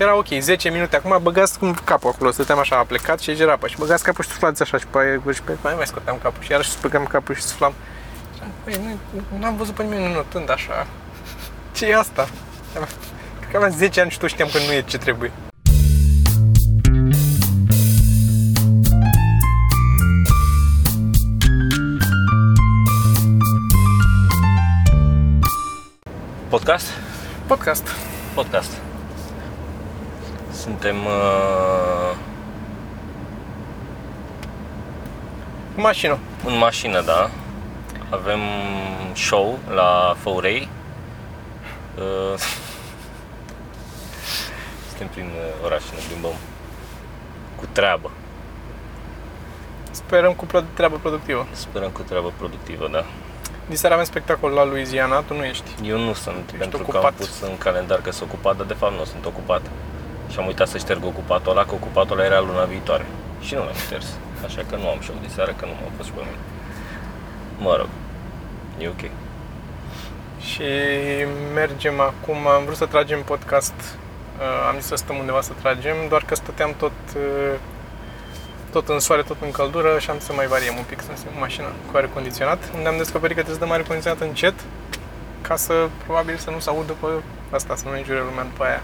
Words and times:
Și 0.00 0.06
era 0.06 0.16
ok, 0.16 0.26
10 0.40 0.70
minute, 0.70 0.96
acum 0.96 1.18
băgați 1.22 1.58
cum 1.58 1.74
capul 1.84 2.10
acolo, 2.10 2.30
stăteam 2.30 2.58
așa, 2.58 2.76
a 2.76 2.82
plecat 2.84 3.20
și 3.20 3.30
era 3.30 3.58
și 3.66 3.76
băgați 3.78 4.02
capul 4.02 4.24
și 4.24 4.30
suflați 4.30 4.62
așa 4.62 4.78
și 4.78 4.86
pe 4.86 4.98
aia, 4.98 5.32
și 5.32 5.42
pe 5.42 5.56
aia 5.62 5.74
mai 5.74 5.86
scoteam 5.86 6.18
capul 6.22 6.42
și 6.42 6.50
iarăși 6.50 6.70
spăgam 6.70 7.04
capul 7.04 7.34
și 7.34 7.42
suflam. 7.42 7.74
Și 8.34 8.40
am, 8.42 8.48
Băi, 8.64 8.98
nu, 9.30 9.38
n-am 9.38 9.56
văzut 9.56 9.74
pe 9.74 9.82
nimeni 9.82 10.12
notând 10.12 10.50
așa. 10.50 10.86
ce 11.76 11.86
e 11.86 11.96
asta? 11.96 12.28
Cred 13.38 13.50
că 13.50 13.56
aveam 13.56 13.72
10 13.72 14.00
ani 14.00 14.10
și 14.10 14.18
tot 14.18 14.28
știam 14.28 14.48
că 14.52 14.58
nu 14.66 14.72
e 14.72 14.82
ce 14.82 14.98
trebuie. 14.98 15.32
Podcast? 26.48 26.86
Podcast. 27.46 27.88
Podcast. 28.34 28.89
Suntem 30.70 30.96
uh, 31.04 32.16
Mașină. 35.74 36.18
în 36.46 36.58
mașină, 36.58 37.00
da. 37.00 37.30
Avem 38.10 38.38
show 39.14 39.58
la 39.74 40.14
Făurei. 40.18 40.68
Uh, 41.98 42.38
suntem 44.88 45.08
prin 45.08 45.24
uh, 45.24 45.64
oraș, 45.64 45.82
ne 45.94 45.98
plimbăm 46.08 46.34
cu 47.56 47.64
treabă. 47.72 48.10
Sperăm 49.90 50.32
cu 50.32 50.44
pro- 50.46 50.64
treabă 50.74 50.96
productivă. 50.96 51.46
Sperăm 51.52 51.90
cu 51.90 52.02
treabă 52.02 52.32
productivă, 52.38 52.88
da. 52.92 53.04
Diseară 53.66 53.94
avem 53.94 54.06
spectacol 54.06 54.50
la 54.50 54.64
Louisiana, 54.64 55.20
tu 55.20 55.34
nu 55.34 55.44
ești. 55.44 55.70
Eu 55.84 55.98
nu 55.98 56.12
sunt, 56.12 56.54
pentru 56.58 56.78
că 56.78 56.82
ocupat. 56.82 57.04
am 57.04 57.14
pus 57.16 57.40
în 57.40 57.58
calendar 57.58 58.00
că 58.00 58.10
sunt 58.10 58.28
ocupat, 58.30 58.56
dar 58.56 58.66
de 58.66 58.74
fapt 58.74 58.98
nu 58.98 59.04
sunt 59.04 59.24
ocupat. 59.26 59.62
Și 60.30 60.38
am 60.38 60.46
uitat 60.46 60.68
să 60.68 60.78
șterg 60.78 61.04
ocupatul 61.04 61.50
ăla, 61.50 61.64
că 61.64 61.74
ocupatul 61.74 62.18
ăla 62.18 62.24
era 62.24 62.40
luna 62.40 62.64
viitoare. 62.64 63.06
Și 63.40 63.54
nu 63.54 63.60
l-am 63.60 63.74
șters. 63.86 64.06
Așa 64.44 64.62
că 64.70 64.76
nu 64.76 64.88
am 64.88 64.98
show 65.02 65.16
de 65.22 65.28
seară, 65.34 65.52
că 65.58 65.64
nu 65.64 65.72
m-am 65.72 65.92
fost 65.96 66.08
și 66.08 66.14
pe 66.14 66.20
mine. 66.24 66.38
Mă 67.58 67.76
rog, 67.76 67.88
e 68.78 68.88
ok. 68.88 69.10
Și 70.40 70.70
mergem 71.54 72.00
acum, 72.00 72.46
am 72.46 72.64
vrut 72.64 72.76
să 72.76 72.86
tragem 72.86 73.22
podcast, 73.22 73.74
uh, 73.80 74.68
am 74.68 74.76
zis 74.78 74.86
să 74.86 74.94
stăm 74.94 75.16
undeva 75.16 75.40
să 75.40 75.52
tragem, 75.60 75.96
doar 76.08 76.22
că 76.24 76.34
stăteam 76.34 76.74
tot, 76.78 76.98
uh, 77.16 77.54
tot 78.70 78.88
în 78.88 78.98
soare, 78.98 79.22
tot 79.22 79.36
în 79.40 79.50
căldură 79.50 79.98
și 79.98 80.10
am 80.10 80.16
zis 80.16 80.26
să 80.26 80.32
mai 80.32 80.46
variem 80.46 80.76
un 80.76 80.84
pic, 80.88 81.00
să 81.00 81.10
stăm 81.14 81.32
în 81.34 81.40
mașină 81.40 81.66
cu 81.90 81.96
aer 81.96 82.08
condiționat, 82.14 82.58
unde 82.76 82.88
am 82.88 82.96
descoperit 82.96 83.36
că 83.36 83.42
trebuie 83.42 83.60
să 83.60 83.64
dăm 83.64 83.72
aer 83.72 83.86
condiționat 83.86 84.20
încet, 84.20 84.54
ca 85.40 85.56
să, 85.56 85.88
probabil, 86.04 86.36
să 86.36 86.50
nu 86.50 86.58
se 86.58 86.70
audă 86.70 86.92
pe 87.00 87.06
asta, 87.50 87.74
să 87.74 87.82
nu 87.86 87.92
ne 87.92 87.98
înjure 87.98 88.18
lumea 88.18 88.42
după 88.42 88.64
aia. 88.64 88.82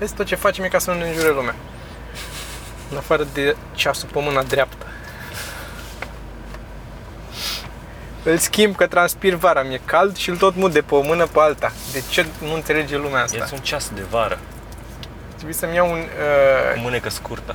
Vezi, 0.00 0.14
tot 0.14 0.26
ce 0.26 0.34
facem 0.34 0.64
e 0.64 0.68
ca 0.68 0.78
să 0.78 0.90
nu 0.90 0.98
ne 0.98 1.08
înjure 1.08 1.28
lumea. 1.32 1.54
În 2.90 2.96
afară 2.96 3.26
de 3.32 3.56
ceasul 3.74 4.08
pe 4.12 4.20
mâna 4.22 4.42
dreaptă. 4.42 4.86
Îl 8.22 8.36
schimb 8.38 8.76
că 8.76 8.86
transpir 8.86 9.34
vara, 9.34 9.62
mi-e 9.62 9.80
cald 9.84 10.16
și 10.16 10.30
îl 10.30 10.36
tot 10.36 10.54
mut 10.56 10.72
de 10.72 10.80
pe 10.80 10.94
o 10.94 11.00
mână 11.02 11.26
pe 11.26 11.38
alta. 11.40 11.72
De 11.92 12.02
ce 12.10 12.26
nu 12.42 12.52
înțelege 12.54 12.96
lumea 12.96 13.22
asta? 13.22 13.36
Ia-ți 13.36 13.54
un 13.54 13.60
ceas 13.60 13.90
de 13.94 14.02
vară, 14.10 14.38
Trebuie 15.34 15.54
să-mi 15.54 15.74
iau 15.74 15.90
un... 15.92 15.98
cu 15.98 16.04
Uh, 16.76 16.80
mânecă 16.82 17.08
scurtă, 17.10 17.54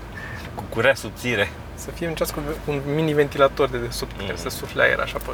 cu 0.54 0.62
curea 0.68 0.94
subțire. 0.94 1.50
să 1.74 1.90
fie 1.90 2.08
un 2.08 2.14
ceas 2.14 2.30
cu 2.30 2.40
un 2.64 2.80
mini 2.94 3.12
ventilator 3.12 3.68
de 3.68 3.78
desubt 3.78 4.20
Mm. 4.20 4.26
care 4.26 4.36
să 4.38 4.48
sufle 4.48 4.82
aer 4.82 4.98
așa 5.00 5.18
pe... 5.18 5.30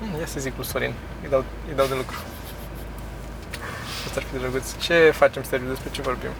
Mm, 0.00 0.18
ia 0.20 0.26
să 0.26 0.40
zic 0.40 0.52
lui 0.56 0.66
Sorin, 0.66 0.92
îi 1.22 1.28
dau, 1.28 1.44
îi 1.68 1.74
dau 1.76 1.86
de 1.86 1.94
lucru. 1.94 2.16
Asta 4.06 4.20
ar 4.20 4.26
fi 4.32 4.38
drăguț. 4.38 4.76
Ce 4.78 5.10
facem, 5.14 5.42
Sergiu? 5.42 5.68
Despre 5.68 5.90
ce 5.90 6.02
vorbim? 6.02 6.30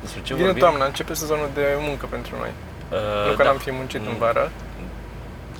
Despre 0.00 0.20
ce 0.22 0.32
Vine 0.34 0.44
vorbim? 0.46 0.62
toamna, 0.62 0.84
începe 0.84 1.14
sezonul 1.14 1.48
de 1.54 1.66
muncă 1.78 2.06
pentru 2.06 2.36
noi. 2.38 2.50
Uh, 2.90 3.30
nu 3.30 3.36
că 3.36 3.42
da. 3.42 3.48
n-am 3.48 3.58
fi 3.58 3.70
muncit 3.70 4.00
în 4.00 4.12
Mm. 4.12 4.18
vară. 4.18 4.50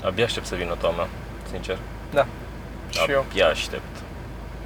Abia 0.05 0.25
aștept 0.25 0.47
să 0.47 0.55
vină 0.55 0.75
toamna, 0.81 1.07
sincer. 1.51 1.79
Da. 2.13 2.27
Și 2.91 3.11
eu. 3.11 3.25
Abia 3.31 3.47
aștept. 3.47 3.95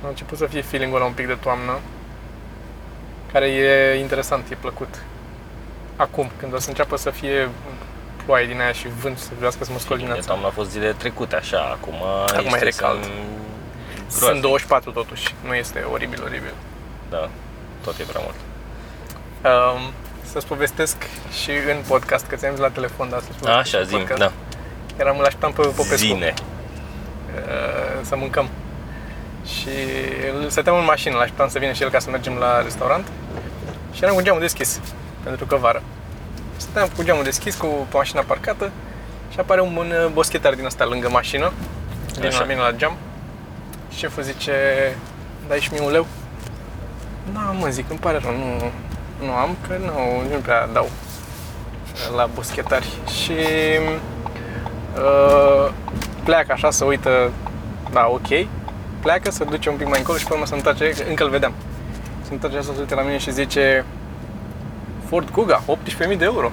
A 0.04 0.08
început 0.08 0.38
să 0.38 0.46
fie 0.46 0.60
feeling-ul 0.62 0.96
ăla 0.98 1.06
un 1.06 1.12
pic 1.12 1.26
de 1.26 1.34
toamnă, 1.34 1.78
care 3.32 3.46
e 3.46 3.98
interesant, 3.98 4.50
e 4.50 4.54
plăcut. 4.54 5.02
Acum, 5.96 6.30
când 6.36 6.54
o 6.54 6.58
să 6.58 6.68
înceapă 6.68 6.96
să 6.96 7.10
fie 7.10 7.48
ploaie 8.24 8.46
din 8.46 8.60
aia 8.60 8.72
și 8.72 8.88
vânt 9.00 9.18
să 9.18 9.28
vrească 9.38 9.64
să 9.64 9.72
mă 9.72 9.78
scol 9.78 9.96
Bine, 9.96 9.98
dimineața. 10.08 10.28
toamna 10.32 10.46
a 10.48 10.50
fost 10.50 10.70
zile 10.70 10.92
trecute 10.92 11.36
așa, 11.36 11.60
acum, 11.80 11.94
Acum 12.26 12.44
este 12.44 12.56
e 12.58 12.62
recald. 12.62 13.02
să- 13.02 13.08
Sunt 14.06 14.18
groaznic. 14.20 14.42
24 14.42 14.90
totuși, 14.90 15.34
nu 15.46 15.54
este 15.54 15.78
oribil, 15.92 16.22
oribil. 16.24 16.52
Da, 17.10 17.28
tot 17.84 17.98
e 17.98 18.02
prea 18.02 18.20
mult. 18.24 18.34
Um, 19.44 19.92
să-ți 20.32 20.46
povestesc 20.46 20.96
și 21.42 21.50
în 21.50 21.76
podcast, 21.86 22.26
că 22.26 22.36
ți-am 22.36 22.50
zis 22.52 22.60
la 22.60 22.68
telefon, 22.70 23.08
dar 23.08 23.20
să-ți 23.20 23.38
povestesc 23.38 23.58
Așa, 23.58 23.76
și 23.76 23.82
în 23.82 23.88
zim, 23.88 23.98
podcast. 23.98 24.18
da. 24.20 24.32
Eram, 24.96 25.18
îl 25.18 25.24
așteptam 25.24 25.52
pe 25.52 25.62
Popescu 25.62 25.94
Zine. 25.96 26.34
uh, 27.34 28.00
să 28.02 28.16
mâncăm. 28.16 28.48
Și 29.46 29.68
îl 30.40 30.48
stăteam 30.50 30.76
în 30.76 30.84
mașină, 30.84 31.14
îl 31.14 31.20
așteptam 31.20 31.48
să 31.48 31.58
vină 31.58 31.72
și 31.72 31.82
el 31.82 31.90
ca 31.90 31.98
să 31.98 32.10
mergem 32.10 32.34
la 32.36 32.62
restaurant. 32.62 33.06
Și 33.92 34.02
eram 34.04 34.14
cu 34.14 34.22
geamul 34.22 34.40
deschis, 34.40 34.80
pentru 35.22 35.46
că 35.46 35.56
vară. 35.56 35.82
Stăteam 36.56 36.88
cu 36.96 37.02
geamul 37.02 37.24
deschis, 37.24 37.54
cu 37.56 37.86
mașina 37.92 38.22
parcată 38.26 38.70
și 39.32 39.38
apare 39.40 39.60
un, 39.60 39.76
un 39.76 40.10
boschetar 40.12 40.54
din 40.54 40.66
asta 40.66 40.84
lângă 40.84 41.08
mașină, 41.08 41.52
vine 42.14 42.26
Așa. 42.26 42.38
la 42.40 42.44
mine 42.44 42.60
la 42.60 42.72
geam. 42.72 42.96
Și 43.92 43.98
șeful 43.98 44.22
zice, 44.22 44.52
dai 45.48 45.60
și 45.60 45.72
mie 45.72 45.80
un 45.82 45.90
leu? 45.90 46.06
Da, 47.32 47.54
mă, 47.58 47.68
zic, 47.68 47.90
îmi 47.90 47.98
pare 47.98 48.18
rău, 48.22 48.32
nu, 48.32 48.70
nu 49.26 49.32
am, 49.32 49.56
că 49.66 49.76
nu, 49.76 50.34
nu 50.34 50.40
prea 50.42 50.66
dau 50.66 50.88
la 52.16 52.28
boschetari. 52.34 52.88
Și 53.22 53.32
uh, 54.96 55.72
pleacă 56.24 56.52
așa, 56.52 56.70
să 56.70 56.84
uită, 56.84 57.30
da, 57.92 58.06
ok, 58.08 58.46
pleacă, 59.00 59.30
să 59.30 59.44
duce 59.44 59.68
un 59.68 59.76
pic 59.76 59.88
mai 59.88 59.98
încolo 59.98 60.18
și 60.18 60.24
pe 60.24 60.32
urmă 60.32 60.46
să 60.46 60.54
întoarce, 60.54 60.90
că 60.90 61.02
încă 61.08 61.24
îl 61.24 61.30
vedeam. 61.30 61.52
Se 62.22 62.32
întoarce 62.32 62.58
așa, 62.58 62.72
să 62.74 62.80
uite 62.80 62.94
la 62.94 63.02
mine 63.02 63.18
și 63.18 63.32
zice 63.32 63.84
Ford 65.08 65.28
Kuga, 65.28 65.62
18.000 65.66 66.18
de 66.18 66.24
euro. 66.24 66.50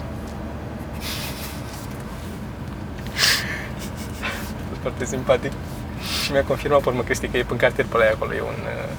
A 4.22 4.64
fost 4.70 4.82
foarte 4.82 5.06
simpatic. 5.06 5.52
Și 6.24 6.32
mi-a 6.32 6.44
confirmat 6.44 6.82
pe 6.82 6.90
urmă 6.90 7.02
Cristi 7.02 7.28
că 7.28 7.38
e 7.38 7.46
în 7.50 7.58
cartier 7.58 7.86
pe 7.86 7.98
la 7.98 8.04
ea 8.04 8.12
acolo, 8.12 8.34
e 8.34 8.42
un 8.42 8.48
uh, 8.48 8.90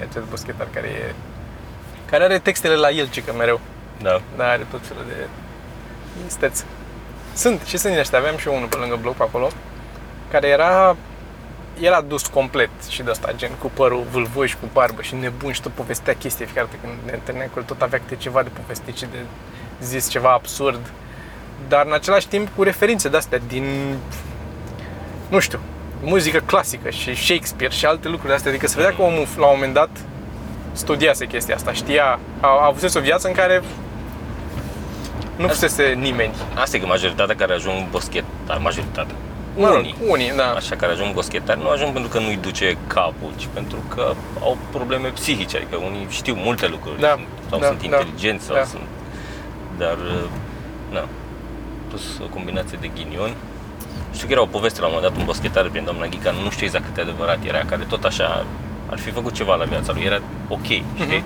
e 0.00 0.06
acest 0.10 0.24
boschetar 0.24 0.68
care 0.72 0.88
e 0.88 1.14
care 2.10 2.24
are 2.24 2.38
textele 2.38 2.74
la 2.74 2.90
el, 2.90 3.08
cică 3.10 3.32
mereu. 3.32 3.60
Da. 4.02 4.20
Da, 4.36 4.48
are 4.48 4.66
tot 4.70 4.86
felul 4.86 5.04
de 5.08 5.26
isteți. 6.26 6.64
Sunt, 7.34 7.60
și 7.62 7.76
sunt 7.76 7.92
din 7.92 8.00
ăștia. 8.00 8.18
Aveam 8.18 8.36
și 8.36 8.48
eu 8.48 8.54
unul 8.54 8.68
pe 8.68 8.76
lângă 8.76 8.98
bloc 9.00 9.14
pe 9.14 9.22
acolo, 9.22 9.48
care 10.30 10.48
era 10.48 10.96
era 11.80 12.00
dus 12.00 12.26
complet 12.26 12.70
și 12.88 13.02
de 13.02 13.10
asta, 13.10 13.32
gen 13.36 13.50
cu 13.58 13.70
părul 13.74 14.06
vâlvoși 14.10 14.50
și 14.50 14.56
cu 14.56 14.68
barbă 14.72 15.02
și 15.02 15.14
nebun 15.14 15.52
și 15.52 15.62
tot 15.62 15.72
povestea 15.72 16.14
chestii 16.14 16.44
fiecare 16.44 16.66
dată 16.70 16.86
când 16.86 16.98
ne 17.04 17.12
întâlneam 17.12 17.48
cu 17.52 17.58
el, 17.58 17.64
tot 17.64 17.82
avea 17.82 17.98
câte 17.98 18.16
ceva 18.16 18.42
de 18.42 18.48
povestit 18.48 18.96
și 18.96 19.06
de 19.12 19.18
zis 19.82 20.08
ceva 20.08 20.32
absurd, 20.32 20.92
dar 21.68 21.86
în 21.86 21.92
același 21.92 22.28
timp 22.28 22.48
cu 22.56 22.62
referințe 22.62 23.08
de-astea 23.08 23.40
din, 23.48 23.96
nu 25.28 25.38
știu, 25.38 25.60
muzică 26.02 26.38
clasică 26.38 26.90
și 26.90 27.14
Shakespeare 27.14 27.74
și 27.74 27.86
alte 27.86 28.08
lucruri 28.08 28.28
de 28.28 28.34
astea, 28.34 28.50
adică 28.50 28.66
se 28.66 28.76
vedea 28.76 28.94
că 28.94 29.02
omul 29.02 29.26
la 29.36 29.46
un 29.46 29.52
moment 29.54 29.74
dat 29.74 29.88
studiase 30.72 31.26
chestia 31.26 31.54
asta, 31.54 31.72
știa, 31.72 32.18
a, 32.40 32.46
a 32.46 32.66
avut 32.66 32.94
o 32.94 33.00
viață 33.00 33.28
în 33.28 33.34
care 33.34 33.62
nu 35.36 35.48
fusese 35.48 35.82
nimeni. 35.98 36.34
Asta 36.54 36.76
e 36.76 36.80
că 36.80 36.86
majoritatea 36.86 37.34
care 37.34 37.52
ajung 37.52 37.88
boschetar, 37.90 38.58
majoritatea, 38.58 39.14
Mă 39.56 39.66
rog, 39.68 39.76
unii, 39.76 39.94
unii, 40.08 40.32
da. 40.36 40.52
așa 40.52 40.76
care 40.76 40.92
ajung 40.92 41.12
boschetari, 41.12 41.60
nu 41.60 41.68
ajung 41.68 41.92
pentru 41.92 42.10
că 42.10 42.18
nu-i 42.18 42.36
duce 42.36 42.76
capul, 42.86 43.32
ci 43.36 43.48
pentru 43.52 43.78
că 43.94 44.14
au 44.40 44.58
probleme 44.70 45.08
psihice, 45.08 45.56
adică 45.56 45.76
unii 45.76 46.06
știu 46.10 46.34
multe 46.34 46.66
lucruri 46.66 47.00
Da, 47.00 47.18
sau 47.48 47.58
da, 47.58 47.66
sunt 47.66 47.78
da, 47.78 47.84
inteligenți 47.84 48.44
sau 48.44 48.54
da. 48.54 48.64
sunt... 48.64 48.82
Dar, 49.78 49.96
uh, 49.96 50.28
na, 50.92 51.08
plus 51.88 52.18
o 52.24 52.26
combinație 52.26 52.78
de 52.80 52.90
ghinion. 52.94 53.34
Știu 54.16 54.26
că 54.26 54.32
era 54.32 54.42
o 54.42 54.46
poveste 54.46 54.80
la 54.80 54.86
un 54.86 54.92
moment 54.94 55.10
dat, 55.12 55.20
un 55.20 55.26
boschetar 55.30 55.68
prin 55.68 55.84
doamna 55.84 56.06
Ghica, 56.06 56.30
nu 56.44 56.50
știu 56.50 56.66
exact 56.66 56.84
cât 56.84 56.94
de 56.94 57.00
adevărat 57.00 57.38
era, 57.44 57.58
care 57.58 57.84
tot 57.88 58.04
așa 58.04 58.44
ar 58.90 58.98
fi 58.98 59.10
făcut 59.10 59.32
ceva 59.32 59.54
la 59.54 59.64
viața 59.64 59.92
lui, 59.92 60.02
era 60.04 60.20
ok, 60.48 60.64
știi? 60.94 61.24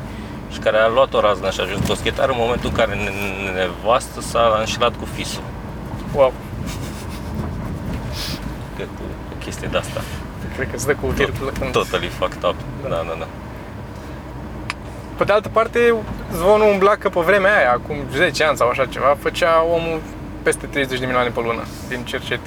Și 0.52 0.58
care 0.58 0.76
a 0.76 0.88
luat 0.88 1.14
o 1.14 1.20
raznă 1.20 1.50
și 1.50 1.60
a 1.60 1.62
ajuns 1.62 1.86
boschetar 1.86 2.28
în 2.28 2.34
momentul 2.38 2.68
în 2.68 2.74
care 2.76 2.94
ne- 2.94 3.52
nevastă 3.60 4.20
s-a 4.20 4.56
înșelat 4.58 4.92
cu 4.96 5.04
fisul. 5.14 5.42
Wow, 6.14 6.32
Că 8.76 8.82
cu 8.82 9.02
o 9.32 9.44
chestie 9.44 9.68
de 9.70 9.76
asta. 9.76 10.00
cred 10.54 10.68
că 10.70 10.74
îți 10.76 10.86
dă 10.86 10.94
cu 10.94 11.06
virgulă 11.06 11.50
când... 11.58 11.72
Totally 11.72 12.06
fucked 12.08 12.42
up. 12.44 12.54
Da, 12.82 12.88
da, 12.88 13.16
da. 13.18 13.26
Pe 15.16 15.24
de 15.24 15.32
altă 15.32 15.48
parte, 15.48 15.94
zvonul 16.32 16.66
umbla 16.72 16.94
că 16.94 17.08
pe 17.08 17.20
vremea 17.20 17.56
aia, 17.56 17.70
acum 17.72 17.96
10 18.14 18.44
ani 18.44 18.56
sau 18.56 18.68
așa 18.68 18.86
ceva, 18.86 19.16
făcea 19.20 19.62
omul 19.64 20.00
peste 20.42 20.66
30 20.66 20.98
de 20.98 21.04
milioane 21.06 21.28
pe 21.28 21.40
lună 21.40 21.62
din 21.88 22.04
cercet. 22.04 22.40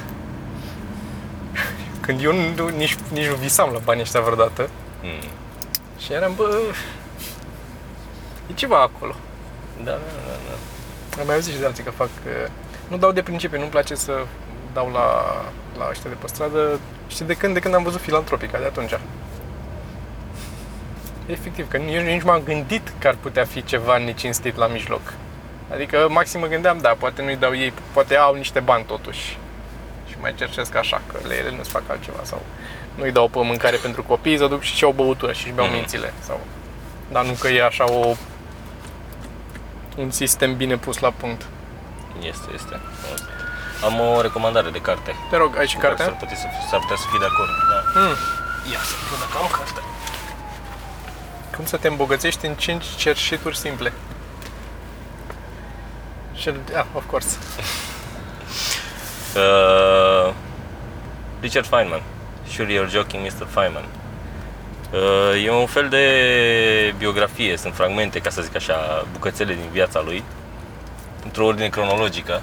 Când 2.05 2.21
eu 2.23 2.33
nu, 2.55 2.67
nici, 2.67 2.95
nici 3.11 3.27
nu 3.27 3.35
visam 3.35 3.69
la 3.73 3.79
banii 3.83 4.01
ăștia 4.01 4.21
vreodată 4.21 4.69
Mm. 5.03 5.27
și 5.99 6.13
eram, 6.13 6.33
bă, 6.35 6.59
e 8.49 8.53
ceva 8.53 8.81
acolo. 8.81 9.15
Da, 9.83 9.91
da, 9.91 9.97
da, 10.27 10.35
da. 10.47 11.19
Am 11.21 11.25
mai 11.25 11.35
auzit 11.35 11.53
și 11.53 11.59
de 11.59 11.65
alții 11.65 11.83
că 11.83 11.91
fac... 11.91 12.07
uh, 12.25 12.49
Nu 12.87 12.97
dau 12.97 13.11
de 13.11 13.21
principiu, 13.21 13.57
nu-mi 13.57 13.69
place 13.69 13.95
să 13.95 14.25
dau 14.73 14.89
la, 14.93 15.35
la 15.77 15.87
ăștia 15.89 16.09
de 16.09 16.15
pe 16.19 16.27
stradă. 16.27 16.79
Și 17.07 17.23
de 17.23 17.33
când, 17.33 17.53
de 17.53 17.59
când 17.59 17.73
am 17.73 17.83
văzut 17.83 18.01
filantropica, 18.01 18.57
de 18.57 18.65
atunci. 18.65 18.97
Efectiv, 21.25 21.67
că 21.67 21.77
nici, 21.77 21.99
nici 22.01 22.23
m-am 22.23 22.41
gândit 22.45 22.91
că 22.99 23.07
ar 23.07 23.15
putea 23.21 23.45
fi 23.45 23.63
ceva 23.63 23.97
necinstit 23.97 24.55
la 24.55 24.67
mijloc. 24.67 25.13
Adică 25.73 26.07
maxim 26.09 26.39
mă 26.39 26.45
gândeam, 26.47 26.77
da, 26.81 26.89
poate 26.99 27.21
nu-i 27.21 27.35
dau 27.35 27.55
ei, 27.55 27.73
poate 27.93 28.15
au 28.15 28.35
niște 28.35 28.59
bani 28.59 28.83
totuși. 28.83 29.37
Și 30.23 30.29
mai 30.29 30.37
cercesc 30.47 30.75
așa, 30.75 31.01
că 31.11 31.27
le 31.27 31.35
ele 31.35 31.51
nu-ți 31.55 31.69
fac 31.69 31.81
altceva 31.87 32.19
sau 32.23 32.41
nu-i 32.95 33.11
dau 33.11 33.27
pe 33.27 33.39
mâncare 33.43 33.75
pentru 33.77 34.03
copii, 34.03 34.37
să 34.37 34.47
duc 34.47 34.61
și 34.61 34.83
o 34.83 34.91
băutură 34.91 35.31
și 35.33 35.45
își 35.45 35.53
beau 35.53 35.67
Mhm. 35.67 35.75
mințile. 35.75 36.13
Sau... 36.19 36.39
Dar 37.11 37.25
nu 37.25 37.31
că 37.31 37.47
e 37.47 37.65
așa 37.65 37.91
o, 37.91 38.15
un 39.97 40.11
sistem 40.11 40.55
bine 40.55 40.77
pus 40.77 40.97
la 40.99 41.11
punct. 41.11 41.45
Este, 42.21 42.47
este. 42.53 42.79
Am 43.83 43.99
o 43.99 44.21
recomandare 44.21 44.69
de 44.69 44.81
carte. 44.81 45.15
Te 45.29 45.37
rog, 45.37 45.57
ai 45.57 45.67
și 45.67 45.75
cu 45.75 45.81
care 45.81 45.95
S-ar 45.95 46.05
cartea? 46.07 46.27
putea, 46.27 46.37
să, 46.41 46.47
s-ar 46.69 46.79
putea 46.79 46.95
să 46.95 47.05
fii 47.09 47.19
de 47.19 47.25
acord. 47.25 47.49
Da. 47.71 47.99
Mm. 47.99 48.15
Ia 48.71 48.79
să 48.89 48.93
văd 49.09 49.19
dacă 49.19 49.37
am 49.43 49.49
carte. 49.57 49.79
Cum 51.55 51.65
să 51.65 51.77
te 51.77 51.87
îmbogățești 51.87 52.45
în 52.45 52.53
5 52.53 52.83
cerșituri 52.97 53.57
simple? 53.57 53.93
Și, 56.35 56.49
ah, 56.75 56.85
of 56.93 57.03
course. 57.09 57.37
Uh, 59.35 60.33
Richard 61.41 61.65
Feynman. 61.65 62.01
Sure 62.47 62.67
you're 62.69 62.89
joking, 62.89 63.23
Mr. 63.25 63.45
Feynman. 63.47 63.85
Uh, 64.93 65.43
e 65.45 65.49
un 65.51 65.65
fel 65.65 65.89
de 65.89 66.93
biografie, 66.97 67.57
sunt 67.57 67.73
fragmente, 67.73 68.19
ca 68.19 68.29
să 68.29 68.41
zic 68.41 68.55
așa, 68.55 69.05
bucățele 69.11 69.53
din 69.53 69.69
viața 69.71 70.01
lui, 70.01 70.23
într-o 71.23 71.45
ordine 71.45 71.67
cronologică. 71.69 72.41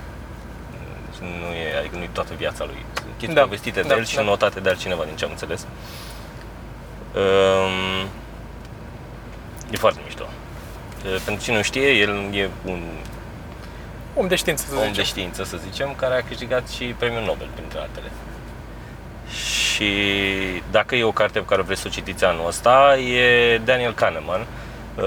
Deci 1.11 1.29
Nu 1.29 1.55
e, 1.55 1.79
adică 1.79 1.97
nu 1.97 2.03
e 2.03 2.09
toată 2.13 2.33
viața 2.37 2.65
lui. 2.65 2.85
Sunt 2.95 3.07
chestii 3.19 3.35
Da, 3.35 3.43
povestite 3.43 3.81
de 3.81 3.89
da, 3.89 3.95
el 3.97 4.05
și 4.05 4.15
da. 4.15 4.23
notate 4.23 4.61
de 4.61 4.69
altcineva, 4.69 5.05
din 5.05 5.17
ce 5.17 5.25
am 5.25 5.31
înțeles. 5.31 5.67
Um, 7.15 8.09
e 9.71 9.77
foarte 9.77 10.01
mișto. 10.05 10.25
Uh, 11.05 11.21
Pentru 11.25 11.45
cine 11.45 11.57
nu 11.57 11.63
știe, 11.63 11.91
el 11.91 12.29
e 12.33 12.51
un 12.65 12.83
Om 14.15 14.29
de 14.29 14.35
știință, 14.35 14.65
să 14.69 14.75
om 14.75 14.81
zicem. 14.81 14.93
de 14.93 15.03
știință, 15.03 15.45
să 15.45 15.57
zicem, 15.57 15.95
care 15.95 16.15
a 16.15 16.23
câștigat 16.23 16.69
și 16.69 16.85
premiul 16.85 17.23
Nobel, 17.23 17.49
printre 17.55 17.79
altele. 17.79 18.11
Și 19.31 19.93
dacă 20.71 20.95
e 20.95 21.05
o 21.05 21.13
carte 21.13 21.39
pe 21.39 21.45
care 21.45 21.63
vreți 21.63 21.81
să 21.81 21.87
o 21.89 21.91
citiți 21.91 22.25
anul 22.25 22.47
ăsta, 22.47 22.97
e 22.99 23.59
Daniel 23.59 23.95
Kahneman, 23.95 24.47
uh, 24.97 25.05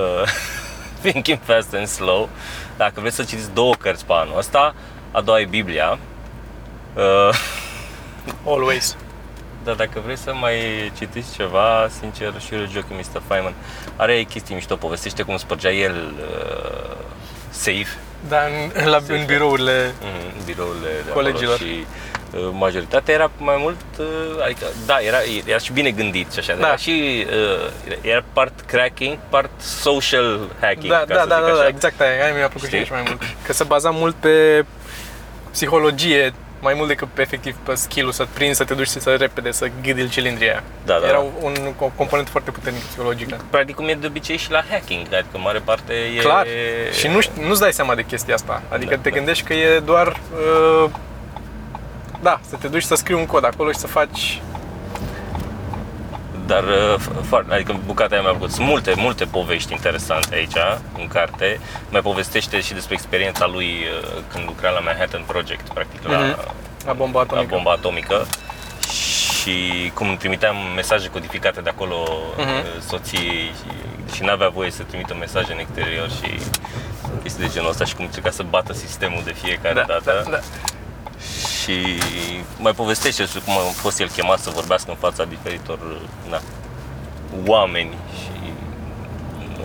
Thinking 1.03 1.39
Fast 1.43 1.73
and 1.73 1.87
Slow. 1.87 2.29
Dacă 2.77 2.99
vreți 2.99 3.15
să 3.15 3.23
citiți 3.23 3.53
două 3.53 3.73
cărți 3.75 4.05
pe 4.05 4.13
anul 4.13 4.37
ăsta, 4.37 4.75
a 5.11 5.21
doua 5.21 5.39
e 5.39 5.45
Biblia. 5.45 5.97
Uh, 6.93 7.35
Always. 8.53 8.95
dar 9.63 9.75
dacă 9.75 10.01
vreți 10.05 10.21
să 10.21 10.33
mai 10.33 10.57
citiți 10.97 11.33
ceva, 11.35 11.87
sincer, 11.99 12.33
și 12.39 12.53
eu 12.53 12.67
joc 12.71 12.85
Mr. 12.89 13.21
Feynman 13.27 13.53
are 13.95 14.23
chestii 14.23 14.55
mișto, 14.55 14.75
povestește 14.75 15.23
cum 15.23 15.37
spărgea 15.37 15.71
el 15.71 16.13
uh, 16.19 16.95
safe 17.49 17.97
Dar 18.27 18.49
în, 18.73 18.89
la, 18.89 18.99
în 19.07 19.25
birourile... 19.25 19.93
Mhm, 20.01 20.37
în 20.37 20.43
birourile 20.45 20.89
de 21.05 21.11
Colegilor. 21.11 21.53
acolo 21.53 21.69
și 21.69 21.85
uh, 22.31 22.49
majoritatea 22.51 23.13
era 23.13 23.31
mai 23.37 23.55
mult, 23.59 23.77
uh, 23.99 24.05
adică, 24.43 24.65
da, 24.85 24.97
era, 24.99 25.17
era 25.45 25.57
și 25.57 25.71
bine 25.71 25.91
gândit 25.91 26.31
și 26.31 26.39
așa, 26.39 26.53
Da. 26.59 26.67
era 26.67 26.75
și, 26.75 27.25
uh, 27.29 27.95
era 28.01 28.23
part 28.33 28.59
cracking, 28.65 29.17
part 29.29 29.49
social 29.59 30.39
hacking, 30.61 30.91
Da, 30.91 30.97
ca 30.97 31.05
da, 31.13 31.21
să 31.21 31.27
da, 31.27 31.35
zic 31.35 31.45
da, 31.45 31.51
așa. 31.51 31.61
da, 31.61 31.67
exact 31.67 32.01
aia, 32.01 32.23
aia 32.23 32.33
mi-a 32.33 32.47
plăcut 32.47 32.59
și 32.61 32.65
Știi? 32.65 32.77
aici 32.77 32.89
mai 32.89 33.03
mult. 33.07 33.21
Că 33.45 33.53
se 33.53 33.63
baza 33.63 33.89
mult 33.89 34.15
pe 34.15 34.65
psihologie, 35.51 36.33
mai 36.63 36.73
mult 36.73 36.87
decât 36.87 37.07
pe, 37.13 37.21
efectiv 37.21 37.55
pe 37.63 37.73
skill-ul 37.75 38.11
să 38.11 38.27
prinzi, 38.33 38.57
să 38.57 38.63
te 38.63 38.73
duci 38.73 38.87
și 38.87 38.99
să 38.99 39.15
repede, 39.15 39.51
să 39.51 39.67
ghidil 39.81 40.09
cilindrii 40.09 40.49
aia. 40.49 40.63
Da, 40.85 40.97
da, 40.99 41.07
Era 41.07 41.17
da. 41.17 41.25
un, 41.41 41.53
o 41.79 41.91
componentă 41.95 42.31
foarte 42.31 42.51
puternică 42.51 42.85
psihologică. 42.87 43.37
Practic 43.49 43.75
cum 43.75 43.87
e 43.87 43.93
de 43.93 44.07
obicei 44.07 44.37
și 44.37 44.51
la 44.51 44.63
hacking, 44.69 45.05
adică 45.05 45.25
în 45.33 45.41
mare 45.41 45.59
parte 45.59 45.93
e... 45.93 46.19
Clar. 46.19 46.47
Și 46.99 47.07
nu, 47.07 47.21
ști- 47.21 47.45
nu-ți 47.47 47.59
dai 47.59 47.73
seama 47.73 47.95
de 47.95 48.05
chestia 48.05 48.33
asta. 48.33 48.61
Adică 48.69 48.95
Da, 48.95 49.01
te 49.01 49.09
da. 49.09 49.15
gândești 49.15 49.43
că 49.45 49.53
e 49.53 49.79
doar... 49.79 50.07
Uh, 50.85 50.89
da, 52.21 52.39
să 52.49 52.55
te 52.55 52.67
duci 52.67 52.83
să 52.83 52.95
scrii 52.95 53.15
un 53.17 53.25
cod 53.25 53.45
acolo 53.45 53.71
și 53.71 53.77
să 53.77 53.87
faci... 53.87 54.41
Dar, 56.45 56.63
uh, 56.63 56.95
f- 56.99 57.25
foarte, 57.27 57.53
adică 57.53 57.79
bucata 57.85 58.13
aia 58.13 58.21
mi-a 58.23 58.31
plăcut. 58.31 58.51
Sunt 58.51 58.67
multe, 58.67 58.93
multe 58.97 59.25
povești 59.25 59.71
interesante 59.71 60.35
aici, 60.35 60.55
în 60.97 61.07
carte. 61.07 61.59
Mai 61.89 62.01
povestește 62.01 62.61
și 62.61 62.73
despre 62.73 62.93
experiența 62.93 63.47
lui 63.47 63.65
uh, 63.65 64.07
când 64.31 64.43
lucra 64.45 64.69
la 64.69 64.79
Manhattan 64.79 65.23
Project, 65.27 65.69
practic, 65.73 66.07
la, 66.07 66.17
Mhm. 66.17 66.37
La 66.85 66.93
bomba 66.93 67.19
la 67.19 67.25
atomică. 67.25 67.53
bomba 67.55 67.71
atomică 67.71 68.25
și 69.41 69.91
cum 69.93 70.17
trimiteam 70.17 70.55
mesaje 70.75 71.07
codificate 71.07 71.61
de 71.61 71.69
acolo 71.69 72.07
Mhm. 72.37 72.47
uh, 72.47 72.81
soției 72.87 73.51
și, 73.59 74.15
și 74.15 74.23
n-avea 74.23 74.49
voie 74.49 74.71
să 74.71 74.83
trimită 74.83 75.15
mesaje 75.19 75.51
în 75.53 75.59
exterior 75.59 76.09
și 76.09 76.39
chestii 77.21 77.43
de 77.45 77.51
genul 77.53 77.69
ăsta 77.69 77.85
și 77.85 77.95
cum 77.95 78.05
încerca 78.05 78.29
să 78.29 78.43
bată 78.49 78.73
sistemul 78.73 79.21
de 79.23 79.33
fiecare 79.43 79.73
Da, 79.73 79.83
dată 79.87 80.21
da, 80.25 80.29
da. 80.31 80.39
Și 81.63 81.71
mai 82.59 82.71
povestește 82.71 83.21
despre 83.21 83.41
cum 83.45 83.53
a 83.53 83.59
fost 83.59 83.99
el 83.99 84.09
chemat 84.09 84.39
să 84.39 84.49
vorbească 84.53 84.89
în 84.89 84.97
fața 84.99 85.23
diferitor 85.25 85.79
na, 86.29 86.41
oameni 87.45 87.93
și 88.17 88.53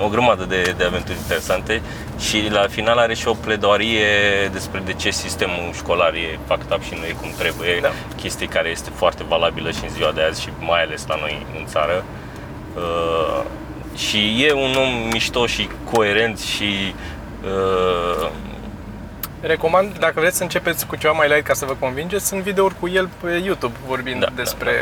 o 0.05 0.09
grămadă 0.09 0.45
de, 0.45 0.75
de 0.77 0.85
aventuri 0.85 1.17
interesante 1.17 1.83
și 2.19 2.49
la 2.51 2.67
final 2.69 2.99
are 2.99 3.15
și 3.15 3.29
o 3.29 3.35
pledoarie 3.35 4.07
despre 4.53 4.83
de 4.85 4.93
ce 4.93 5.11
sistemul 5.11 5.73
școlar 5.75 6.15
e 6.15 6.39
fucked 6.47 6.73
up 6.73 6.83
și 6.83 6.95
nu 6.95 7.05
e 7.05 7.17
cum 7.21 7.31
trebuie, 7.39 7.79
Da. 7.83 7.91
chestie 8.17 8.47
care 8.47 8.69
este 8.69 8.91
foarte 8.95 9.25
valabilă 9.29 9.71
și 9.71 9.85
în 9.85 9.91
ziua 9.91 10.13
de 10.13 10.23
azi 10.23 10.43
și 10.43 10.49
mai 10.59 10.83
ales 10.83 11.07
la 11.07 11.17
noi 11.21 11.47
în 11.59 11.67
țară. 11.67 12.05
Uh, 12.77 13.43
și 13.97 14.45
e 14.45 14.53
un 14.53 14.75
om 14.75 15.09
mișto 15.11 15.47
și 15.47 15.69
coerent 15.93 16.39
și 16.39 16.95
uh, 17.45 18.31
Recomand, 19.41 19.99
dacă 19.99 20.21
vreți 20.21 20.37
să 20.37 20.43
începeți 20.43 20.87
cu 20.87 20.97
ceva 20.97 21.13
mai 21.13 21.29
light 21.29 21.47
ca 21.47 21.55
să 21.55 21.65
vă 21.65 21.75
convingeți, 21.79 22.27
sunt 22.27 22.43
videouri 22.43 22.75
cu 22.81 22.89
el 22.89 23.09
pe 23.23 23.31
YouTube 23.45 23.75
vorbind 23.87 24.21
Da, 24.21 24.27
da, 24.27 24.33
despre 24.37 24.73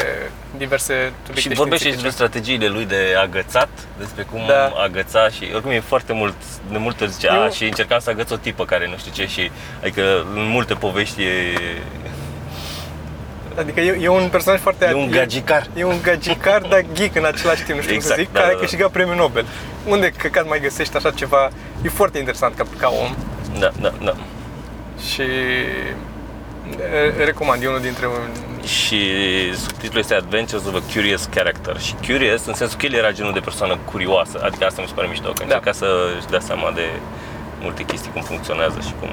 diverse 0.56 1.12
subiecte 1.26 1.40
Și 1.50 1.54
vorbește 1.56 1.84
și 1.88 1.92
despre 1.94 2.10
științifice. 2.10 2.10
strategiile 2.10 2.66
lui 2.68 2.84
de 2.84 3.14
agățat, 3.22 3.68
despre 3.98 4.22
cum 4.30 4.40
Da. 4.46 4.72
agăța 4.84 5.28
și 5.28 5.50
oricum 5.54 5.70
e 5.70 5.80
foarte 5.80 6.12
mult, 6.12 6.34
de 6.70 6.78
multe 6.78 7.02
ori 7.04 7.12
zice, 7.12 7.26
Eu- 7.32 7.42
a, 7.42 7.48
și 7.48 7.64
încercam 7.64 7.98
să 7.98 8.10
agăț 8.10 8.30
o 8.30 8.36
tipă 8.36 8.64
care 8.64 8.88
nu 8.88 8.96
știu 8.96 9.12
ce 9.12 9.26
și, 9.26 9.50
adică 9.82 10.02
în 10.34 10.48
multe 10.48 10.74
povești 10.74 11.22
e, 11.22 11.58
Adică 13.58 13.80
e, 13.80 13.98
e 14.00 14.08
un 14.08 14.28
personaj 14.28 14.60
foarte... 14.60 14.84
e 14.90 14.94
un 14.94 15.10
gagicar. 15.10 15.66
E 15.76 15.84
un 15.84 15.98
gagicar, 16.02 16.60
dar 16.62 16.84
geek 16.92 17.14
în 17.16 17.24
același 17.24 17.62
timp, 17.62 17.76
nu 17.76 17.82
știu 17.82 17.94
cum 17.94 18.02
Exact, 18.02 18.14
să 18.16 18.22
zic, 18.22 18.32
da, 18.32 18.38
care 18.38 18.50
da, 18.50 18.52
a 18.52 18.58
da. 18.58 18.60
câștigat 18.64 18.90
premiul 18.90 19.16
Nobel. 19.16 19.46
Unde 19.86 20.10
căcat 20.10 20.48
mai 20.48 20.60
găsești 20.60 20.96
așa 20.96 21.10
ceva? 21.10 21.50
E 21.84 21.88
foarte 21.88 22.18
interesant 22.18 22.56
ca, 22.56 22.64
ca 22.78 22.88
om 23.02 23.14
Da, 23.58 23.70
da, 23.80 23.92
da. 24.04 24.14
Și 25.12 25.22
e, 27.18 27.24
recomand, 27.24 27.62
e 27.62 27.66
unul 27.68 27.80
dintre 27.80 28.06
un- 28.06 28.64
Și 28.66 29.00
subtitlul 29.54 29.98
este 30.00 30.14
Adventures 30.14 30.66
of 30.66 30.74
a 30.74 30.82
Curious 30.92 31.24
Character 31.34 31.80
și 31.80 31.94
curious 32.06 32.46
în 32.46 32.54
sensul 32.54 32.78
că 32.78 32.86
el 32.86 32.92
era 32.92 33.12
genul 33.12 33.32
de 33.32 33.40
persoană 33.40 33.78
curioasă, 33.84 34.40
adică 34.44 34.64
asta 34.64 34.80
mi 34.82 34.86
se 34.88 34.94
pare 34.94 35.06
mișto, 35.08 35.28
că 35.28 35.32
Da. 35.38 35.44
încerca 35.44 35.72
să 35.72 35.86
își 36.18 36.26
dea 36.26 36.40
seama 36.40 36.70
de 36.74 36.82
multe 37.60 37.82
chestii, 37.82 38.10
cum 38.12 38.22
funcționează 38.22 38.78
și 38.80 38.92
cum... 39.00 39.08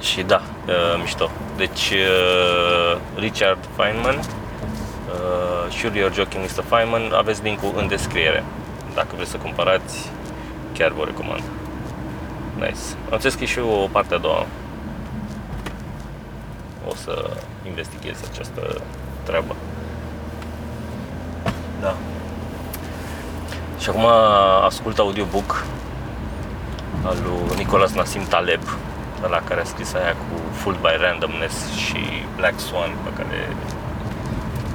Și 0.00 0.22
da, 0.22 0.42
uh, 0.66 0.98
mișto. 1.00 1.30
Deci, 1.56 1.90
uh, 1.90 2.96
Richard 3.18 3.58
Feynman, 3.76 4.16
uh, 4.18 5.72
Sure 5.78 5.92
You're 6.00 6.14
Joking 6.14 6.42
Mr. 6.44 6.64
Feynman, 6.68 7.12
aveți 7.12 7.42
linkul 7.42 7.72
în 7.76 7.88
descriere. 7.88 8.44
Dacă 8.94 9.08
vreți 9.16 9.30
să 9.30 9.36
cumpărați, 9.36 10.10
chiar 10.78 10.90
vă 10.90 11.02
recomand. 11.04 11.42
Nice. 12.54 12.78
Am 13.04 13.12
înțeles 13.12 13.34
că 13.34 13.42
e 13.42 13.46
și 13.46 13.58
o 13.58 13.86
parte 13.92 14.14
a 14.14 14.18
doua. 14.18 14.46
O 16.88 16.94
să 16.94 17.30
investighez 17.66 18.16
această 18.32 18.80
treabă. 19.22 19.54
Da. 21.80 21.94
Și 23.78 23.88
acum 23.88 24.06
ascult 24.64 24.98
audiobook 24.98 25.64
al 27.04 27.16
lui 27.22 27.56
Nicolas 27.56 27.92
Nassim 27.92 28.22
Taleb, 28.28 28.60
la 29.30 29.40
care 29.48 29.60
a 29.60 29.64
scris 29.64 29.94
aia 29.94 30.12
cu 30.12 30.56
Fooled 30.56 30.80
by 30.80 30.88
Randomness 31.00 31.72
și 31.74 31.96
Black 32.36 32.58
Swan, 32.60 32.90
pe 33.04 33.10
care 33.22 33.56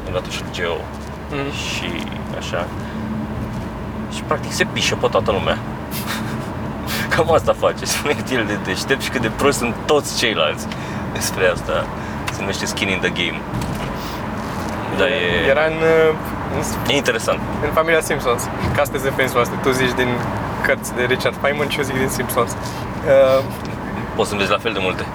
am 0.08 0.14
dat 0.14 0.26
și 0.26 0.42
Geo 0.52 0.78
Mm. 1.32 1.52
și 1.52 1.90
așa. 2.38 2.66
Și 4.14 4.22
practic 4.22 4.52
se 4.52 4.64
pișă 4.74 4.96
pe 4.96 5.08
toată 5.08 5.32
lumea. 5.32 5.58
Cam 7.10 7.32
asta 7.32 7.54
face, 7.60 7.86
spune 7.86 8.14
cât 8.14 8.30
el 8.30 8.46
de 8.46 8.58
deștept 8.64 9.02
și 9.02 9.10
cât 9.10 9.22
de 9.22 9.32
prost 9.36 9.58
sunt 9.58 9.76
toți 9.86 10.18
ceilalți 10.18 10.68
despre 11.14 11.48
asta. 11.48 11.86
Se 12.34 12.40
numește 12.40 12.66
Skin 12.66 12.88
in 12.88 13.00
the 13.00 13.10
Game. 13.10 13.40
Da, 14.98 15.06
e, 15.08 15.50
Era 15.50 15.66
în, 15.66 15.78
în, 16.56 16.62
e 16.88 16.96
interesant. 16.96 17.40
în 17.66 17.72
familia 17.72 18.02
Simpsons. 18.02 18.50
Ca 18.76 18.82
astăzi 18.82 19.04
de 19.04 19.12
pensul 19.16 19.40
astea. 19.40 19.58
Tu 19.58 19.72
zici 19.72 19.94
din 19.96 20.08
cărți 20.62 20.94
de 20.96 21.04
Richard 21.04 21.36
Feynman 21.42 21.70
și 21.70 21.78
eu 21.78 21.84
zic 21.84 21.98
din 21.98 22.08
Simpsons. 22.10 22.52
Uh, 22.52 23.44
Poți 24.16 24.30
să 24.30 24.36
vezi 24.36 24.50
la 24.52 24.58
fel 24.58 24.74
de 24.74 24.80
multe. 24.82 25.06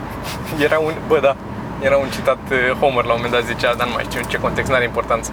era 0.67 0.79
un, 0.79 0.93
bă, 1.07 1.19
da, 1.21 1.37
era 1.81 1.97
un 1.97 2.09
citat 2.17 2.39
uh, 2.51 2.59
Homer 2.81 3.05
la 3.05 3.13
un 3.13 3.21
moment 3.23 3.33
dat 3.33 3.45
zicea, 3.55 3.75
dar 3.75 3.87
nu 3.87 3.93
mai 3.93 4.05
știu 4.09 4.21
în 4.23 4.29
ce 4.29 4.39
context, 4.39 4.71
n-are 4.71 4.85
importanță. 4.85 5.31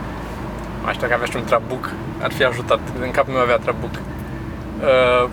Mai 0.84 0.94
știu 0.94 1.08
că 1.08 1.14
avea 1.14 1.28
și 1.28 1.36
un 1.36 1.44
trabuc, 1.44 1.90
ar 2.22 2.32
fi 2.32 2.44
ajutat, 2.44 2.80
în 3.02 3.12
capul 3.12 3.34
meu 3.34 3.42
avea 3.42 3.58
trabuc. 3.58 3.94
Uh, 3.94 5.30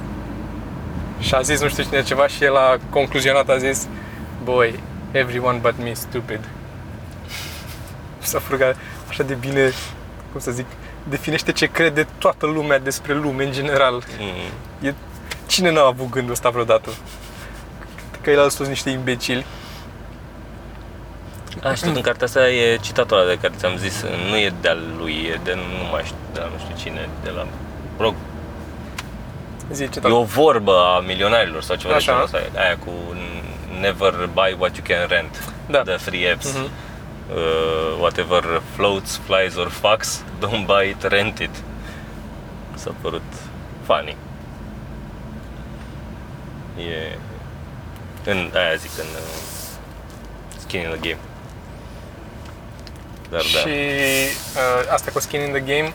și 1.19 1.35
a 1.35 1.41
zis 1.41 1.61
nu 1.61 1.69
știu 1.69 1.83
cine 1.83 2.03
ceva 2.03 2.27
și 2.27 2.45
el 2.45 2.57
a 2.57 2.79
concluzionat, 2.91 3.49
a 3.49 3.57
zis 3.57 3.89
Boy, 4.45 4.81
everyone 5.11 5.59
but 5.59 5.75
me 5.83 5.93
stupid. 5.93 6.41
S-a 8.19 8.39
frugat 8.39 8.77
așa 9.09 9.23
de 9.23 9.35
bine, 9.35 9.73
cum 10.33 10.41
să 10.41 10.51
zic, 10.51 10.67
definește 11.09 11.53
ce 11.53 11.67
crede 11.67 12.07
toată 12.19 12.47
lumea 12.47 12.79
despre 12.79 13.15
lume 13.15 13.45
în 13.45 13.53
general. 13.53 14.05
Mm. 14.19 14.87
E, 14.89 14.95
cine 15.47 15.71
n-a 15.71 15.87
avut 15.87 16.11
gândul 16.11 16.33
ăsta 16.33 16.51
vreodată? 16.51 16.91
Că 18.21 18.31
el 18.31 18.49
sunt 18.51 18.69
niște 18.69 18.91
imbecili. 18.91 19.47
A, 21.63 21.75
și 21.75 21.83
tot 21.83 21.97
în 21.97 22.03
cartea 22.03 22.27
asta 22.27 22.49
e 22.49 22.77
citatul 22.77 23.17
ăla 23.17 23.29
de 23.29 23.39
care 23.39 23.55
ți-am 23.57 23.77
zis, 23.77 24.05
nu 24.29 24.37
e 24.37 24.53
de-al 24.61 24.83
lui, 24.99 25.13
e 25.13 25.41
de 25.45 25.55
nu 25.55 25.89
mai 25.91 26.03
știu, 26.05 26.17
de 26.33 26.39
la 26.39 26.47
nu 26.47 26.59
știu 26.59 26.75
cine, 26.77 27.09
de 27.23 27.31
la... 27.31 27.43
Mă 27.97 28.03
rog, 28.05 28.15
Zi, 29.73 29.89
ce 29.89 30.01
e 30.05 30.09
o 30.11 30.23
vorbă 30.23 30.73
a 30.97 31.01
milionarilor 31.01 31.63
sau 31.63 31.77
ceva 31.77 31.95
Așa. 31.95 31.99
de 31.99 32.05
genul 32.11 32.23
ăsta, 32.23 32.61
aia 32.61 32.77
cu 32.77 32.91
never 33.81 34.29
buy 34.33 34.57
what 34.59 34.77
you 34.77 34.87
can 34.89 35.07
rent, 35.09 35.53
Da. 35.69 35.83
the 35.83 35.97
free 35.97 36.33
apps. 36.33 36.53
Mhm. 36.53 36.63
Uh, 37.35 37.99
whatever 38.01 38.63
floats, 38.75 39.21
flies 39.25 39.57
or 39.57 39.69
fucks, 39.69 40.25
don't 40.41 40.65
buy 40.67 40.89
it, 40.89 41.03
rent 41.03 41.39
it. 41.39 41.51
S-a 42.75 42.95
părut 43.01 43.23
funny. 43.87 44.17
E... 46.79 47.19
În, 48.25 48.51
aia 48.55 48.75
zic, 48.75 48.91
în 48.99 49.07
uh, 49.15 49.21
Skin 50.59 50.81
in 50.81 50.89
the 50.89 50.99
Game. 51.09 51.19
Dar 53.31 53.41
Și 53.41 53.55
da, 53.65 53.71
uh, 54.61 54.93
asta 54.93 55.11
cu 55.13 55.19
Skin 55.21 55.41
in 55.41 55.51
the 55.51 55.61
Game, 55.61 55.93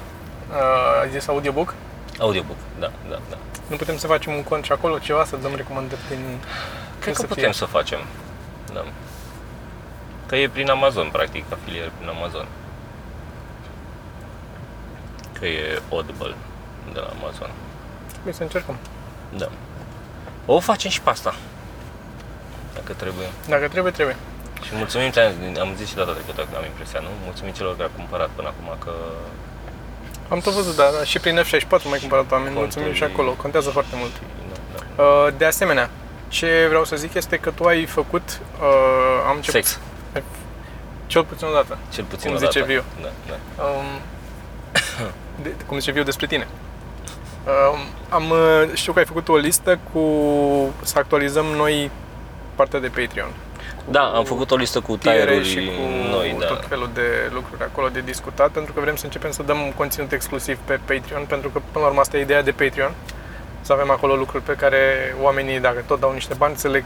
uh, 0.50 1.01
ai 1.01 1.10
zis 1.10 1.28
audiobook? 1.28 1.74
audiobook, 2.20 2.58
da, 2.80 2.92
da, 3.10 3.20
da. 3.30 3.38
Nu 3.72 3.78
putem 3.78 3.98
să 3.98 4.08
facem 4.08 4.34
un 4.34 4.44
cont 4.44 4.63
și 4.63 4.72
acolo 4.72 4.98
ceva, 5.00 5.25
să 5.25 5.36
dăm 5.36 5.56
recomandări 5.56 6.01
prin... 6.08 6.20
Cred 7.00 7.04
cum 7.04 7.13
că 7.13 7.20
să 7.22 7.28
putem 7.28 7.44
fie? 7.44 7.54
să 7.54 7.66
facem. 7.66 8.00
Da. 8.74 8.84
Că 10.25 10.36
e 10.36 10.50
prin 10.50 10.70
Amazon, 10.70 11.10
practic, 11.12 11.44
afiliere 11.54 11.92
prin 11.98 12.10
Amazon. 12.10 12.46
Că 15.40 15.46
e 15.46 15.82
Audible 15.92 16.36
de 16.94 17.00
la 17.00 17.10
Amazon. 17.20 17.50
Trebuie 18.12 18.34
să 18.34 18.44
încercăm. 18.44 18.78
Da. 19.38 19.50
O 20.46 20.60
facem 20.60 20.92
și 20.92 21.01
pe 21.01 21.10
asta. 21.10 21.36
Dacă 22.74 22.94
trebuie. 22.94 23.28
Dacă 23.48 23.68
trebuie, 23.68 23.92
trebuie. 23.92 24.16
Și 24.66 24.72
mulțumim, 24.75 25.10
ți-am- 25.10 25.58
am 25.62 25.75
zis 25.75 25.88
și 25.88 25.96
data 25.96 26.12
trecută 26.12 26.48
că 26.51 26.58
am 26.58 26.66
impresia, 26.66 27.00
nu? 27.00 27.10
Mulțumim 27.24 27.54
celor 27.54 27.72
care 27.75 27.84
au 27.90 27.96
cumpărat 27.96 28.30
până 28.30 28.48
acum 28.48 28.78
că 28.86 28.94
Am 30.31 30.39
tot 30.39 30.53
văzut, 30.53 30.75
dar 30.75 30.89
și 31.03 31.19
prin 31.19 31.39
F64 31.39 31.83
mai 31.89 32.00
cumpărat 32.00 32.31
oameni, 32.31 32.55
Contul 32.55 32.61
mulțumim 32.61 32.93
și 32.93 33.03
e- 33.03 33.05
acolo, 33.05 33.31
contează 33.31 33.69
foarte 33.69 33.95
mult. 33.95 34.11
Da, 34.51 34.59
da. 34.95 35.03
Uh, 35.03 35.33
De 35.38 35.45
asemenea, 35.45 35.89
ce 36.27 36.65
vreau 36.67 36.85
să 36.85 36.95
zic 36.95 37.13
este 37.13 37.38
că 37.38 37.50
tu 37.51 37.63
ai 37.63 37.85
făcut, 37.85 38.39
uh, 38.61 39.27
am 39.27 39.35
început, 39.35 39.65
Sex, 39.65 39.79
cel 41.07 41.23
puțin 41.23 41.47
o 41.47 41.51
dată, 41.53 41.77
cel 41.93 42.03
puțin 42.03 42.25
Cum 42.27 42.35
o 42.35 42.45
zice 42.45 42.59
dată. 42.59 42.71
Viu. 42.71 42.83
Da, 43.01 43.09
da. 43.27 43.63
um, 43.63 43.85
de, 45.43 45.53
cum 45.65 45.79
zice 45.79 45.91
viu 45.91 46.03
despre 46.03 46.27
tine. 46.27 46.47
Um, 47.45 47.79
am, 48.09 48.29
uh, 48.29 48.69
știu 48.73 48.93
că 48.93 49.00
ai 49.00 49.05
făcut 49.05 49.29
o 49.29 49.35
listă 49.35 49.79
cu 49.93 50.03
să 50.81 50.93
actualizăm 50.97 51.45
noi 51.45 51.91
partea 52.55 52.79
de 52.79 52.88
Patreon. 52.88 53.29
Cu 53.85 53.91
Da, 53.91 54.01
am 54.01 54.23
făcut 54.23 54.51
o 54.51 54.55
listă 54.55 54.79
cu 54.79 54.97
tiere 54.97 55.31
tire 55.31 55.43
și 55.43 55.55
cu 55.55 55.81
noi, 55.81 56.00
da. 56.41 56.48
tot 56.48 56.65
felul 56.67 56.89
de 56.93 57.29
lucruri 57.33 57.63
acolo 57.63 57.88
de 57.89 58.01
discutat, 58.01 58.50
pentru 58.50 58.74
că 58.74 58.79
vrem 58.79 58.95
să 58.95 59.05
începem 59.05 59.31
să 59.31 59.43
dăm 59.43 59.74
conținut 59.75 60.12
exclusiv 60.12 60.57
pe 60.65 60.79
Patreon, 60.86 61.25
pentru 61.25 61.50
că 61.50 61.60
până 61.71 61.83
la 61.83 61.89
urmă 61.89 62.00
asta 62.01 62.17
e 62.17 62.21
ideea 62.21 62.41
de 62.43 62.51
Patreon, 62.51 62.91
să 63.62 63.74
avem 63.74 63.89
acolo 63.91 64.15
lucruri 64.15 64.43
pe 64.43 64.53
care 64.53 65.15
oamenii, 65.21 65.60
dacă 65.60 65.83
tot 65.88 66.00
dau 66.00 66.12
niște 66.13 66.33
bani, 66.33 66.55
să 66.57 66.67
le... 66.67 66.83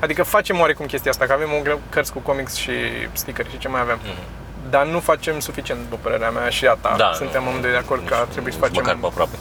Adică 0.00 0.22
facem 0.22 0.60
oarecum 0.60 0.86
chestia 0.86 1.10
asta, 1.10 1.24
că 1.26 1.32
avem 1.32 1.48
o 1.52 1.62
gră- 1.62 1.80
cărți 1.90 2.12
cu 2.12 2.18
comics 2.18 2.54
și 2.54 2.72
stickeri 3.12 3.50
și 3.50 3.58
ce 3.58 3.68
mai 3.68 3.80
avem. 3.80 3.98
Mhm. 4.02 4.70
Dar 4.70 4.86
nu 4.86 5.00
facem 5.00 5.40
suficient, 5.40 5.80
după 5.80 5.98
părerea 6.02 6.30
mea 6.30 6.48
și 6.48 6.66
a 6.66 6.72
ta. 6.80 6.94
Da, 6.96 7.10
Suntem 7.14 7.42
nu, 7.42 7.48
amândoi 7.48 7.70
de 7.70 7.76
acord 7.76 8.08
că 8.08 8.14
ar 8.14 8.24
trebui 8.24 8.52
să 8.52 8.58
nici 8.58 8.66
facem 8.68 8.82
Măcar 8.82 8.96
pe 9.00 9.06
aproape. 9.06 9.36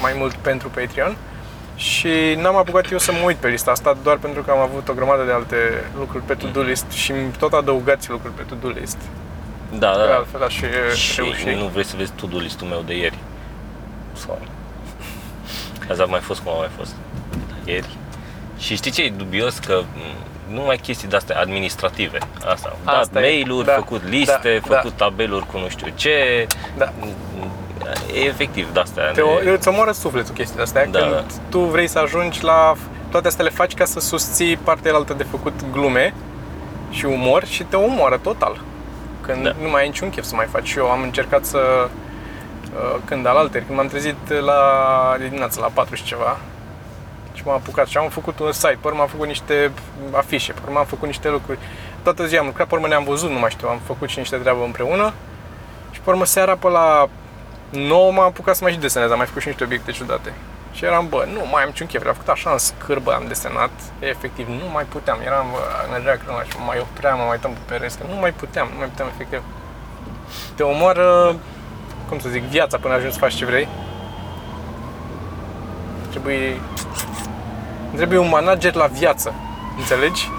mai 0.00 0.14
mult 0.16 0.34
pentru 0.34 0.68
Patreon. 0.68 1.16
Și 1.76 2.34
n-am 2.38 2.56
apucat 2.56 2.90
eu 2.90 2.98
să 2.98 3.12
mă 3.12 3.18
uit 3.24 3.36
pe 3.36 3.48
lista 3.48 3.70
asta 3.70 3.96
doar 4.02 4.16
pentru 4.16 4.42
că 4.42 4.50
am 4.50 4.58
avut 4.58 4.88
o 4.88 4.92
grămadă 4.92 5.22
de 5.24 5.32
alte 5.32 5.56
lucruri 5.98 6.24
pe 6.24 6.34
to-do 6.34 6.60
Mhm. 6.60 6.68
list 6.68 6.90
și 6.90 7.12
tot 7.38 7.52
adăugați 7.52 8.10
lucruri 8.10 8.34
pe 8.34 8.42
to-do 8.42 8.68
list. 8.68 8.96
Da, 9.78 9.90
Că 9.90 9.98
da, 9.98 10.04
da. 10.04 10.14
altfel 10.14 10.42
aș 10.42 10.54
fi 10.58 10.96
Și 11.00 11.20
reușit. 11.20 11.46
nu 11.56 11.66
vrei 11.66 11.84
să 11.84 11.94
vezi 11.96 12.12
to-do 12.12 12.38
listul 12.38 12.66
meu 12.66 12.82
de 12.86 12.96
ieri. 12.96 13.18
Sau... 14.12 14.38
Azi 15.90 16.02
a 16.02 16.04
mai 16.04 16.20
fost 16.20 16.40
cum 16.40 16.52
a 16.52 16.56
mai 16.56 16.70
fost. 16.76 16.94
Ieri. 17.64 17.88
Și 18.58 18.76
știi 18.76 18.90
ce 18.90 19.02
e 19.02 19.10
dubios? 19.10 19.58
Că 19.58 19.82
m, 19.94 20.54
nu 20.54 20.60
mai 20.60 20.76
chestii 20.76 21.08
de-astea 21.08 21.38
administrative. 21.40 22.18
Asta. 22.46 22.68
Am 22.72 22.76
dat 22.84 22.94
Asta 22.94 23.18
e, 23.18 23.22
mail-uri, 23.22 23.66
da, 23.66 23.72
făcut 23.72 24.02
liste, 24.08 24.60
da, 24.68 24.74
făcut 24.76 24.92
tabeluri 24.96 25.46
cu 25.46 25.58
nu 25.58 25.68
știu 25.68 25.92
ce. 25.94 26.46
Da. 26.76 26.92
E 28.14 28.18
efectiv 28.18 28.72
de-astea. 28.72 29.10
Te, 29.10 29.20
o, 29.20 29.38
de- 29.42 29.50
îți 29.50 29.68
omoară 29.68 29.92
sufletul 29.92 30.34
chestiile 30.34 30.62
astea, 30.62 30.86
Da, 30.86 30.98
când 30.98 31.12
da. 31.12 31.24
tu 31.48 31.58
vrei 31.58 31.86
să 31.86 31.98
ajungi 31.98 32.42
la... 32.44 32.74
Toate 33.10 33.26
astea 33.28 33.44
le 33.44 33.50
faci 33.50 33.74
ca 33.74 33.84
să 33.84 34.00
susții 34.00 34.56
partea 34.56 34.94
altă 34.94 35.12
de 35.14 35.22
făcut 35.30 35.52
glume 35.72 36.14
și 36.90 37.04
umor 37.04 37.44
și 37.44 37.62
te 37.64 37.76
omoară 37.76 38.16
total. 38.16 38.60
Când 39.20 39.42
Da. 39.42 39.52
nu 39.62 39.68
mai 39.70 39.80
ai 39.80 39.86
niciun 39.86 40.10
chef 40.10 40.24
să 40.24 40.34
mai 40.34 40.46
faci. 40.50 40.66
Și 40.66 40.78
eu 40.78 40.90
am 40.90 41.02
încercat 41.02 41.44
să... 41.44 41.58
uh, 42.74 42.96
Când 43.04 43.26
alalteri, 43.26 43.64
când 43.64 43.76
m-am 43.78 43.86
trezit 43.88 44.16
la 44.40 44.54
de 45.18 45.24
dimineață 45.24 45.60
la 45.60 45.70
4 45.74 45.94
și 45.94 46.04
ceva 46.04 46.36
și 47.34 47.42
m-am 47.46 47.54
apucat 47.54 47.86
și 47.86 47.96
am 47.96 48.08
făcut 48.08 48.38
un 48.38 48.52
site, 48.52 48.78
pe 48.80 48.86
urmă 48.88 49.00
am 49.00 49.08
făcut 49.08 49.26
niște 49.26 49.70
afișe, 50.12 50.52
pe 50.52 50.60
urmă 50.64 50.78
am 50.78 50.84
făcut 50.84 51.06
niște 51.06 51.28
lucruri. 51.30 51.58
Toată 52.02 52.26
ziua 52.26 52.40
am 52.40 52.46
lucrat, 52.46 52.66
pe 52.66 52.74
urmă 52.74 52.86
ne-am 52.86 53.04
văzut, 53.04 53.30
nu 53.30 53.38
mai 53.38 53.50
știu, 53.50 53.68
am 53.68 53.80
făcut 53.86 54.08
și 54.08 54.18
niște 54.18 54.36
treabă 54.36 54.64
împreună 54.64 55.12
și 55.90 56.00
pe 56.00 56.10
urmă 56.10 56.24
seara 56.24 56.54
pe 56.56 56.68
la 56.68 57.08
9 57.70 58.12
m-am 58.12 58.24
apucat 58.24 58.56
să 58.56 58.62
mai 58.62 58.72
și 58.72 58.78
desenez, 58.78 59.10
am 59.10 59.16
mai 59.16 59.26
făcut 59.26 59.42
și 59.42 59.48
niște 59.48 59.64
obiecte 59.64 59.90
ciudate. 59.90 60.32
Și 60.72 60.84
eram, 60.84 61.08
bă, 61.08 61.26
nu 61.32 61.40
mai 61.52 61.62
am 61.62 61.68
niciun 61.68 61.86
chef, 61.86 62.02
le-am 62.02 62.14
făcut 62.14 62.28
așa 62.28 62.50
în 62.50 62.58
scârbă, 62.58 63.12
am 63.14 63.24
desenat, 63.28 63.70
efectiv, 63.98 64.48
nu 64.48 64.68
mai 64.72 64.84
puteam, 64.84 65.18
eram, 65.24 65.46
bă, 65.50 65.58
mergea 65.90 66.10
că 66.10 66.22
nu 66.26 66.32
mai 66.32 66.44
știu, 66.48 66.64
mai 66.66 66.78
opream, 66.78 67.18
mă 67.18 67.24
mai 67.24 67.32
uitam 67.32 67.50
pe 67.50 67.58
pereți, 67.66 67.98
că 67.98 68.04
nu 68.08 68.14
mai 68.20 68.32
puteam, 68.32 68.68
nu 68.72 68.78
mai 68.78 68.86
puteam, 68.86 69.08
efectiv. 69.14 69.42
Te 70.54 70.62
omoară, 70.62 71.36
cum 72.08 72.18
să 72.18 72.28
zic, 72.28 72.42
viața 72.42 72.76
până 72.78 72.94
ajungi 72.94 73.12
să 73.12 73.18
faci 73.18 73.34
ce 73.34 73.44
vrei. 73.44 73.68
Trebuie, 76.10 76.60
trebuie 77.94 78.18
un 78.18 78.28
manager 78.28 78.74
la 78.74 78.86
viață, 78.86 79.34
înțelegi? 79.76 80.30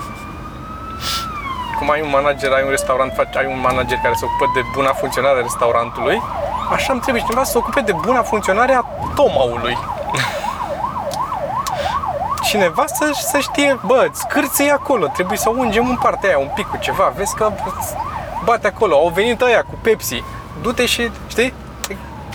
Cum 1.78 1.90
ai 1.90 2.02
un 2.02 2.10
manager, 2.10 2.52
ai 2.52 2.64
un 2.64 2.70
restaurant, 2.70 3.14
faci, 3.14 3.36
ai 3.36 3.46
un 3.46 3.60
manager 3.60 3.98
care 4.04 4.14
se 4.14 4.26
ocupă 4.26 4.52
de 4.54 4.62
buna 4.74 4.92
funcționare 4.94 5.40
a 5.40 5.42
restaurantului, 5.42 6.22
așa 6.72 6.92
îmi 6.94 7.02
trebuie 7.02 7.24
cineva 7.24 7.44
să 7.44 7.52
se 7.52 7.58
ocupe 7.58 7.82
de 7.82 7.92
buna 7.92 8.22
funcționare 8.22 8.74
a 8.74 8.84
tomaului. 9.16 9.78
Cineva 12.44 12.84
să, 12.88 13.10
să 13.14 13.38
știe, 13.40 13.80
bă, 13.86 14.08
scârță 14.14 14.64
acolo, 14.74 15.08
trebuie 15.08 15.38
să 15.38 15.50
ungem 15.50 15.90
în 15.90 15.96
partea 15.98 16.30
aia 16.30 16.38
un 16.38 16.50
pic 16.56 16.66
cu 16.68 16.78
ceva, 16.78 17.14
vezi 17.16 17.36
că 17.36 17.52
bate 18.44 18.68
acolo, 18.68 18.96
au 18.96 19.10
venit 19.14 19.42
ăia 19.42 19.62
cu 19.64 19.78
Pepsi, 19.82 20.24
du-te 20.62 20.86
și, 20.86 21.12
știi? 21.28 21.54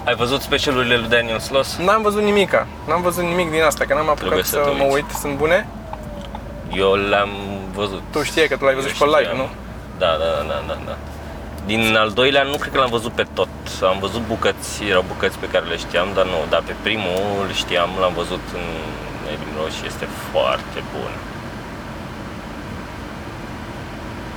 Ai 0.06 0.14
văzut 0.14 0.40
specialurile 0.42 0.96
lui 0.96 1.08
Daniel 1.08 1.38
Sloss? 1.38 1.76
N-am 1.76 2.02
văzut 2.02 2.22
nimica, 2.22 2.66
n-am 2.88 3.02
văzut 3.02 3.24
nimic 3.24 3.50
din 3.50 3.62
asta, 3.62 3.84
că 3.84 3.94
n-am 3.94 4.00
apucat 4.08 4.18
Trebuie 4.18 4.44
să 4.44 4.50
să, 4.50 4.58
te 4.70 4.76
mă 4.76 4.82
uiți. 4.82 4.94
uit, 4.94 5.10
sunt 5.20 5.36
bune? 5.36 5.66
Eu 6.72 6.94
le-am 6.94 7.30
văzut. 7.74 8.02
Tu 8.10 8.22
știi 8.22 8.48
că 8.48 8.56
tu 8.56 8.64
l-ai 8.64 8.74
văzut 8.74 8.88
Eu 8.88 8.94
și 8.94 9.00
pe 9.02 9.06
live, 9.08 9.20
știam. 9.22 9.36
nu? 9.36 9.48
Da, 9.98 10.06
da, 10.06 10.42
da, 10.48 10.62
da, 10.66 10.78
da. 10.86 10.96
Din 11.66 11.97
al 11.97 12.11
doilea 12.11 12.42
nu 12.42 12.57
cred 12.57 12.73
că 12.73 12.78
l-am 12.78 12.90
văzut 12.90 13.12
pe 13.12 13.26
tot. 13.35 13.49
Am 13.83 13.99
văzut 13.99 14.26
bucăți, 14.26 14.85
erau 14.85 15.04
bucăți 15.09 15.38
pe 15.38 15.49
care 15.49 15.64
le 15.64 15.76
știam, 15.76 16.09
dar 16.14 16.25
nu, 16.25 16.38
dar 16.49 16.62
pe 16.66 16.75
primul 16.83 17.21
îl 17.47 17.52
știam, 17.52 17.90
l-am 18.00 18.12
văzut 18.14 18.45
în 18.54 18.66
Elim 19.26 19.71
și 19.76 19.87
este 19.87 20.07
foarte 20.31 20.83
bun. 20.95 21.12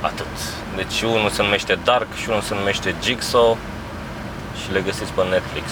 Atât. 0.00 0.34
Deci 0.76 1.02
unul 1.02 1.30
se 1.30 1.42
numește 1.42 1.78
Dark 1.84 2.14
și 2.20 2.28
unul 2.28 2.40
se 2.40 2.54
numește 2.54 2.94
Jigsaw 3.02 3.58
și 4.64 4.72
le 4.72 4.80
găsiți 4.80 5.12
pe 5.12 5.22
Netflix. 5.30 5.66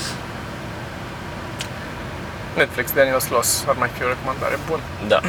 Netflix, 2.56 2.92
Daniel 2.92 3.20
Sloss, 3.20 3.64
ar 3.68 3.74
mai 3.78 3.88
fi 3.88 4.02
o 4.02 4.08
recomandare 4.08 4.58
bună. 4.68 4.82
Da. 5.08 5.20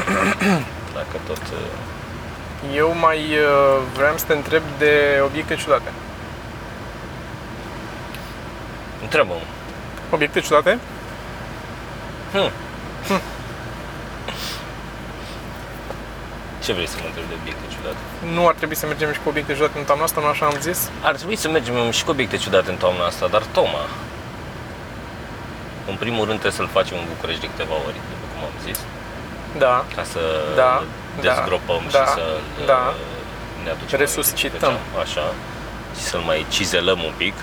Dacă 0.94 1.16
tot... 1.28 1.38
uh, 1.38 2.76
Eu 2.76 2.96
mai 3.00 3.18
uh, 3.18 3.82
vreau 3.96 4.18
să 4.18 4.26
te 4.26 4.34
întreb 4.34 4.64
de 4.78 5.22
obiecte 5.26 5.56
ciudate. 5.56 5.90
Întrebăm. 9.08 9.42
Obiecte 10.10 10.40
ciudate? 10.40 10.80
Hmm. 12.32 12.50
hmm. 13.08 13.22
Ce 16.64 16.74
vrei 16.74 16.88
să 16.88 16.98
mă 17.02 17.08
întrebi 17.08 17.28
de 17.28 17.36
obiecte 17.42 17.66
ciudate? 17.74 17.98
Nu 18.36 18.48
ar 18.48 18.54
trebui 18.54 18.76
să 18.76 18.86
mergem 18.86 19.12
și 19.14 19.20
cu 19.24 19.30
obiecte 19.30 19.54
ciudate 19.54 19.78
în 19.78 19.86
toamna 19.90 20.04
asta, 20.04 20.22
nu 20.22 20.28
așa 20.28 20.46
am 20.46 20.60
zis? 20.60 20.90
Ar 21.02 21.16
trebui 21.16 21.36
să 21.36 21.50
mergem 21.50 21.92
și 21.92 22.04
cu 22.04 22.12
obiecte 22.12 22.38
ciudate 22.38 22.70
în 22.70 22.80
toamna 22.84 23.06
asta, 23.06 23.28
dar 23.28 23.44
Toma, 23.56 23.86
în 25.92 25.96
primul 25.96 26.24
rând 26.28 26.40
trebuie 26.40 26.60
să-l 26.60 26.76
facem 26.78 26.98
în 26.98 27.06
București 27.14 27.42
de 27.42 27.50
câteva 27.54 27.76
ori, 27.88 27.98
după 28.14 28.26
cum 28.32 28.42
am 28.50 28.56
zis. 28.68 28.80
Da. 29.58 29.86
Ca 29.96 30.04
să 30.04 30.22
da. 30.56 30.84
dezgropăm 31.22 31.82
da. 31.92 32.04
și 32.04 32.10
să 32.18 32.26
da. 32.26 32.62
Uh, 32.62 32.66
da. 32.66 32.94
ne 33.64 33.70
aducem 33.70 34.00
Resuscităm. 34.00 34.76
Așa. 35.04 35.26
Și 35.98 36.04
să-l 36.12 36.20
mai 36.20 36.46
cizelăm 36.50 37.00
un 37.10 37.14
pic. 37.18 37.36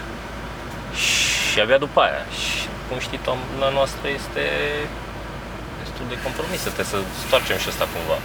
Și 0.95 1.42
abia 1.61 1.79
după 1.79 2.01
aia. 2.01 2.23
Și 2.41 2.69
cum 2.89 2.99
știi, 2.99 3.19
toamna 3.19 3.69
noastră 3.79 4.09
este 4.19 4.45
destul 5.83 6.05
de 6.09 6.17
compromisă, 6.23 6.67
trebuie 6.75 6.93
să 6.95 6.99
stoarcem 7.27 7.59
și 7.59 7.69
asta 7.69 7.87
cumva. 7.95 8.19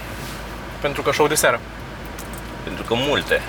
Pentru 0.80 1.02
că 1.02 1.10
show 1.12 1.26
de 1.26 1.34
seară. 1.34 1.60
Pentru 2.64 2.82
că 2.84 2.94
multe. 2.94 3.40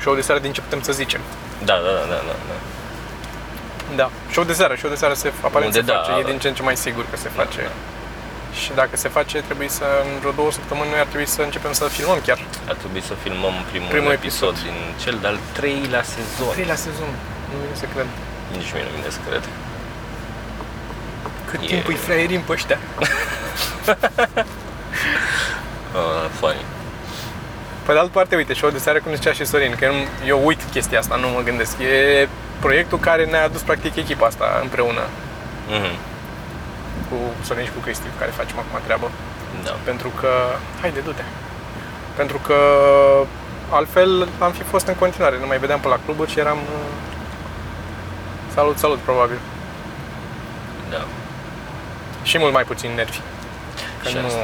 Show 0.00 0.14
de 0.14 0.20
seară 0.20 0.40
din 0.40 0.52
ce 0.52 0.60
putem 0.60 0.82
să 0.82 0.92
zicem. 0.92 1.20
Da, 1.64 1.74
da, 1.74 1.92
da, 2.00 2.04
da, 2.12 2.20
da. 2.28 2.36
da. 2.50 2.56
Da. 3.96 4.10
Show 4.30 4.44
de 4.44 4.52
seară, 4.52 4.74
show 4.74 4.90
de 4.90 4.96
seară 4.96 5.14
se, 5.14 5.32
aparent 5.42 5.74
Unde 5.74 5.78
se 5.86 5.92
da, 5.92 5.98
face, 5.98 6.10
da. 6.10 6.18
e 6.18 6.22
din 6.22 6.38
ce 6.38 6.48
în 6.48 6.54
ce 6.54 6.62
mai 6.62 6.76
sigur 6.76 7.04
că 7.10 7.16
se 7.16 7.28
face. 7.28 7.62
da. 7.62 7.70
Și 8.62 8.70
dacă 8.74 8.96
se 8.96 9.08
face, 9.08 9.36
trebuie 9.40 9.68
să, 9.68 9.84
în 10.12 10.18
vreo 10.20 10.30
două 10.40 10.52
săptămâni, 10.52 10.90
noi 10.90 10.98
ar 10.98 11.06
trebui 11.12 11.26
să 11.26 11.42
începem 11.42 11.72
să 11.72 11.84
filmăm 11.84 12.18
chiar. 12.26 12.38
Ar 12.68 12.74
trebui 12.74 13.02
să 13.02 13.14
filmăm 13.22 13.54
primul, 13.70 13.88
Primul 13.88 14.12
episod, 14.12 14.48
episod. 14.54 14.64
din 14.68 14.76
cel 15.02 15.16
de-al 15.20 15.38
treilea 15.52 16.02
sezon. 16.02 16.52
Trei 16.56 16.64
la 16.74 16.74
sezon. 16.86 17.10
Nu 17.50 17.56
vine 17.62 17.76
să 17.82 17.86
cred. 17.94 18.06
Nici 18.56 18.70
mie 18.74 18.82
nu 18.82 18.90
mi 18.96 19.02
cred. 19.28 19.44
Cât 21.50 21.60
E- 21.62 21.66
timp 21.66 21.86
îi 21.88 21.94
fraierim 21.94 22.40
pe 22.40 22.52
ăștia. 22.52 22.78
Uh, 25.94 26.28
funny. 26.38 26.64
Pe 27.86 27.92
de 27.92 27.98
altă 27.98 28.10
parte, 28.12 28.36
uite, 28.36 28.54
show 28.54 28.70
de 28.70 28.78
seară, 28.78 28.98
cum 29.00 29.14
zicea 29.14 29.32
și 29.32 29.44
Sorin, 29.44 29.74
că 29.78 29.84
eu, 29.84 29.92
nu- 29.94 30.26
eu 30.26 30.46
uit 30.46 30.60
chestia 30.72 30.98
asta, 30.98 31.16
nu 31.16 31.28
mă 31.28 31.40
gândesc. 31.40 31.78
E 31.78 32.28
proiectul 32.60 32.98
care 32.98 33.24
ne-a 33.24 33.44
adus 33.44 33.60
practic 33.60 33.96
echipa 33.96 34.26
asta 34.26 34.58
împreună 34.62 35.00
Mhm. 35.68 35.96
Cu 37.08 37.16
Sorin 37.46 37.64
și 37.64 37.70
cu 37.76 37.80
Cristi, 37.80 38.06
cu 38.12 38.18
care 38.18 38.30
facem 38.30 38.58
acum 38.58 38.80
treabă. 38.84 39.10
Da. 39.64 39.74
Pentru 39.84 40.08
că... 40.20 40.28
Haide, 40.80 41.00
du-te! 41.00 41.22
Pentru 42.16 42.38
că 42.46 42.56
altfel 43.68 44.28
am 44.38 44.52
fi 44.52 44.62
fost 44.62 44.86
în 44.86 44.94
continuare, 44.94 45.38
nu 45.38 45.46
mai 45.46 45.58
vedeam 45.58 45.80
pe 45.80 45.88
la 45.88 45.98
cluburi 46.04 46.30
și 46.30 46.38
eram... 46.38 46.56
uh, 46.58 46.84
Salut, 48.54 48.78
salut, 48.78 48.98
probabil. 48.98 49.38
Da. 50.90 51.04
Și 52.22 52.38
mult 52.38 52.52
mai 52.52 52.62
puțin 52.62 52.90
nervi. 52.94 53.20
Că 54.02 54.08
Și 54.08 54.14
nu, 54.14 54.26
asta. 54.26 54.38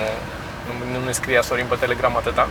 nu, 0.67 0.99
nu 0.99 1.05
ne 1.05 1.13
scria 1.13 1.43
Sorin 1.43 1.67
pe 1.69 1.75
Telegram 1.75 2.17
atâta. 2.17 2.49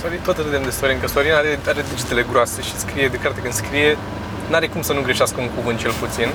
Sorin, 0.00 0.20
tot 0.24 0.36
râdem 0.36 0.62
de 0.62 0.70
Sorin, 0.70 1.00
că 1.00 1.06
Sorin 1.06 1.32
are, 1.32 1.58
are 1.68 1.82
degetele 1.90 2.24
groase 2.30 2.62
și 2.62 2.76
scrie 2.76 3.08
de 3.08 3.16
carte 3.16 3.40
când 3.40 3.52
scrie, 3.54 3.96
n-are 4.50 4.66
cum 4.68 4.82
să 4.82 4.92
nu 4.92 5.00
greșească 5.02 5.40
un 5.40 5.48
cuvânt 5.50 5.78
cel 5.78 5.92
puțin. 5.92 6.28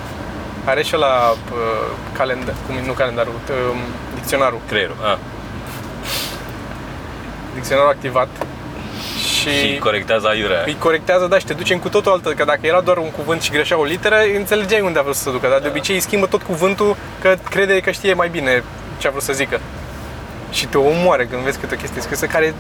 Are 0.65 0.83
și 0.83 0.95
la 0.95 1.33
uh, 1.51 1.57
calendar, 2.17 2.55
cum 2.67 2.75
nu 2.85 2.91
calendarul, 2.93 3.33
uh, 3.49 3.77
dicționarul. 4.15 4.59
Creierul. 4.67 4.95
Ah. 5.03 5.17
Dicționarul 7.53 7.89
activat 7.91 8.27
și, 9.33 9.49
Și 9.49 9.77
corectează 9.79 10.27
aiurea. 10.27 10.63
îi 10.65 10.75
corectează, 10.79 11.25
da, 11.27 11.37
și 11.39 11.45
te 11.45 11.53
duce 11.53 11.73
în 11.73 11.79
cu 11.79 11.89
totul 11.89 12.11
altă, 12.11 12.29
că 12.29 12.43
dacă 12.43 12.59
era 12.61 12.81
doar 12.81 12.97
un 12.97 13.11
cuvânt 13.11 13.41
și 13.41 13.51
greșea 13.51 13.79
o 13.79 13.83
literă, 13.83 14.15
înțelegeai 14.37 14.81
unde 14.81 14.99
a 14.99 15.01
vrut 15.01 15.15
să 15.15 15.23
se 15.23 15.31
ducă, 15.31 15.47
dar 15.47 15.57
de 15.57 15.63
Da. 15.63 15.69
obicei 15.69 15.95
îi 15.95 16.01
schimbă 16.01 16.25
tot 16.25 16.41
cuvântul 16.41 16.95
că 17.21 17.35
crede 17.49 17.79
că 17.79 17.91
știe 17.91 18.13
mai 18.13 18.29
bine 18.29 18.63
ce 18.97 19.07
a 19.07 19.09
vrut 19.09 19.23
să 19.23 19.33
zică. 19.33 19.59
Și 20.51 20.65
te 20.67 20.77
omoară 20.77 21.23
când 21.23 21.41
vezi 21.41 21.57
câte 21.59 21.75
o 21.75 21.77
chestie 21.77 22.01
scrisă 22.01 22.25
care, 22.25 22.53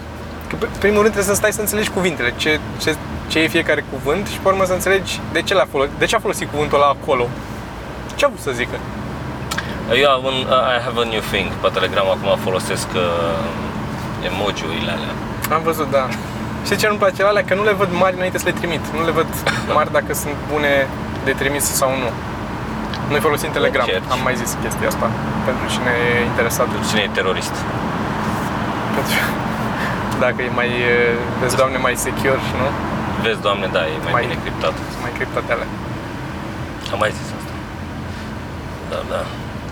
că 0.49 0.55
pe 0.55 0.65
primul 0.79 1.01
rând 1.01 1.13
trebuie 1.13 1.33
să 1.35 1.39
stai 1.39 1.51
să 1.51 1.59
înțelegi 1.61 1.89
cuvintele, 1.89 2.33
ce, 2.37 2.59
ce, 2.81 2.95
ce 3.27 3.39
e 3.39 3.47
fiecare 3.47 3.85
cuvânt 3.91 4.27
și 4.27 4.37
pe 4.37 4.47
urmă 4.47 4.65
să 4.65 4.73
înțelegi 4.73 5.19
de 5.31 5.41
ce, 5.41 5.53
l-a 5.53 5.67
folosit, 5.71 5.93
de 5.97 6.05
ce 6.05 6.15
a 6.15 6.19
folosit 6.19 6.49
cuvântul 6.49 6.77
ăla 6.77 6.87
acolo. 6.87 7.29
Ce 8.19 8.25
a 8.25 8.29
vrut 8.31 8.45
să 8.49 8.51
zică? 8.61 8.77
Eu 10.03 10.09
am 10.17 10.23
un, 10.31 10.37
I 10.75 10.77
have 10.85 10.97
a 11.03 11.05
new 11.13 11.23
thing. 11.31 11.47
Pe 11.61 11.67
Telegram 11.77 12.07
acum 12.15 12.29
folosesc 12.47 12.87
uh, 12.95 14.29
emoji-urile 14.29 14.91
alea. 14.97 15.13
Am 15.55 15.61
văzut, 15.69 15.89
da. 15.97 16.03
Și 16.67 16.73
ce 16.79 16.85
nu-mi 16.87 17.01
place 17.03 17.21
la 17.25 17.29
alea? 17.33 17.43
Că 17.49 17.53
nu 17.59 17.63
le 17.69 17.73
văd 17.81 17.89
mari 18.03 18.15
înainte 18.19 18.37
să 18.41 18.47
le 18.51 18.55
trimit. 18.59 18.83
Nu 18.97 19.01
le 19.09 19.13
văd 19.19 19.29
mari 19.79 19.91
dacă 19.97 20.11
sunt 20.21 20.35
bune 20.51 20.73
de 21.27 21.33
trimis 21.41 21.65
sau 21.81 21.89
nu. 22.03 22.09
Noi 23.11 23.21
folosim 23.27 23.49
Telegram. 23.57 23.85
Încerci. 23.85 24.11
Am 24.15 24.21
mai 24.27 24.35
zis 24.41 24.49
chestia 24.63 24.87
asta. 24.93 25.07
Pentru 25.47 25.65
cine 25.73 25.91
e 26.07 26.09
interesat. 26.31 26.67
Cine 26.89 27.01
e 27.07 27.09
terorist? 27.19 27.55
Pentru... 28.95 29.17
Dacă 30.23 30.39
e 30.47 30.51
mai, 30.59 30.69
e, 30.91 30.93
vezi, 31.41 31.55
doamne, 31.61 31.77
mai 31.87 31.95
secure 32.05 32.39
și 32.47 32.53
nu? 32.61 32.67
Vezi, 33.23 33.41
doamne, 33.47 33.67
da, 33.75 33.81
e 33.93 33.95
mai, 34.03 34.13
Mai- 34.15 34.23
bine 34.25 34.37
criptat. 34.43 34.73
Sunt 34.91 35.01
mai 35.05 35.13
criptate 35.17 35.49
alea. 35.55 35.69
Am 36.93 36.99
mai 37.03 37.11
zis 37.17 37.25
asta. 37.25 37.28
Da, 38.89 39.03
da. 39.09 39.25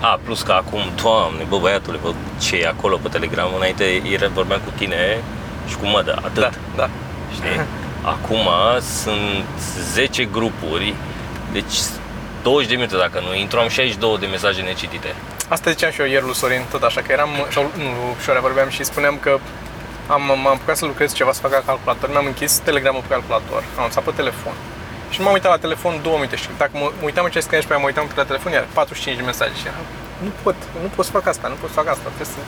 A, 0.08 0.20
plus 0.24 0.42
că 0.42 0.52
acum, 0.52 0.80
doamne, 1.02 1.44
bă, 1.48 1.58
băiatule, 1.58 1.98
bă, 2.02 2.12
ce 2.40 2.56
e 2.56 2.68
acolo 2.68 2.96
pe 2.96 3.08
Telegram? 3.08 3.48
Înainte 3.56 3.84
ieri 3.84 4.30
vorbeam 4.32 4.60
cu 4.64 4.72
tine 4.76 5.22
și 5.68 5.76
cu 5.76 5.86
mădă, 5.86 6.18
atât. 6.24 6.34
Da, 6.40 6.50
da. 6.76 6.88
Știi? 7.34 7.66
Acum 8.02 8.48
sunt 8.80 9.60
10 9.92 10.24
grupuri, 10.24 10.94
deci 11.52 11.74
20 12.42 12.68
de 12.68 12.74
minute 12.74 12.96
dacă 12.96 13.20
nu 13.26 13.34
intru, 13.34 13.58
am 13.58 13.68
62 13.68 14.18
de 14.18 14.26
mesaje 14.26 14.62
necitite. 14.62 15.14
Asta 15.48 15.70
ziceam 15.70 15.90
și 15.90 16.00
eu 16.00 16.06
ieri 16.06 16.24
lui 16.24 16.34
Sorin, 16.34 16.62
tot 16.70 16.82
așa, 16.82 17.00
că 17.00 17.12
eram, 17.12 17.28
sau 17.50 17.70
nu, 17.76 18.16
Șorea 18.22 18.40
vorbeam 18.40 18.68
și 18.68 18.84
spuneam 18.84 19.16
că 19.20 19.38
am, 20.06 20.22
m-am 20.22 20.46
apucat 20.46 20.76
să 20.76 20.84
lucrez 20.84 21.14
ceva, 21.14 21.32
să 21.32 21.40
fac 21.40 21.50
la 21.50 21.62
calculator, 21.66 22.10
mi-am 22.10 22.26
închis 22.26 22.58
telegramul 22.58 23.00
pe 23.00 23.12
calculator, 23.14 23.64
am 23.78 23.84
lăsat 23.84 24.02
pe 24.02 24.10
telefon. 24.10 24.52
Și 25.18 25.24
nu 25.24 25.30
m-am 25.30 25.38
uitat 25.40 25.52
la 25.56 25.64
telefon 25.66 25.92
două 26.02 26.16
minute 26.16 26.36
și 26.36 26.48
dacă 26.62 26.70
mă 26.74 26.86
mă 27.00 27.04
uitam 27.08 27.24
în 27.24 27.30
ce 27.30 27.40
scrie 27.40 27.60
și 27.60 27.66
pe 27.66 27.72
aia 27.72 27.80
mă 27.84 27.88
uitam 27.90 28.06
la 28.22 28.24
telefon, 28.32 28.52
iar 28.52 28.66
45 28.72 29.16
de 29.20 29.24
mesaje 29.32 29.54
și 29.60 29.66
eram, 29.70 29.84
nu 30.26 30.30
pot, 30.42 30.54
nu 30.84 30.88
pot 30.96 31.04
să 31.04 31.10
fac 31.18 31.26
asta, 31.32 31.48
nu 31.48 31.58
pot 31.60 31.68
să 31.72 31.76
fac 31.80 31.88
asta, 31.94 32.06
trebuie 32.16 32.32
să, 32.36 32.40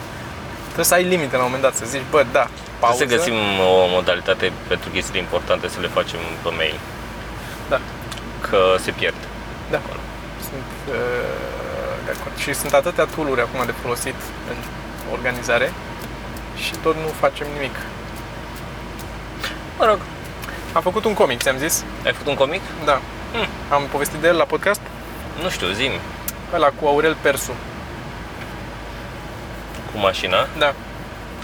trebuie 0.71 0.89
să 0.91 0.93
ai 0.93 1.03
limite 1.13 1.35
la 1.35 1.43
un 1.43 1.49
moment 1.49 1.63
dat, 1.67 1.75
să 1.81 1.85
zici, 1.93 2.07
bă, 2.13 2.21
da, 2.37 2.45
pauză. 2.83 2.97
Trebuie 2.97 3.17
să 3.17 3.23
găsim 3.23 3.39
o 3.71 3.73
modalitate 3.97 4.45
pentru 4.71 4.87
chestiile 4.95 5.19
importante 5.25 5.65
să 5.75 5.79
le 5.85 5.89
facem 5.97 6.19
pe 6.43 6.49
mail, 6.59 6.77
Da, 7.71 7.79
că 8.47 8.59
se 8.85 8.91
pierd. 8.99 9.19
de 9.71 9.75
acord. 9.81 10.01
Sunt 10.49 10.71
uh, 10.97 11.97
de 12.05 12.11
acord. 12.17 12.35
Și 12.43 12.51
sunt 12.61 12.73
atâtea 12.81 13.05
tool-uri 13.15 13.41
acum 13.47 13.59
de 13.71 13.75
folosit 13.83 14.17
pentru 14.49 14.69
organizare 15.15 15.67
și 16.63 16.73
tot 16.85 16.95
nu 17.03 17.09
facem 17.23 17.47
nimic. 17.57 17.75
Mă 19.79 19.85
rog, 19.91 19.99
Am 20.73 20.81
făcut 20.81 21.05
un 21.05 21.13
comic, 21.13 21.41
ți-am 21.41 21.57
zis? 21.57 21.83
ai 22.05 22.11
făcut 22.11 22.27
un 22.27 22.35
comic? 22.35 22.61
Da. 22.85 23.01
Hmm. 23.33 23.47
Am 23.71 23.83
povestit 23.91 24.19
de 24.19 24.27
el 24.27 24.35
la 24.35 24.43
podcast? 24.43 24.81
Nu 25.41 25.49
știu, 25.49 25.67
zim 25.67 25.91
Ăla 26.53 26.67
cu 26.67 26.85
Aurel 26.87 27.17
Persu. 27.21 27.51
cu 29.91 29.97
mașina. 29.97 30.47
Da. 30.57 30.73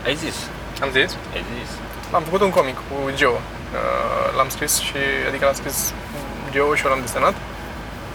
Ai 0.06 0.16
zis, 0.16 0.36
Am 0.82 0.90
zis? 0.92 1.16
ai 1.34 1.44
zis. 1.60 1.70
Am 2.12 2.24
făcut 2.24 2.42
un 2.42 2.50
comic 2.50 2.76
cu 2.76 3.12
Geo. 3.16 3.32
Uh, 3.32 4.36
L-am 4.38 4.50
scris 4.50 4.80
și, 4.80 4.94
adică 5.28 5.46
l-am 5.46 5.54
scris 5.54 5.94
Geo 6.52 6.76
și 6.76 6.84
eu 6.86 6.92
l-am 6.92 7.02
desenat. 7.02 7.34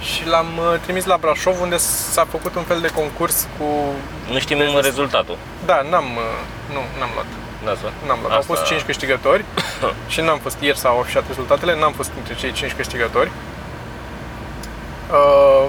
Și 0.00 0.26
l-am 0.26 0.46
uh, 0.58 0.78
trimis 0.80 1.04
la 1.04 1.16
Brașov 1.16 1.60
unde 1.60 1.76
s-a 1.76 2.24
făcut 2.30 2.54
un 2.54 2.62
fel 2.62 2.80
de 2.80 2.88
concurs 2.88 3.46
cu... 3.58 3.64
Nu 4.32 4.38
știm 4.38 4.58
Deci- 4.58 4.72
deci, 4.72 4.82
rezultatul. 4.84 5.36
Da, 5.66 5.80
n-am, 5.90 6.04
uh, 6.04 6.72
nu, 6.72 6.80
n-am 6.98 7.10
luat. 7.14 7.26
Da, 7.64 7.74
să? 7.74 7.90
N-am 8.06 8.18
luat. 8.22 8.34
Au 8.36 8.42
fost 8.42 8.64
5 8.64 8.82
câștigători 8.82 9.44
și 10.12 10.20
n-am 10.20 10.38
fost, 10.38 10.56
ieri 10.60 10.78
s-au 10.78 10.98
afișat 11.00 11.24
rezultatele, 11.26 11.78
n-am 11.78 11.92
fost 11.92 12.10
între 12.18 12.34
cei 12.34 12.52
5 12.52 12.72
câștigători. 12.72 13.30
Uh, 15.10 15.68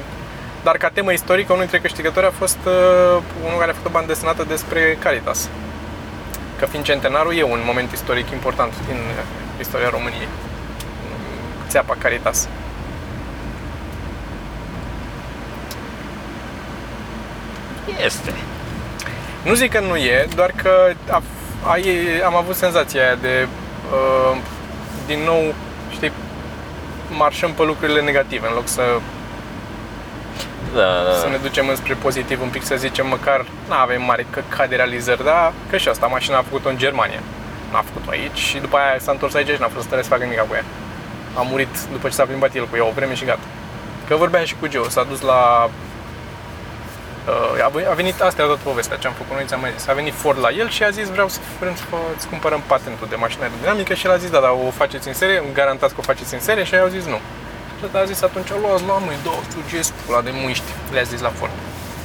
dar 0.63 0.77
ca 0.77 0.89
temă 0.89 1.11
istorică, 1.11 1.53
unul 1.53 1.65
dintre 1.65 1.87
câștigători 1.87 2.25
a 2.25 2.31
fost 2.31 2.57
uh, 2.65 3.21
unul 3.45 3.59
care 3.59 3.71
a 3.71 3.73
făcut 3.73 3.89
o 3.89 3.93
bandă 3.93 4.07
desenată 4.07 4.43
despre 4.43 4.97
Caritas. 4.99 5.49
Că 6.59 6.65
fiind 6.65 6.85
centenarul 6.85 7.35
e 7.35 7.43
un 7.43 7.61
moment 7.65 7.91
istoric 7.91 8.29
important 8.29 8.73
din 8.87 8.95
uh, 8.95 9.59
istoria 9.59 9.89
României. 9.89 10.27
Țeapa 11.67 11.95
Caritas. 11.99 12.47
Este. 18.05 18.33
Nu 19.43 19.53
zic 19.53 19.71
că 19.71 19.79
nu 19.79 19.95
e, 19.95 20.27
doar 20.35 20.51
că 20.55 20.91
a, 21.09 21.21
a, 21.63 21.77
e, 21.77 22.23
am 22.25 22.35
avut 22.35 22.55
senzația 22.55 23.01
aia 23.01 23.15
de, 23.15 23.47
uh, 23.91 24.37
din 25.05 25.19
nou, 25.19 25.53
știi, 25.91 26.11
marșăm 27.09 27.51
pe 27.51 27.63
lucrurile 27.63 28.01
negative, 28.01 28.47
în 28.47 28.53
loc 28.53 28.67
să, 28.67 28.81
Da, 30.73 30.79
da. 30.79 31.13
să 31.19 31.27
ne 31.29 31.37
ducem 31.37 31.67
înspre 31.67 31.93
pozitiv 31.93 32.41
un 32.41 32.49
pic, 32.49 32.63
să 32.63 32.75
zicem 32.75 33.07
măcar, 33.07 33.45
nu 33.67 33.73
avem 33.73 34.01
mare 34.03 34.25
căcat 34.29 34.69
de 34.69 34.75
realizări, 34.75 35.23
dar 35.23 35.53
că 35.69 35.77
și 35.77 35.89
asta, 35.89 36.07
mașina 36.07 36.37
a 36.37 36.41
făcut-o 36.41 36.69
în 36.69 36.77
Germania, 36.77 37.19
n-a 37.71 37.81
făcut-o 37.81 38.09
aici 38.09 38.37
și 38.37 38.57
după 38.57 38.77
aia 38.77 38.99
s-a 38.99 39.11
întors 39.11 39.33
aici 39.33 39.49
și 39.49 39.59
n-a 39.59 39.67
fost 39.73 39.85
stare 39.85 40.01
să 40.01 40.09
facă 40.09 40.23
nimic 40.23 40.39
cu 40.39 40.53
ea. 40.53 40.63
A 41.37 41.41
murit 41.41 41.75
după 41.91 42.07
ce 42.07 42.13
s-a 42.13 42.23
plimbat 42.23 42.55
el 42.55 42.67
cu 42.67 42.75
ea 42.75 42.85
o 42.85 42.91
vreme 42.95 43.13
și 43.15 43.25
gata. 43.25 43.47
Că 44.07 44.15
vorbeam 44.15 44.45
și 44.45 44.55
cu 44.59 44.67
Geo, 44.67 44.89
s-a 44.89 45.03
dus 45.03 45.21
la 45.21 45.69
Uh, 45.69 45.92
a 47.65 47.69
venit- 47.69 47.87
a 47.87 47.93
venit, 47.93 48.21
asta 48.21 48.37
era 48.41 48.47
toată 48.51 48.63
povestea 48.71 48.97
ce 48.97 49.07
am 49.07 49.13
făcut, 49.13 49.33
noi 49.35 49.45
ți-am 49.49 49.59
mai 49.59 49.71
zis. 49.77 49.87
A 49.87 49.93
venit 49.93 50.13
Ford 50.13 50.39
la 50.39 50.49
el 50.61 50.69
și 50.69 50.83
a 50.83 50.89
zis 50.89 51.07
vreau 51.09 51.27
să 51.29 51.39
vrem 51.59 51.75
să 51.75 51.83
vă- 51.89 51.97
îți 52.15 52.27
cumpărăm 52.27 52.61
patentul 52.67 53.07
de 53.09 53.15
mașină 53.15 53.43
aerodinamică 53.43 53.93
și 53.93 54.05
el 54.05 54.11
a 54.11 54.17
zis 54.17 54.29
da, 54.29 54.39
dar 54.39 54.49
o 54.67 54.69
faceți 54.81 55.07
în 55.07 55.13
serie, 55.13 55.37
îmi 55.37 55.53
garantați 55.53 55.93
că 55.93 55.99
o 55.99 56.03
faceți 56.11 56.33
în 56.33 56.39
serie 56.39 56.63
și 56.63 56.73
ei 56.73 56.79
au 56.79 56.87
zis 56.97 57.05
nu. 57.05 57.19
Și 57.77 57.83
ăsta 57.85 57.97
a 57.99 58.05
zis 58.11 58.21
atunci 58.21 58.49
luați 58.61 58.83
la 58.87 58.97
noi, 59.05 59.17
două, 59.23 59.39
sugeți 59.55 59.93
pula 60.05 60.21
de 60.21 60.31
muști, 60.33 60.69
le-a 60.93 61.03
zis 61.03 61.21
la 61.21 61.31
Ford. 61.39 61.51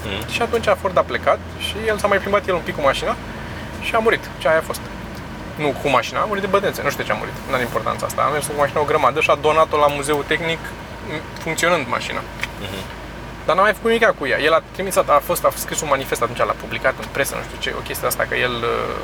Mm. 0.07 0.27
Și 0.35 0.43
atunci 0.43 0.69
Ford 0.81 0.97
a 0.99 1.05
plecat 1.13 1.39
și 1.67 1.77
el 1.87 1.99
s-a 1.99 2.07
mai 2.07 2.19
plimbat 2.19 2.49
el 2.49 2.55
un 2.55 2.61
pic 2.69 2.75
cu 2.75 2.81
mașina 2.91 3.17
și 3.81 3.95
a 3.95 3.99
murit. 3.99 4.25
Ce 4.39 4.49
aia 4.49 4.59
a 4.59 4.67
fost. 4.71 4.81
Nu 5.63 5.69
cu 5.83 5.89
mașina, 5.89 6.21
a 6.21 6.25
murit 6.25 6.43
de 6.43 6.49
bădențe, 6.57 6.83
nu 6.83 6.91
știu 6.91 7.05
ce 7.05 7.13
a 7.13 7.15
murit, 7.15 7.33
nu 7.49 7.55
are 7.55 7.63
importanța 7.63 8.07
asta. 8.07 8.23
A 8.23 8.29
mers 8.29 8.47
cu 8.47 8.53
mașina 8.57 8.81
o 8.81 8.85
grămadă 8.85 9.21
și 9.21 9.31
a 9.31 9.35
donat-o 9.35 9.77
la 9.77 9.87
muzeul 9.87 10.25
tehnic 10.27 10.59
m, 11.09 11.13
funcționând 11.43 11.85
mașina. 11.89 12.21
Mhm. 12.61 12.83
Dar 13.49 13.57
n-a 13.57 13.63
mai 13.63 13.73
făcut 13.73 13.91
nimic 13.91 14.09
cu 14.19 14.27
ea. 14.27 14.41
El 14.41 14.53
a 14.53 14.63
trimis, 14.71 14.97
a 14.97 15.21
fost, 15.25 15.45
a 15.45 15.51
scris 15.55 15.81
un 15.81 15.89
manifest 15.89 16.23
atunci, 16.23 16.39
l-a 16.39 16.61
publicat 16.65 16.95
în 16.99 17.07
presă, 17.13 17.35
nu 17.35 17.43
știu 17.43 17.59
ce, 17.61 17.77
o 17.79 17.81
chestie 17.81 18.07
asta, 18.07 18.27
că 18.29 18.35
el 18.35 18.51
uh, 18.51 18.95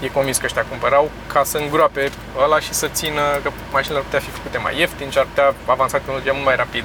uh, 0.00 0.04
e 0.04 0.08
convins 0.08 0.36
că 0.38 0.44
ăștia 0.44 0.64
cumpărau 0.68 1.10
ca 1.32 1.44
să 1.44 1.58
îngroape 1.58 2.10
ăla 2.44 2.60
și 2.60 2.72
să 2.72 2.88
țină, 2.88 3.22
că 3.42 3.50
mașinile 3.72 3.98
ar 3.98 4.04
putea 4.04 4.20
fi 4.20 4.30
făcute 4.30 4.58
mai 4.58 4.78
ieftin 4.78 5.10
și 5.10 5.18
ar 5.18 5.24
putea 5.24 5.54
avansa 5.66 5.98
tehnologia 5.98 6.32
mult 6.32 6.44
mai 6.44 6.56
rapid. 6.56 6.84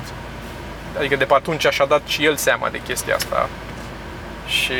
Adică 0.98 1.16
de 1.16 1.26
pe 1.26 1.34
atunci 1.34 1.68
și-a 1.70 1.86
dat 1.86 2.02
și 2.06 2.26
el 2.26 2.36
seama 2.36 2.70
de 2.70 2.82
chestia 2.88 3.16
asta 3.16 3.50
și 4.46 4.80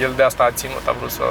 el 0.00 0.12
de 0.16 0.22
asta 0.22 0.42
a 0.42 0.50
ținut, 0.50 0.82
a 0.86 0.92
vrut 0.98 1.10
să 1.10 1.24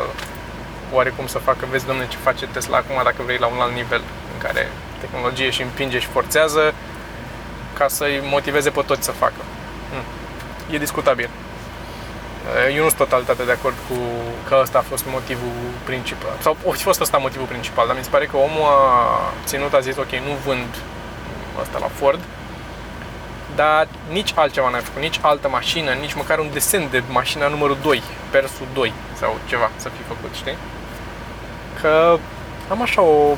oarecum 0.91 1.27
să 1.27 1.37
facă, 1.37 1.67
vezi 1.69 1.85
domnule 1.85 2.07
ce 2.07 2.17
face 2.17 2.45
Tesla 2.45 2.77
acum 2.77 3.01
dacă 3.03 3.21
vrei 3.25 3.37
la 3.37 3.47
un 3.47 3.59
alt 3.59 3.73
nivel 3.73 4.01
în 4.33 4.41
care 4.41 4.69
tehnologie 4.99 5.49
și 5.49 5.61
împinge 5.61 5.99
și 5.99 6.07
forțează 6.07 6.73
ca 7.77 7.87
să-i 7.87 8.21
motiveze 8.23 8.69
pe 8.69 8.81
toți 8.85 9.03
să 9.05 9.11
facă. 9.11 9.41
Hm. 9.91 10.73
E 10.73 10.77
discutabil. 10.77 11.29
Eu 12.75 12.83
nu 12.83 12.89
sunt 12.89 12.99
totalitate 12.99 13.43
de 13.43 13.51
acord 13.51 13.75
cu 13.89 13.95
că 14.47 14.59
ăsta 14.61 14.77
a 14.77 14.81
fost 14.81 15.05
motivul 15.11 15.51
principal. 15.83 16.35
Sau 16.39 16.57
a 16.67 16.71
fost 16.71 16.99
ăsta 17.01 17.17
motivul 17.17 17.45
principal, 17.45 17.87
dar 17.87 17.95
mi 17.95 18.03
se 18.03 18.09
pare 18.09 18.25
că 18.25 18.37
omul 18.37 18.67
a 18.67 19.33
ținut, 19.45 19.73
a 19.73 19.79
zis, 19.79 19.97
ok, 19.97 20.11
nu 20.11 20.33
vând 20.45 20.67
asta 21.61 21.77
la 21.79 21.89
Ford, 21.99 22.19
dar 23.55 23.87
nici 24.09 24.31
altceva 24.35 24.69
n-ai 24.69 24.81
făcut, 24.81 25.01
nici 25.01 25.19
altă 25.21 25.49
mașină, 25.49 25.91
nici 25.91 26.13
măcar 26.13 26.39
un 26.39 26.49
desen 26.53 26.87
de 26.91 27.03
mașina 27.09 27.47
numărul 27.47 27.77
2, 27.81 28.03
Persul 28.31 28.67
2 28.73 28.93
sau 29.19 29.37
ceva 29.47 29.69
să 29.75 29.89
fi 29.89 30.03
făcut, 30.07 30.35
știi? 30.35 30.57
Că 31.81 32.17
am 32.69 32.81
așa 32.81 33.01
o... 33.01 33.37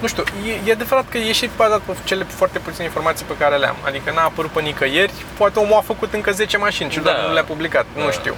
Nu 0.00 0.06
știu, 0.06 0.24
e, 0.46 0.68
e 0.68 0.72
adevărat 0.72 1.04
că 1.08 1.18
e 1.18 1.32
și 1.32 1.50
bazat 1.56 1.80
pe 1.80 1.92
cele 2.04 2.24
foarte 2.24 2.58
puține 2.58 2.84
informații 2.84 3.24
pe 3.26 3.36
care 3.38 3.56
le-am. 3.56 3.76
Adică 3.86 4.12
n-a 4.14 4.22
apărut 4.24 4.50
pe 4.50 4.60
nicăieri, 4.60 5.12
poate 5.36 5.58
omul 5.58 5.76
a 5.76 5.80
făcut 5.80 6.12
încă 6.14 6.30
10 6.32 6.56
mașini 6.56 6.90
și 6.90 6.96
Da. 6.96 7.02
doar 7.02 7.16
nu 7.26 7.32
le-a 7.32 7.44
publicat, 7.44 7.86
Da. 7.96 8.04
nu 8.04 8.10
știu. 8.10 8.34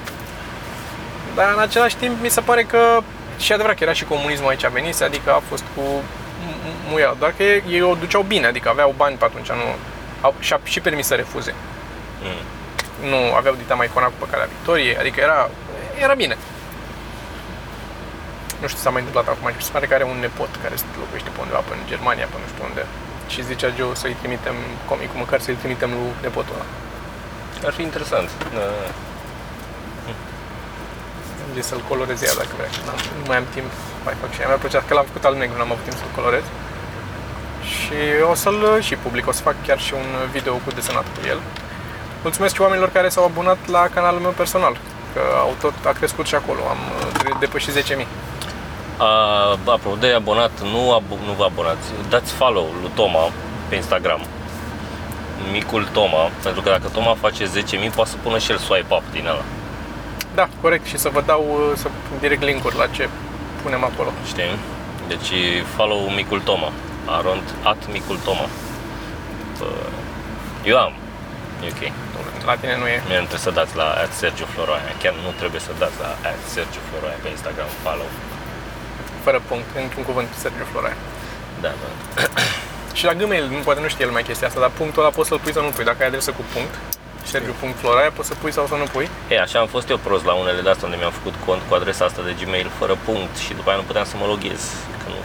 Dar 1.35 1.53
în 1.55 1.61
același 1.61 1.97
timp 1.97 2.21
mi 2.23 2.29
se 2.29 2.41
pare 2.41 2.63
că 2.63 3.01
și 3.39 3.53
adevărat 3.53 3.77
că 3.79 3.85
era 3.85 3.93
și 3.93 4.05
comunismul 4.05 4.49
aici 4.49 4.67
venit, 4.67 5.01
adică 5.03 5.33
a 5.33 5.43
fost 5.49 5.63
cu 5.75 5.81
mu- 6.47 6.55
muia, 6.91 7.17
doar 7.19 7.35
că 7.37 7.43
ei, 7.43 7.63
ei 7.69 7.83
o 7.83 7.95
duceau 7.95 8.23
bine, 8.23 8.47
adică 8.47 8.69
aveau 8.69 8.95
bani 8.97 9.17
pe 9.17 9.25
atunci, 9.25 9.49
nu, 9.49 9.75
au, 10.21 10.35
și-a 10.39 10.61
și 10.65 10.81
permis 10.81 11.07
să 11.07 11.15
refuze. 11.15 11.55
Mm. 12.23 13.09
Nu 13.09 13.35
aveau 13.35 13.55
dita 13.55 13.75
mai 13.75 13.87
icona 13.87 14.13
pe 14.19 14.25
calea 14.31 14.47
victoriei, 14.47 14.97
adică 14.97 15.21
era, 15.21 15.51
era 16.03 16.15
bine. 16.15 16.37
Nu 18.63 18.69
știu 18.69 18.81
ce 18.81 18.87
s-a 18.87 18.95
mai 18.97 19.05
întâmplat 19.05 19.29
acum, 19.33 19.47
și 19.59 19.69
se 19.69 19.75
pare 19.77 19.87
că 19.89 19.95
are 19.99 20.07
un 20.13 20.19
nepot 20.27 20.53
care 20.63 20.75
se 20.81 20.87
locuiește 21.03 21.31
pe 21.35 21.41
undeva, 21.45 21.63
pe 21.69 21.73
în 21.75 21.85
Germania, 21.93 22.27
pe 22.31 22.37
nu 22.43 22.49
știu 22.53 22.65
unde. 22.71 22.83
Și 23.33 23.49
zicea 23.51 23.71
Joe 23.79 23.95
să-i 24.03 24.17
trimitem 24.21 24.57
comicul, 24.91 25.19
măcar 25.25 25.39
să-i 25.45 25.61
trimitem 25.63 25.91
lui 25.97 26.13
nepotul 26.27 26.55
ăla. 26.57 26.67
Ar 27.69 27.75
fi 27.79 27.83
interesant. 27.89 28.29
Da, 28.57 28.65
da. 28.81 28.89
Am 31.45 31.51
zis 31.57 31.67
să-l 31.71 31.83
colorez 31.91 32.19
ea 32.29 32.35
dacă 32.43 32.53
vrea. 32.59 32.71
N-am, 32.87 32.99
nu 33.19 33.25
mai 33.31 33.39
am 33.43 33.47
timp, 33.57 33.71
mai 34.07 34.15
fac 34.21 34.31
și 34.35 34.41
ea. 34.41 34.47
Mi-ar 34.51 34.63
plăcea 34.65 34.83
că 34.87 34.93
l-am 34.95 35.09
făcut 35.11 35.25
al 35.29 35.35
negru, 35.41 35.57
n-am 35.59 35.73
avut 35.75 35.85
timp 35.89 35.97
să-l 36.01 36.15
colorez. 36.19 36.47
Și 37.75 37.99
o 38.33 38.35
să-l 38.43 38.61
și 38.87 38.95
public, 39.05 39.25
o 39.31 39.35
să 39.39 39.47
fac 39.49 39.57
chiar 39.67 39.81
și 39.87 39.93
un 40.01 40.09
video 40.35 40.55
cu 40.65 40.71
desenat 40.79 41.07
cu 41.15 41.21
el. 41.33 41.41
Mulțumesc 42.27 42.53
și 42.55 42.65
oamenilor 42.67 42.91
care 42.97 43.09
s-au 43.15 43.25
abonat 43.25 43.61
la 43.77 43.83
canalul 43.95 44.25
meu 44.27 44.35
personal, 44.43 44.75
că 45.15 45.23
au 45.45 45.53
tot, 45.65 45.77
a 45.91 45.93
crescut 45.99 46.27
și 46.31 46.35
acolo, 46.41 46.61
am 46.75 46.81
uh, 46.99 47.37
depășit 47.45 47.73
10.000. 47.75 48.07
A, 49.07 49.09
apropo 49.75 49.97
de 50.01 50.13
abonat, 50.13 50.55
nu, 50.61 50.93
ab- 50.95 51.19
nu 51.27 51.33
vă 51.33 51.45
abonați, 51.45 51.87
dați 52.09 52.33
follow 52.33 52.67
lui 52.81 52.91
Toma 52.95 53.31
pe 53.69 53.75
Instagram. 53.75 54.21
Micul 55.53 55.89
Toma, 55.93 56.31
pentru 56.43 56.61
că 56.63 56.69
dacă 56.71 56.89
Toma 56.93 57.15
face 57.21 57.45
10.000, 57.45 57.95
poate 57.95 58.11
să 58.11 58.17
pună 58.23 58.39
și 58.39 58.51
el 58.51 58.57
swipe 58.59 58.95
up 58.95 59.03
din 59.13 59.27
ăla. 59.27 59.45
Da, 60.35 60.49
corect, 60.61 60.87
și 60.87 60.97
să 60.99 61.09
vă 61.09 61.21
dau 61.27 61.43
uh, 61.51 61.77
să 61.77 61.89
pun 62.09 62.17
direct 62.21 62.43
link-uri 62.43 62.77
la 62.77 62.87
ce 62.87 63.09
punem 63.63 63.85
acolo. 63.85 64.11
Știi? 64.27 64.53
Deci 65.09 65.31
follow 65.77 65.99
Micul 66.19 66.41
Toma. 66.41 66.71
Arond 67.07 67.47
at 67.63 67.81
Micul 67.93 68.19
Toma. 68.25 68.47
Bă, 69.59 69.67
Eu 70.65 70.77
am. 70.79 70.93
E 71.65 71.73
ok. 71.75 71.83
La 72.47 72.55
tine 72.61 72.77
nu 72.79 72.87
e. 72.87 72.97
Mie 73.09 73.19
nu 73.25 73.29
trebuie 73.31 73.47
să 73.49 73.51
dați 73.61 73.77
la 73.77 73.87
at 74.05 74.13
Sergiu 74.21 74.45
Floroaia. 74.55 74.93
Chiar 75.03 75.15
nu 75.25 75.31
trebuie 75.41 75.61
să 75.67 75.71
dați 75.83 75.99
la 76.05 76.11
at 76.31 76.41
Sergiu 76.55 76.83
Floroaia 76.89 77.19
pe 77.23 77.29
Instagram 77.37 77.71
follow. 77.85 78.09
Fără 79.27 79.41
punct, 79.49 79.67
într-un 79.83 80.05
cuvânt, 80.09 80.29
Sergiu 80.43 80.67
Floraia. 80.73 80.97
Da, 81.65 81.73
da. 81.81 81.89
Și 82.99 83.05
la 83.05 83.15
Gmail, 83.15 83.45
nu, 83.55 83.59
poate 83.69 83.81
nu 83.81 83.89
știe 83.89 84.07
lumea 84.11 84.23
chestia 84.23 84.47
asta, 84.49 84.61
dar 84.61 84.71
punctul 84.81 85.03
ăla 85.03 85.11
poți 85.19 85.29
să-l 85.29 85.39
pui 85.43 85.53
sau 85.57 85.63
nu 85.63 85.69
pui. 85.77 85.85
Dacă 85.85 85.97
ai 86.01 86.07
adresă 86.13 86.31
cu 86.39 86.45
punct, 86.55 86.75
Sergiu.floraia, 87.31 88.11
poți 88.17 88.29
să 88.29 88.35
pui 88.41 88.53
sau 88.53 88.67
să 88.67 88.75
nu 88.83 88.87
pui. 88.95 89.09
E, 89.29 89.41
așa 89.41 89.59
am 89.59 89.67
fost 89.77 89.89
eu 89.93 89.97
prost 90.07 90.25
la 90.25 90.33
unele 90.43 90.61
de 90.61 90.71
astea 90.71 90.87
unde 90.89 90.99
mi-am 91.01 91.15
făcut 91.21 91.35
cont 91.47 91.61
cu 91.69 91.75
adresa 91.75 92.05
asta 92.05 92.21
de 92.29 92.35
Gmail 92.45 92.71
fără 92.79 92.95
punct 93.09 93.35
și 93.45 93.53
după 93.59 93.69
aia 93.71 93.79
nu 93.83 93.89
puteam 93.91 94.05
să 94.13 94.17
mă 94.21 94.27
loghez. 94.33 94.61
Că 95.01 95.07
nu 95.15 95.19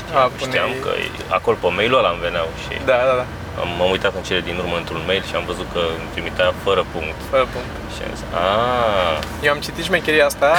știam, 0.00 0.16
A, 0.20 0.22
A, 0.22 0.26
pune- 0.38 0.50
știam 0.50 0.70
că 0.84 0.90
e- 1.04 1.10
acolo 1.38 1.56
pe 1.60 1.68
mail-ul 1.78 1.98
ăla 1.98 2.10
îmi 2.14 2.22
veneau 2.26 2.48
și 2.62 2.72
Da, 2.90 2.98
da, 3.08 3.14
da, 3.20 3.26
am, 3.60 3.68
m-am 3.78 3.90
uitat 3.96 4.12
în 4.18 4.22
cele 4.28 4.40
din 4.48 4.56
urmă 4.62 4.76
într-un 4.82 5.02
mail 5.08 5.22
și 5.28 5.34
am 5.40 5.44
văzut 5.52 5.66
că 5.74 5.80
îmi 5.98 6.08
trimitea 6.14 6.48
fără 6.66 6.82
punct. 6.94 7.18
fără 7.32 7.46
punct. 7.54 7.70
Și 7.94 8.00
am 8.06 8.10
zis, 8.14 8.24
aaa, 8.42 9.14
Eu 9.46 9.50
am 9.54 9.60
citit 9.66 9.84
șmecheria 9.88 10.26
asta, 10.30 10.50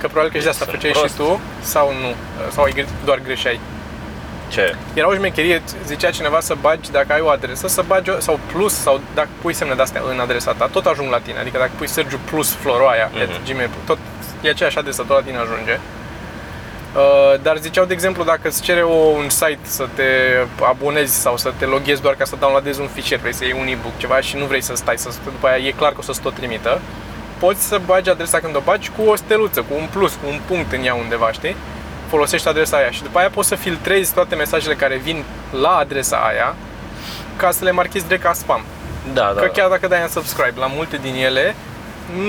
că 0.00 0.06
probabil 0.06 0.30
că 0.30 0.36
și 0.38 0.42
de 0.44 0.48
asta 0.50 0.64
Sunt 0.64 0.76
făceai 0.76 0.92
și 0.92 0.98
prost. 0.98 1.16
tu, 1.16 1.40
sau 1.60 1.92
nu, 2.00 2.14
sau 2.52 2.64
ai 2.64 2.72
gre- 2.72 2.88
doar 3.04 3.18
greșeai. 3.24 3.60
ce? 4.48 4.74
Era 4.94 5.08
o 5.08 5.14
șmecherie, 5.14 5.62
zicea 5.86 6.10
cineva 6.10 6.40
să 6.40 6.54
bagi, 6.60 6.90
dacă 6.90 7.12
ai 7.12 7.20
o 7.20 7.28
adresă, 7.28 7.68
să 7.68 7.82
bagi, 7.86 8.10
o, 8.10 8.20
sau 8.20 8.38
plus, 8.52 8.74
sau 8.74 9.00
dacă 9.14 9.28
pui 9.42 9.52
semne 9.52 9.74
de-astea 9.74 10.02
în 10.10 10.18
adresa 10.20 10.52
ta, 10.52 10.66
tot 10.66 10.86
ajung 10.86 11.10
la 11.10 11.18
tine. 11.18 11.38
Adică 11.38 11.58
dacă 11.58 11.70
pui 11.76 11.88
Sergiu 11.88 12.18
plus 12.30 12.50
Floroaia, 12.54 13.10
Mhm. 13.12 13.20
at 13.22 13.44
gmail, 13.52 13.70
tot 13.86 13.98
e 14.42 14.48
aceeași 14.48 14.78
adresă, 14.78 15.02
tot 15.06 15.16
la 15.16 15.22
tine 15.22 15.36
ajunge. 15.38 15.78
Uh, 16.96 17.40
dar 17.42 17.56
ziceau, 17.56 17.84
de 17.84 17.92
exemplu, 17.92 18.24
dacă 18.24 18.40
îți 18.48 18.62
cere 18.62 18.82
o, 18.82 18.92
un 18.94 19.28
site 19.28 19.58
să 19.62 19.88
te 19.94 20.04
abonezi 20.68 21.14
sau 21.20 21.36
să 21.36 21.52
te 21.56 21.64
loghezi 21.64 22.02
doar 22.02 22.14
ca 22.14 22.24
să 22.24 22.36
downloadezi 22.40 22.80
un 22.80 22.86
fișier, 22.88 23.20
vrei 23.20 23.34
să 23.34 23.44
iei 23.44 23.56
un 23.60 23.66
e-book, 23.66 23.96
ceva 23.96 24.20
și 24.20 24.36
nu 24.36 24.44
vrei 24.44 24.60
să 24.60 24.74
stai, 24.76 24.98
să 24.98 25.08
după 25.24 25.46
aia 25.46 25.66
e 25.66 25.70
clar 25.70 25.90
că 25.92 25.96
o 25.98 26.02
să-ți 26.02 26.20
tot 26.20 26.34
trimită, 26.34 26.80
poți 27.38 27.66
să 27.66 27.80
bagi 27.84 28.10
adresa 28.10 28.38
când 28.38 28.56
o 28.56 28.60
bagi 28.60 28.90
cu 28.96 29.02
o 29.02 29.16
steluță, 29.16 29.60
cu 29.60 29.74
un 29.78 29.88
plus, 29.92 30.12
cu 30.12 30.28
un 30.28 30.40
punct 30.46 30.72
în 30.72 30.84
ea 30.84 30.94
undeva, 30.94 31.32
știi? 31.32 31.56
Folosești 32.08 32.48
adresa 32.48 32.76
aia 32.76 32.90
și 32.90 33.02
după 33.02 33.18
aia 33.18 33.30
poți 33.30 33.48
să 33.48 33.54
filtrezi 33.54 34.14
toate 34.14 34.34
mesajele 34.34 34.74
care 34.74 34.96
vin 34.96 35.24
la 35.60 35.76
adresa 35.76 36.16
aia 36.16 36.54
ca 37.36 37.50
să 37.50 37.64
le 37.64 37.70
marchezi 37.70 38.04
direct 38.04 38.22
ca 38.22 38.32
spam. 38.32 38.64
Da, 39.12 39.32
da. 39.34 39.40
Că 39.40 39.46
chiar 39.46 39.68
dacă 39.68 39.86
dai 39.88 40.02
un 40.02 40.08
subscribe 40.08 40.60
la 40.60 40.66
multe 40.66 40.96
din 40.96 41.14
ele, 41.14 41.54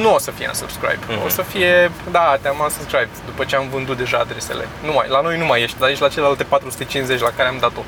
nu 0.01 0.13
o 0.13 0.19
să 0.19 0.31
fie 0.31 0.47
un 0.47 0.53
subscribe. 0.53 0.99
Mhm. 1.07 1.25
O 1.25 1.29
să 1.29 1.41
fie, 1.41 1.91
da, 2.11 2.37
te-am 2.41 2.55
unsubscribed 2.63 3.09
după 3.25 3.43
ce 3.43 3.55
am 3.55 3.67
vândut 3.71 3.97
deja 3.97 4.17
adresele. 4.17 4.67
Nu 4.85 4.91
mai, 4.91 5.07
la 5.09 5.21
noi 5.21 5.37
nu 5.37 5.45
mai 5.45 5.61
ești, 5.61 5.79
dar 5.79 5.89
ești 5.89 6.01
la 6.01 6.07
celelalte 6.07 6.43
450 6.43 7.19
la 7.19 7.31
care 7.35 7.49
am 7.49 7.57
dat-o. 7.59 7.83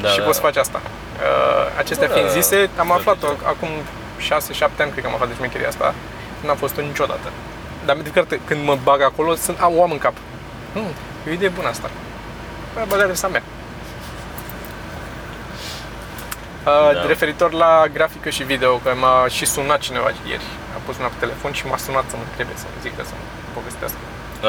da, 0.00 0.08
și 0.14 0.18
da. 0.18 0.24
poți 0.24 0.40
face 0.40 0.58
asta. 0.58 0.80
Uh, 0.84 1.78
acestea 1.78 2.08
Da, 2.08 2.14
fiind 2.14 2.30
zise, 2.30 2.70
am 2.76 2.86
da, 2.88 2.94
aflat-o 2.94 3.26
da. 3.26 3.48
acum 3.48 3.68
6-7 4.18 4.28
ani, 4.78 4.90
cred 4.90 5.02
că 5.02 5.06
am 5.06 5.14
aflat 5.14 5.28
de 5.28 5.34
șmecheria 5.34 5.68
asta. 5.68 5.94
N-am 6.44 6.56
fost-o 6.56 6.80
niciodată. 6.80 7.28
Dar 7.84 7.96
mi 7.96 8.02
de 8.02 8.40
când 8.44 8.64
mă 8.64 8.78
bag 8.82 9.02
acolo, 9.02 9.34
sunt, 9.34 9.60
am, 9.60 9.76
o 9.76 9.82
am 9.82 9.90
în 9.90 9.98
cap. 9.98 10.14
Hmm, 10.72 10.92
e 11.26 11.30
o 11.30 11.32
idee 11.32 11.48
bună 11.48 11.68
asta. 11.68 11.90
Bă, 12.74 12.84
băga 12.88 13.02
adresa 13.02 13.28
mea. 13.28 13.42
Uh, 16.66 16.92
Da. 16.94 17.06
Referitor 17.06 17.52
la 17.52 17.72
grafică 17.92 18.30
și 18.30 18.42
video, 18.42 18.76
că 18.76 18.90
m-a 19.00 19.28
și 19.28 19.44
sunat 19.44 19.80
cineva 19.80 20.10
ieri. 20.28 20.46
A 20.76 20.78
pus 20.84 20.96
mâna 20.96 21.08
pe 21.08 21.18
telefon 21.24 21.52
și 21.52 21.66
m-a 21.66 21.76
sunat 21.76 22.04
să 22.10 22.14
mă 22.16 22.24
întrebe, 22.28 22.52
să 22.62 22.66
mă 22.72 22.78
zică, 22.84 23.00
să 23.10 23.14
mă 23.18 23.24
povestească 23.56 23.98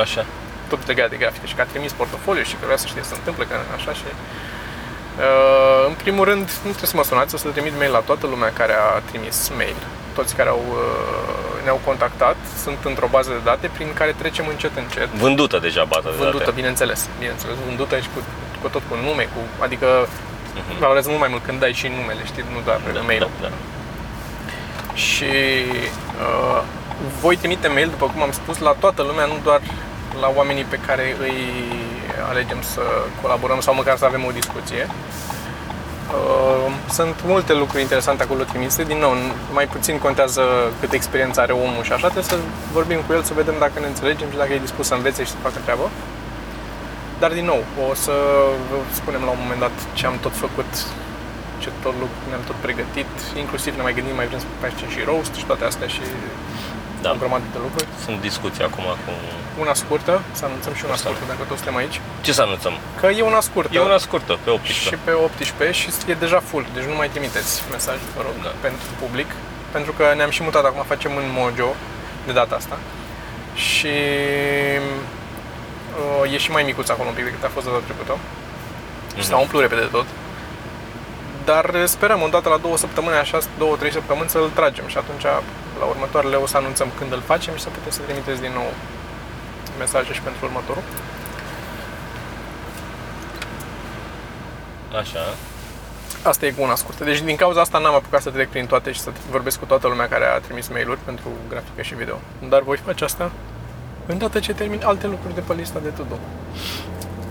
Așa. 0.04 0.26
tot 0.72 0.82
legat 0.88 1.10
de 1.10 1.18
grafică 1.22 1.46
și 1.46 1.56
că 1.56 1.62
a 1.62 1.72
trimis 1.74 1.92
portofoliu 1.92 2.44
și 2.50 2.56
că 2.60 2.64
vrea 2.70 2.80
să 2.84 2.88
știe 2.88 3.02
ce 3.02 3.08
se 3.08 3.16
întâmplă, 3.20 3.44
că 3.50 3.56
așa 3.78 3.92
și... 4.00 4.04
Uh, 6.00 6.06
în 6.06 6.16
primul 6.16 6.26
rând, 6.32 6.46
nu 6.68 6.70
trebuie 6.78 6.94
să 6.94 6.96
mă 6.96 7.04
sunați, 7.04 7.36
o 7.36 7.38
să 7.38 7.48
trimit 7.48 7.76
mail 7.78 7.92
la 7.92 8.04
toată 8.10 8.26
lumea 8.28 8.52
care 8.60 8.74
a 8.74 9.00
trimis 9.10 9.52
mail. 9.58 9.76
Toți 10.16 10.36
care 10.36 10.50
au, 10.50 10.64
uh, 10.70 11.64
ne-au 11.64 11.80
contactat 11.86 12.36
sunt 12.64 12.78
într-o 12.84 13.08
bază 13.16 13.30
de 13.30 13.42
date 13.44 13.68
prin 13.78 13.90
care 13.94 14.12
trecem 14.22 14.46
încet 14.48 14.78
încet. 14.78 15.08
Vândută 15.26 15.58
deja 15.60 15.84
baza 15.84 16.10
de 16.10 16.16
Vândută, 16.18 16.44
date. 16.44 16.56
bineînțeles, 16.62 17.00
bineînțeles, 17.20 17.56
vândută 17.68 17.96
și 18.00 18.10
cu, 18.14 18.20
cu 18.62 18.68
tot 18.68 18.82
cu 18.90 18.96
nume, 19.06 19.24
cu, 19.34 19.40
adică 19.68 19.88
Mhm. 20.56 20.80
Valorează 20.80 21.08
mult 21.10 21.20
mai 21.26 21.30
mult 21.32 21.44
când 21.46 21.60
dai 21.60 21.74
și 21.74 21.88
numele, 21.88 22.22
știi, 22.26 22.44
nu 22.54 22.60
doar 22.66 22.80
Da, 22.94 23.00
mail 23.02 23.20
da, 23.42 23.48
da. 23.48 23.50
Și 24.94 25.32
uh, 26.26 26.62
voi 27.22 27.36
trimite 27.36 27.68
mail, 27.68 27.90
după 27.90 28.06
cum 28.06 28.22
am 28.22 28.32
spus, 28.32 28.58
la 28.58 28.76
toată 28.80 29.02
lumea, 29.02 29.26
nu 29.26 29.38
doar 29.44 29.62
la 30.22 30.32
oamenii 30.36 30.64
pe 30.64 30.80
care 30.88 31.16
îi 31.20 31.38
alegem 32.30 32.62
să 32.62 32.82
colaborăm 33.22 33.60
sau 33.60 33.74
măcar 33.74 33.98
să 33.98 34.06
avem 34.06 34.26
o 34.26 34.32
discuție. 34.32 34.90
Uh, 36.10 36.72
sunt 36.98 37.16
multe 37.26 37.54
lucruri 37.54 37.82
interesante 37.82 38.24
acolo 38.24 38.44
trimise. 38.44 38.84
Din 38.84 38.98
nou, 38.98 39.14
mai 39.54 39.68
puțin 39.68 39.98
contează 39.98 40.44
cât 40.80 40.92
experiență 40.94 41.42
are 41.42 41.52
omul 41.52 41.84
și 41.84 41.92
așa, 41.94 42.08
trebuie 42.14 42.32
să 42.34 42.38
vorbim 42.72 43.00
cu 43.06 43.14
el, 43.14 43.24
să 43.24 43.34
vedem 43.34 43.56
dacă 43.60 43.80
ne 43.80 43.88
înțelegem 43.88 44.30
și 44.32 44.38
dacă 44.38 44.54
e 44.54 44.68
dispus 44.68 44.86
să 44.88 44.94
învețe 44.94 45.24
și 45.24 45.30
să 45.30 45.36
facă 45.42 45.60
treabă. 45.64 45.90
Dar 47.20 47.32
din 47.32 47.46
nou, 47.46 47.62
o 47.90 47.94
să 47.94 48.14
vă 48.70 48.78
spunem 49.00 49.22
la 49.28 49.32
un 49.36 49.42
moment 49.42 49.60
dat 49.60 49.76
ce 49.94 50.06
am 50.06 50.18
tot 50.26 50.36
făcut, 50.46 50.72
ce 51.62 51.70
tot 51.82 51.96
lucru 52.04 52.20
ne-am 52.30 52.44
tot 52.50 52.56
pregătit, 52.66 53.12
inclusiv 53.44 53.76
ne 53.76 53.82
mai 53.82 53.94
gândim, 53.94 54.16
mai 54.16 54.28
vrem 54.28 54.40
să 54.40 54.46
facem 54.66 54.90
și 54.94 55.00
roast 55.10 55.34
și 55.40 55.46
toate 55.50 55.64
astea 55.66 55.88
și 55.88 56.02
Da. 57.02 57.12
o 57.12 57.16
grămadă 57.24 57.44
de 57.56 57.60
lucruri. 57.66 57.88
Sunt 58.06 58.18
discuții 58.30 58.64
acum 58.70 58.84
cu... 59.06 59.12
Una 59.64 59.74
scurtă, 59.74 60.22
să 60.32 60.46
anunțăm 60.46 60.74
și 60.78 60.84
una 60.86 60.94
Asta. 60.94 61.06
scurtă 61.10 61.24
dacă 61.32 61.44
toți 61.50 61.60
suntem 61.62 61.76
aici, 61.82 61.98
Ce 62.26 62.32
să 62.38 62.42
anunțăm? 62.42 62.74
că 63.00 63.08
e 63.20 63.22
una 63.32 63.40
scurtă. 63.50 63.70
E 63.74 63.80
una 63.92 63.98
scurtă, 63.98 64.34
pe 64.44 64.50
18. 64.50 64.88
și 64.90 64.96
pe 65.04 65.12
18 65.12 65.80
și 65.82 65.88
e 66.12 66.14
deja 66.26 66.40
full, 66.50 66.66
deci 66.76 66.84
nu 66.92 66.96
mai 67.02 67.10
trimiteți 67.14 67.52
mesaje, 67.76 68.06
vă 68.16 68.22
rog, 68.28 68.36
Da. 68.44 68.52
pentru 68.68 68.88
public, 69.04 69.30
pentru 69.76 69.92
că 69.98 70.04
ne-am 70.16 70.30
și 70.30 70.44
mutat, 70.44 70.64
acum 70.66 70.84
facem 70.94 71.12
în 71.22 71.28
Mojo 71.38 71.70
de 72.28 72.32
data 72.40 72.56
asta 72.56 72.78
și 73.68 73.94
uh, 76.24 76.34
e 76.34 76.38
și 76.38 76.52
mai 76.52 76.64
micuț 76.64 76.90
acolo 76.90 77.08
un 77.10 77.16
pic 77.16 77.24
decât 77.24 77.44
a 77.44 77.52
fost 77.54 77.66
data 77.66 77.82
trecută 77.88 78.14
și 79.18 79.24
s-a 79.24 79.34
Mhm. 79.36 79.42
umplut 79.44 79.62
repede 79.62 79.82
tot. 79.98 80.06
Dar 81.52 81.86
sperăm, 81.86 82.22
o 82.22 82.28
dată 82.28 82.50
la 82.50 82.58
două 82.58 82.78
săptămâni, 82.78 83.16
așa, 83.16 83.40
două, 83.58 83.76
trei 83.76 83.92
săptămâni 83.92 84.30
să-l 84.30 84.50
tragem 84.50 84.88
și 84.88 84.98
atunci 84.98 85.24
la 85.80 85.86
următoarele 85.94 86.36
o 86.36 86.46
să 86.46 86.58
anunțăm 86.58 86.90
când 86.98 87.12
îl 87.12 87.22
facem 87.22 87.54
și 87.56 87.62
să 87.62 87.70
puteți 87.70 87.96
să 87.96 88.02
trimiteți 88.02 88.42
din 88.42 88.52
nou 88.54 88.70
mesaje 89.78 90.14
și 90.14 90.22
pentru 90.22 90.46
următorul. 90.46 90.84
Așa. 95.02 95.24
Asta 96.24 96.46
e 96.46 96.52
cu 96.52 96.62
una 96.62 96.76
scurtă. 96.76 97.04
Deci 97.04 97.22
din 97.22 97.36
cauza 97.36 97.62
asta 97.62 97.78
n-am 97.78 97.94
apucat 97.94 98.22
să 98.22 98.30
trec 98.30 98.50
prin 98.50 98.66
toate 98.66 98.92
și 98.92 99.00
să 99.00 99.10
vorbesc 99.30 99.60
cu 99.60 99.66
toată 99.66 99.88
lumea 99.88 100.08
care 100.08 100.26
a 100.26 100.40
trimis 100.40 100.68
mail-uri 100.68 101.00
pentru 101.06 101.28
grafică 101.50 101.82
și 101.82 101.96
video. 101.96 102.18
Dar 102.50 102.62
voi 102.62 102.78
face 102.78 103.04
asta 103.04 103.32
îndată 104.06 104.40
ce 104.40 104.54
termin 104.54 104.82
alte 104.84 105.08
lucruri 105.08 105.34
de 105.34 105.44
pe 105.48 105.54
lista 105.54 105.80
de 105.84 105.90
to-do. 105.90 106.16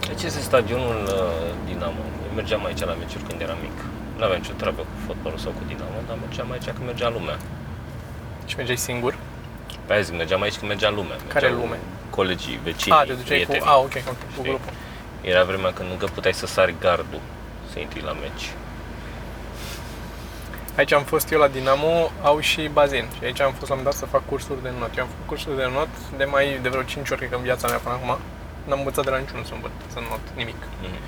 Deci 0.08 0.22
este 0.22 0.40
stadionul 0.40 1.02
uh, 1.06 1.54
Dinamo. 1.66 2.02
Eu 2.28 2.34
mergeam 2.34 2.64
aici 2.64 2.84
la 2.84 2.92
meciuri 2.92 3.24
când 3.24 3.40
eram 3.40 3.56
mic. 3.62 3.78
Nu 4.18 4.24
aveam 4.24 4.40
nicio 4.40 4.52
treabă 4.62 4.80
cu 4.80 4.96
fotbalul 5.06 5.38
sau 5.38 5.50
cu 5.50 5.62
Dinamo, 5.66 6.00
dar 6.08 6.16
mergeam 6.24 6.50
aici 6.50 6.64
când 6.64 6.86
mergea 6.90 7.08
lumea. 7.08 7.38
Și 8.46 8.56
mergeai 8.56 8.76
singur? 8.76 9.14
Pe 9.86 9.92
aia 9.92 10.02
zic, 10.02 10.14
mergeam 10.16 10.40
aici 10.42 10.56
când 10.56 10.70
mergea 10.70 10.90
lumea. 10.90 11.16
Care 11.34 11.46
Mergeau 11.46 11.64
lume? 11.64 11.78
Colegii, 12.10 12.60
vecinii, 12.64 12.98
a, 12.98 13.02
te 13.02 13.12
duceai 13.12 13.38
cu... 13.40 13.46
prietenii. 13.46 13.72
A, 13.72 13.76
ok, 13.78 13.94
ok, 14.08 14.18
cu 14.18 14.26
Știi? 14.30 14.42
grupul. 14.42 14.72
Era 15.20 15.44
vremea 15.44 15.72
când 15.72 15.88
încă 15.90 16.06
puteai 16.14 16.34
să 16.34 16.46
sari 16.46 16.74
gardul 16.80 17.20
să 17.72 17.78
intri 17.78 18.02
la 18.02 18.12
meci. 18.12 18.46
Aici 20.78 20.92
am 20.92 21.02
fost 21.02 21.32
eu 21.32 21.38
la 21.38 21.48
Dinamo, 21.48 22.10
au 22.22 22.40
și 22.40 22.70
bazin. 22.72 23.04
Și 23.16 23.24
aici 23.24 23.40
am 23.40 23.52
fost 23.58 23.68
la 23.70 23.74
un 23.74 23.80
moment 23.80 23.90
dat 23.90 23.94
să 23.94 24.14
fac 24.14 24.22
cursuri 24.28 24.62
de 24.62 24.70
not. 24.78 24.96
Eu 24.96 25.02
am 25.04 25.10
făcut 25.14 25.26
cursuri 25.26 25.56
de 25.56 25.66
not 25.76 25.88
de 26.16 26.24
mai 26.24 26.58
de 26.62 26.68
vreo 26.68 26.82
5 26.82 27.10
ori, 27.10 27.18
cred 27.18 27.30
că 27.30 27.36
în 27.36 27.42
viața 27.42 27.68
mea 27.68 27.76
până 27.84 27.94
acum. 27.94 28.18
N-am 28.68 28.78
învățat 28.78 29.04
de 29.04 29.10
la 29.10 29.18
niciunul 29.18 29.44
să 29.44 29.54
învăț, 29.54 29.70
să 29.92 29.98
not 30.10 30.24
nimic. 30.40 30.60
Mhm. 30.82 30.98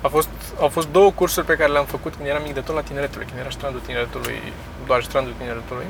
A 0.00 0.08
fost, 0.08 0.28
au 0.60 0.68
fost 0.68 0.88
două 0.88 1.10
cursuri 1.10 1.46
pe 1.46 1.56
care 1.56 1.72
le-am 1.72 1.84
făcut 1.84 2.14
când 2.14 2.28
eram 2.28 2.42
mic 2.42 2.54
de 2.54 2.60
tot 2.60 2.74
la 2.74 2.80
tineretului, 2.80 3.26
când 3.26 3.38
era 3.38 3.50
strandul 3.50 3.80
tineretului, 3.80 4.52
doar 4.86 5.02
strandul 5.02 5.34
tineretului. 5.38 5.86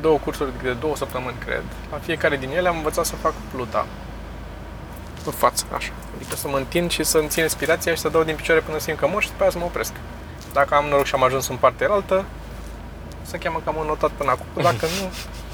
Două 0.00 0.18
cursuri 0.18 0.50
de 0.62 0.72
două 0.72 0.96
săptămâni, 0.96 1.36
cred. 1.44 1.62
La 1.90 1.98
fiecare 1.98 2.36
din 2.36 2.50
ele 2.50 2.68
am 2.68 2.76
învățat 2.76 3.04
să 3.04 3.14
fac 3.14 3.32
pluta. 3.52 3.86
În 5.24 5.32
față, 5.32 5.64
așa. 5.72 5.92
Adică 6.16 6.36
să 6.36 6.48
mă 6.48 6.56
întind 6.56 6.90
și 6.90 7.02
să-mi 7.02 7.28
țin 7.28 7.42
respirația 7.42 7.94
și 7.94 8.00
să 8.00 8.08
dau 8.08 8.22
din 8.22 8.34
picioare 8.34 8.60
până 8.60 8.78
simt 8.78 8.98
că 8.98 9.06
mor 9.06 9.22
și 9.22 9.28
după 9.28 9.42
aia 9.42 9.50
să 9.50 9.58
mă 9.58 9.64
opresc. 9.64 9.92
Dacă 10.52 10.74
am 10.74 10.84
noroc 10.84 11.04
și 11.04 11.14
am 11.14 11.22
ajuns 11.22 11.48
în 11.48 11.56
partea 11.56 11.88
altă, 11.90 12.24
se 13.22 13.38
cheamă 13.38 13.60
că 13.64 13.68
am 13.68 13.86
notat 13.86 14.10
până 14.10 14.30
acum. 14.30 14.46
Dacă 14.54 14.86
nu, 15.00 15.12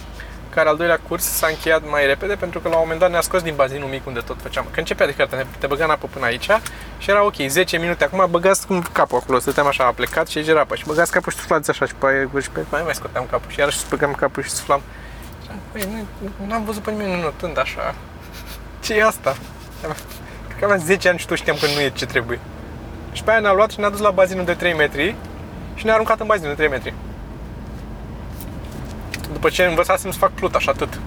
care 0.55 0.69
al 0.69 0.77
doilea 0.77 1.01
curs 1.09 1.25
s-a 1.25 1.47
încheiat 1.47 1.91
mai 1.91 2.07
repede 2.07 2.35
pentru 2.35 2.61
că 2.61 2.69
la 2.69 2.75
un 2.75 2.81
moment 2.83 3.01
dat 3.01 3.11
ne-a 3.11 3.21
scos 3.21 3.43
din 3.43 3.55
bazinul 3.55 3.89
mic 3.89 4.07
unde 4.07 4.21
tot 4.21 4.37
făceam. 4.43 4.67
Că 4.71 4.79
începea 4.79 5.07
de 5.07 5.15
cartea, 5.15 5.47
te 5.59 5.67
băga 5.67 5.85
în 5.85 5.91
apă 5.91 6.07
până 6.13 6.25
aici 6.25 6.49
și 6.99 7.11
era 7.11 7.25
ok, 7.25 7.35
10 7.49 7.79
minute. 7.79 8.05
Acum 8.05 8.27
băgați 8.31 8.67
cum 8.67 8.83
capul 8.93 9.19
acolo, 9.23 9.39
stăteam 9.39 9.67
așa 9.67 9.85
plecat 9.85 10.29
și 10.29 10.39
era 10.39 10.61
apă 10.61 10.75
și 10.75 10.85
băgați 10.87 11.11
capul 11.11 11.33
și 11.33 11.39
suflați 11.39 11.71
așa 11.71 11.87
și 11.87 11.95
pe 11.95 12.07
aia 12.07 12.41
și 12.41 12.51
pe 12.51 12.65
mai 12.71 12.83
mai 12.85 12.95
scoteam 12.95 13.27
capul 13.31 13.51
și 13.51 13.59
iarăși 13.59 13.79
băgam 13.89 14.13
capul 14.13 14.43
și 14.43 14.51
suflam. 14.51 14.83
Și 15.43 15.49
am, 15.51 15.57
Băi, 15.73 16.07
nu, 16.21 16.47
nu 16.47 16.55
am 16.55 16.65
văzut 16.65 16.83
pe 16.83 16.91
nimeni 16.91 17.21
notând 17.21 17.59
așa. 17.59 17.95
ce 18.85 18.95
e 18.95 19.05
asta? 19.05 19.37
Cred 20.47 20.59
că 20.59 20.65
aveam 20.65 20.81
10 20.81 21.09
ani 21.09 21.19
și 21.19 21.27
tot 21.27 21.37
știam 21.37 21.57
că 21.61 21.67
nu 21.75 21.81
e 21.81 21.91
ce 21.91 22.07
trebuie. 22.07 22.39
Și 23.13 23.23
pe 23.23 23.31
aia 23.31 23.41
ne-a 23.41 23.53
luat 23.53 23.71
și 23.71 23.81
ne-a 23.81 23.91
dus 23.91 24.01
la 24.01 24.11
bazinul 24.11 24.45
de 24.45 24.55
3 24.55 24.75
metri 24.75 25.15
și 25.75 25.85
ne-a 25.85 25.95
aruncat 25.95 26.21
în 26.21 26.27
bazinul 26.27 26.51
de 26.51 26.57
3 26.57 26.69
metri. 26.69 26.95
După 29.33 29.49
ce 29.49 29.65
învățasem 29.65 30.11
să 30.11 30.19
fac 30.19 30.31
pluta 30.31 30.59
și 30.59 30.69
atât. 30.69 31.01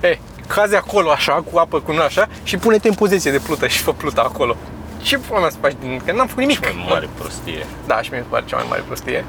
E, 0.00 0.18
cazi 0.46 0.76
acolo 0.76 1.10
așa, 1.10 1.44
cu 1.52 1.58
apă, 1.58 1.80
cu 1.80 1.92
nu 1.92 2.02
așa 2.02 2.28
și 2.42 2.56
pune-te 2.56 2.88
în 2.88 2.94
poziție 2.94 3.30
de 3.30 3.38
plută 3.38 3.66
și 3.66 3.82
fă 3.82 3.92
pluta 3.92 4.20
acolo. 4.20 4.56
Ce 5.02 5.18
pula 5.18 5.40
mea 5.40 5.50
să 5.50 5.56
faci 5.60 5.74
din... 5.80 6.00
Că 6.04 6.12
n-am 6.12 6.26
făcut 6.26 6.42
nimic. 6.42 6.60
Cea 6.60 6.72
mai 6.74 6.86
mare 6.88 7.08
prostie. 7.18 7.66
Da, 7.86 8.02
și 8.02 8.10
mie 8.10 8.18
mi 8.18 8.24
se 8.24 8.30
pare 8.30 8.44
cea 8.46 8.56
mai 8.56 8.66
mare 8.68 8.82
prostie. 8.86 9.24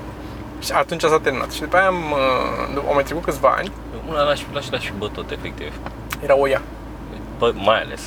Și 0.60 0.72
atunci 0.72 1.02
s-a 1.02 1.20
terminat. 1.20 1.52
Și 1.52 1.60
după 1.62 1.76
aia 1.78 1.88
am, 1.88 2.04
uh, 2.76 2.84
au 2.88 2.94
mai 2.94 3.04
trecut 3.04 3.24
câțiva 3.24 3.56
ani, 3.58 3.72
Una 4.10 4.24
l-aș, 4.24 4.42
l-aș 4.54 4.68
da 4.68 4.80
și 4.80 4.92
bătut, 4.98 5.32
efectiv. 5.32 5.74
era 6.24 6.36
o 6.38 6.48
ea. 6.48 6.62
Bă, 7.38 7.52
mai 7.56 7.82
ales. 7.82 8.02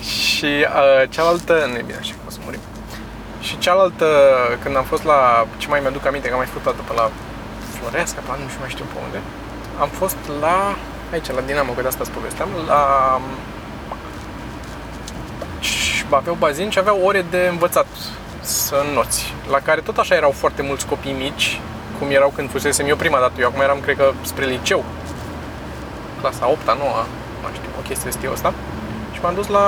Și 0.00 0.44
uh, 0.44 1.08
cealaltă, 1.08 1.66
nu 1.70 1.76
e 1.76 1.82
bine 1.86 1.98
așa 1.98 2.12
că 2.12 2.20
o 2.26 2.30
să 2.30 2.38
murim. 2.44 2.60
Și 3.40 3.58
cealaltă, 3.58 4.06
când 4.62 4.76
am 4.76 4.84
fost 4.84 5.04
la, 5.04 5.46
ce 5.56 5.68
mai 5.68 5.80
mi-aduc 5.80 6.06
aminte, 6.06 6.26
că 6.26 6.32
am 6.32 6.38
mai 6.38 6.48
fost 6.48 6.64
toată 6.64 6.82
pe 6.86 6.92
la 6.92 7.10
Floreasca, 7.84 8.20
pe 8.20 8.26
la 8.30 8.36
nu 8.42 8.48
știu 8.48 8.60
mai 8.60 8.70
știu 8.70 8.84
pe 8.92 8.98
unde, 9.06 9.20
am 9.80 9.88
fost 9.88 10.16
la, 10.40 10.74
aici, 11.12 11.30
la 11.30 11.40
Dinamo, 11.40 11.72
că 11.72 11.80
de 11.82 11.88
asta 11.88 12.02
îți 12.02 12.10
povesteam, 12.10 12.48
la 12.66 12.82
și 15.60 16.04
aveau 16.10 16.36
bazin 16.38 16.70
și 16.70 16.78
aveau 16.78 17.00
ore 17.04 17.24
de 17.30 17.46
învățat 17.50 17.86
să 18.40 18.84
înnoți, 18.88 19.34
la 19.50 19.58
care 19.58 19.80
tot 19.80 19.96
așa 19.98 20.14
erau 20.14 20.30
foarte 20.30 20.62
mulți 20.62 20.86
copii 20.86 21.12
mici, 21.12 21.60
cum 21.98 22.10
erau 22.10 22.32
când 22.36 22.50
fusesem 22.50 22.86
eu 22.88 22.96
prima 22.96 23.18
dată. 23.18 23.40
Eu 23.40 23.48
acum 23.48 23.60
eram, 23.60 23.80
cred 23.80 23.96
că, 23.96 24.12
spre 24.22 24.44
liceu, 24.44 24.84
clasa 26.20 26.52
8-a, 26.54 26.74
9 26.78 27.04
nu 27.42 27.48
știu, 27.54 27.68
o 27.78 27.82
chestie 27.88 28.04
de 28.10 28.16
stilul 28.16 28.34
ăsta. 28.34 28.52
Și 29.12 29.20
m-am 29.22 29.34
dus 29.34 29.46
la 29.46 29.66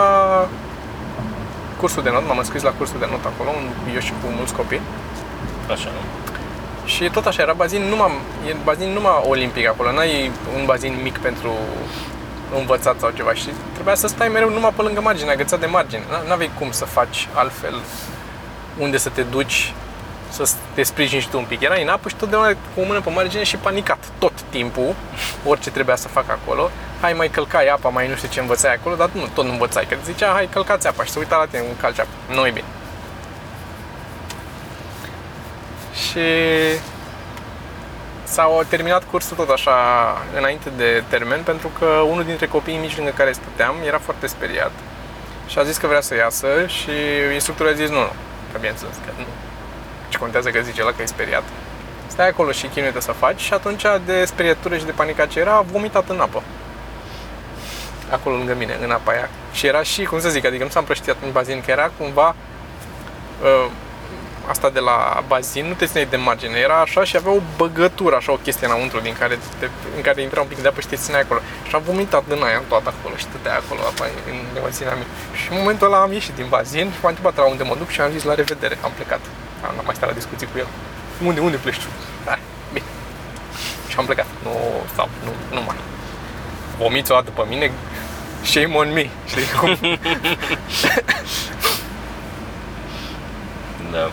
cursul 1.81 2.03
de 2.03 2.11
not, 2.11 2.27
m-am 2.27 2.39
înscris 2.39 2.63
la 2.63 2.71
cursul 2.79 2.99
de 2.99 3.07
not 3.11 3.25
acolo, 3.25 3.51
un- 3.59 3.93
eu 3.95 4.01
și 4.01 4.11
cu 4.11 4.27
mulți 4.37 4.55
copii. 4.55 4.81
Așa. 5.71 5.89
Și 6.87 7.11
tot 7.11 7.27
așa, 7.27 7.43
era 7.43 7.53
bazin 7.53 7.83
numai, 7.83 8.11
e 8.49 8.55
bazin 8.65 8.89
numai 8.89 9.23
olimpic 9.29 9.67
acolo, 9.69 9.93
n-ai 9.93 10.31
un 10.57 10.65
bazin 10.65 10.99
mic 11.03 11.19
pentru 11.19 11.53
învățat 12.59 12.99
sau 13.01 13.11
ceva 13.11 13.35
și 13.35 13.49
trebuia 13.73 13.95
să 13.95 14.07
stai 14.07 14.29
mereu 14.29 14.51
numai 14.51 14.73
pe 14.77 14.83
lângă 14.83 15.01
margine, 15.01 15.31
agățat 15.31 15.61
de 15.61 15.67
margine. 15.67 16.01
N- 16.03 16.29
N-aveai 16.29 16.51
cum 16.59 16.71
să 16.71 16.85
faci 16.85 17.29
altfel 17.33 17.75
unde 18.79 18.97
să 18.97 19.09
te 19.09 19.23
duci 19.23 19.73
să 20.29 20.51
te 20.75 20.83
sprijini 20.83 21.21
și 21.23 21.29
tu 21.29 21.39
un 21.39 21.45
pic. 21.45 21.61
Erai 21.61 21.83
în 21.83 21.89
apă 21.89 22.09
și 22.09 22.15
totdeauna 22.15 22.49
cu 22.49 22.81
o 22.81 22.85
mână 22.85 23.01
pe 23.01 23.11
margine 23.11 23.43
și 23.43 23.57
panicat 23.57 23.99
tot 24.19 24.33
timpul, 24.51 24.95
orice 25.51 25.71
trebuia 25.71 25.97
să 25.97 26.09
fac 26.09 26.25
acolo. 26.29 26.71
Hai 27.01 27.13
mai 27.13 27.29
călcai 27.29 27.67
apa, 27.67 27.89
mai 27.89 28.09
nu 28.09 28.15
știu 28.15 28.29
ce 28.29 28.41
învățai 28.41 28.73
acolo, 28.75 28.95
dar 28.95 29.11
nu, 29.13 29.27
tot 29.35 29.45
nu 29.45 29.51
învățai, 29.51 29.87
că 29.89 29.97
zicea 30.05 30.33
hai 30.33 30.49
călcați 30.53 30.87
apa 30.87 31.05
și 31.05 31.11
se 31.11 31.19
uita 31.19 31.37
la 31.37 31.45
tine, 31.47 31.61
un 31.69 31.77
calci 31.81 31.99
apa. 31.99 32.09
Nu 32.35 32.47
e 32.47 32.51
bine. 32.51 32.67
Și 36.07 36.27
s-au 38.25 38.65
terminat 38.69 39.05
cursul 39.11 39.37
tot 39.37 39.49
așa 39.49 39.77
înainte 40.37 40.71
de 40.77 41.03
termen 41.09 41.43
pentru 41.43 41.71
că 41.79 41.87
unul 41.87 42.25
dintre 42.25 42.47
copiii 42.47 42.79
mici 42.79 42.97
lângă 42.97 43.13
care 43.17 43.33
stăteam 43.33 43.75
era 43.87 43.99
foarte 43.99 44.27
speriat 44.27 44.73
și 45.47 45.59
a 45.59 45.63
zis 45.63 45.77
că 45.77 45.87
vrea 45.87 46.01
să 46.01 46.15
iasă 46.15 46.49
și 46.67 46.91
instructorul 47.33 47.73
a 47.73 47.75
zis 47.75 47.89
nu, 47.89 47.97
nu, 47.97 48.13
că 48.53 48.59
bineînțeles 48.59 48.95
că 48.95 49.11
nu. 49.19 49.25
Ce 50.09 50.19
contează 50.19 50.51
că 50.51 50.61
zice 50.61 50.83
la 50.83 50.91
că 50.91 51.03
e 51.03 51.07
speriat. 51.07 51.43
Stai 52.07 52.29
acolo 52.29 52.53
și 52.53 52.67
chinuie 52.67 52.93
să 52.99 53.13
faci 53.13 53.41
și 53.41 53.53
atunci 53.53 53.83
de 54.05 54.25
sperietură 54.25 54.77
și 54.77 54.85
de 54.85 54.91
panică 54.91 55.27
ce 55.31 55.39
era, 55.39 55.53
a 55.57 55.61
vomitat 55.61 56.09
în 56.09 56.21
apă. 56.21 56.43
Acolo 58.11 58.37
lângă 58.37 58.55
mine, 58.55 58.79
în 58.83 58.91
apa 58.91 59.13
aia. 59.13 59.29
Și 59.53 59.67
era 59.67 59.83
și, 59.83 60.05
cum 60.05 60.21
să 60.21 60.29
zic, 60.29 60.45
adică 60.45 60.65
nu 60.65 60.71
s-a 60.71 60.79
împrăștiat 60.79 61.17
în 61.25 61.33
bazin, 61.33 61.63
că 61.65 61.71
era 61.71 61.91
cumva 61.99 62.35
uh, 63.43 63.71
asta 64.49 64.71
de 64.71 64.81
la 64.81 65.25
bazin 65.27 65.67
nu 65.67 65.75
te 65.75 65.87
țineai 65.87 66.07
de 66.07 66.17
margine, 66.17 66.59
era 66.59 66.81
așa 66.81 67.05
și 67.05 67.17
avea 67.17 67.33
o 67.33 67.41
băgătură, 67.57 68.15
așa 68.17 68.33
o 68.33 68.37
chestie 68.47 68.67
înăuntru 68.67 69.01
din 69.01 69.15
care, 69.19 69.39
te, 69.59 69.69
în 69.97 70.03
care 70.03 70.23
intra 70.23 70.41
un 70.41 70.47
pic 70.47 70.59
de 70.63 70.69
apă 70.69 70.81
și 70.81 70.87
te 70.87 70.97
țineai 70.97 71.21
acolo. 71.21 71.41
Și 71.69 71.75
am 71.75 71.83
vomitat 71.85 72.25
din 72.29 72.43
aia 72.43 72.63
toată 72.69 72.89
acolo 72.95 73.17
și 73.17 73.25
stătea 73.25 73.55
acolo 73.63 73.81
apa 73.81 74.05
în 74.31 74.37
nemăținea 74.55 74.95
mea. 74.95 75.07
Și 75.41 75.47
în 75.51 75.57
momentul 75.59 75.87
ăla 75.87 76.01
am 76.01 76.13
ieșit 76.13 76.35
din 76.35 76.47
bazin 76.49 76.87
și 76.95 76.99
m-a 77.03 77.09
întrebat 77.09 77.37
la 77.37 77.45
unde 77.53 77.63
mă 77.63 77.75
duc 77.79 77.89
și 77.89 78.01
am 78.01 78.11
zis 78.11 78.23
la 78.23 78.35
revedere, 78.35 78.79
am 78.83 78.93
plecat. 78.95 79.21
Am 79.67 79.73
n-am 79.75 79.85
mai 79.85 79.95
stat 79.95 80.09
la 80.09 80.15
discuții 80.15 80.49
cu 80.53 80.59
el. 80.59 80.69
Unde, 81.27 81.41
unde 81.41 81.57
pleci 81.57 81.81
tu? 81.85 81.89
Hai, 82.25 82.39
bine. 82.73 82.89
Și 83.89 83.97
am 83.99 84.05
plecat. 84.05 84.27
Nu 84.43 84.55
stau, 84.93 85.09
nu, 85.25 85.33
nu 85.57 85.63
mai. 85.67 85.77
Vomiți 86.79 87.13
o 87.13 87.15
dată 87.15 87.31
pe 87.31 87.43
mine, 87.49 87.73
shame 88.43 88.75
on 88.75 88.93
me. 88.93 89.09
Știi 89.27 89.49
cum? 89.61 89.77
Da. 93.93 94.11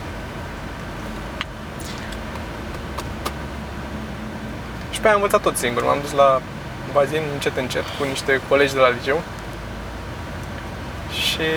Pe 5.03 5.09
aia 5.09 5.15
am 5.17 5.21
învățat 5.23 5.41
tot 5.47 5.57
singur. 5.57 5.83
M-am 5.83 6.01
dus 6.01 6.11
la 6.11 6.41
bazin 6.93 7.21
încet, 7.33 7.57
încet, 7.57 7.85
cu 7.97 8.03
niște 8.03 8.41
colegi 8.49 8.73
de 8.73 8.79
la 8.79 8.89
liceu. 8.89 9.21
Și 11.21 11.47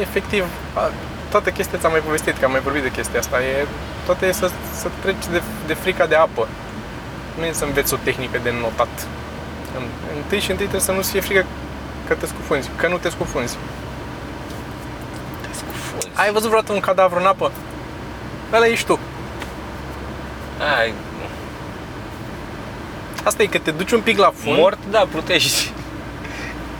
efectiv, 0.00 0.44
a, 0.74 0.90
toată 1.30 1.50
chestia 1.50 1.78
ți-am 1.78 1.90
mai 1.90 2.00
povestit, 2.00 2.38
că 2.38 2.44
am 2.44 2.50
mai 2.50 2.60
vorbit 2.60 2.82
de 2.82 2.90
chestia 2.90 3.18
asta. 3.18 3.42
E, 3.42 3.66
toate 4.04 4.26
e 4.26 4.32
să, 4.32 4.50
să 4.74 4.88
treci 5.02 5.26
de, 5.30 5.42
de 5.66 5.74
frica 5.74 6.06
de 6.06 6.14
apă. 6.14 6.48
Nu 7.38 7.44
e 7.44 7.52
să 7.52 7.64
înveți 7.64 7.94
o 7.94 7.96
tehnică 8.04 8.38
de 8.42 8.52
notat. 8.60 8.94
În- 9.78 10.16
Întâi 10.16 10.40
și 10.40 10.50
întâi 10.50 10.66
trebuie 10.66 10.88
să 10.88 10.92
nu-ți 10.92 11.10
fie 11.10 11.20
frică 11.20 11.44
că 12.08 12.14
te 12.14 12.26
scufunzi, 12.26 12.70
că 12.76 12.88
nu 12.88 12.96
te 12.96 13.08
scufunzi. 13.08 13.56
Te 15.40 15.48
scufunzi. 15.56 16.08
Ai 16.14 16.32
văzut 16.32 16.48
vreodată 16.48 16.72
un 16.72 16.80
cadavru 16.80 17.18
în 17.18 17.26
apă? 17.26 17.50
Ăla 18.52 18.66
ești 18.66 18.86
tu. 18.86 18.98
Ai, 20.78 20.92
Asta 23.24 23.42
e 23.42 23.46
că 23.46 23.58
te 23.58 23.70
duci 23.70 23.92
un 23.92 24.00
pic 24.00 24.18
la 24.18 24.32
fund. 24.42 24.56
mort, 24.58 24.78
da, 24.90 25.06
plutești. 25.10 25.72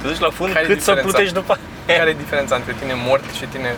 Te 0.00 0.07
duci 0.09 0.18
la 0.18 0.30
fund 0.30 0.52
Care 0.52 0.64
e 0.64 0.68
cât 0.68 0.80
să 0.83 0.90
diferența? 0.92 1.02
plutești 1.11 1.35
după 1.35 1.59
aia. 1.87 1.98
Care 1.98 2.11
e 2.11 2.22
diferența 2.24 2.54
între 2.57 2.72
tine 2.80 2.94
mort 3.09 3.24
și 3.38 3.44
tine 3.44 3.76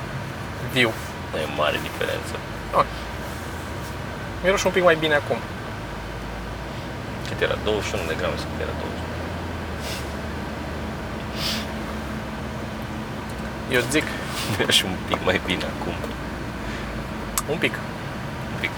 viu? 0.72 0.90
Nu 1.32 1.38
e 1.38 1.46
mare 1.56 1.78
diferență. 1.88 2.34
Miroși 4.42 4.66
un 4.66 4.72
pic 4.72 4.82
mai 4.82 4.96
bine 5.04 5.14
acum. 5.14 5.36
Cât 7.28 7.40
era? 7.40 7.56
21 7.64 8.02
de 8.10 8.14
grame 8.18 8.36
sau 8.36 8.46
cât 8.52 8.60
era 8.66 8.74
20? 8.80 8.98
Eu 13.74 13.78
îți 13.80 13.90
zic, 13.90 14.06
Era 14.60 14.70
și 14.78 14.84
un 14.84 14.94
pic 15.08 15.18
mai 15.24 15.40
bine 15.46 15.64
acum. 15.74 15.94
un 17.50 17.58
pic. 17.64 17.74
Un 18.52 18.58
pic. 18.60 18.70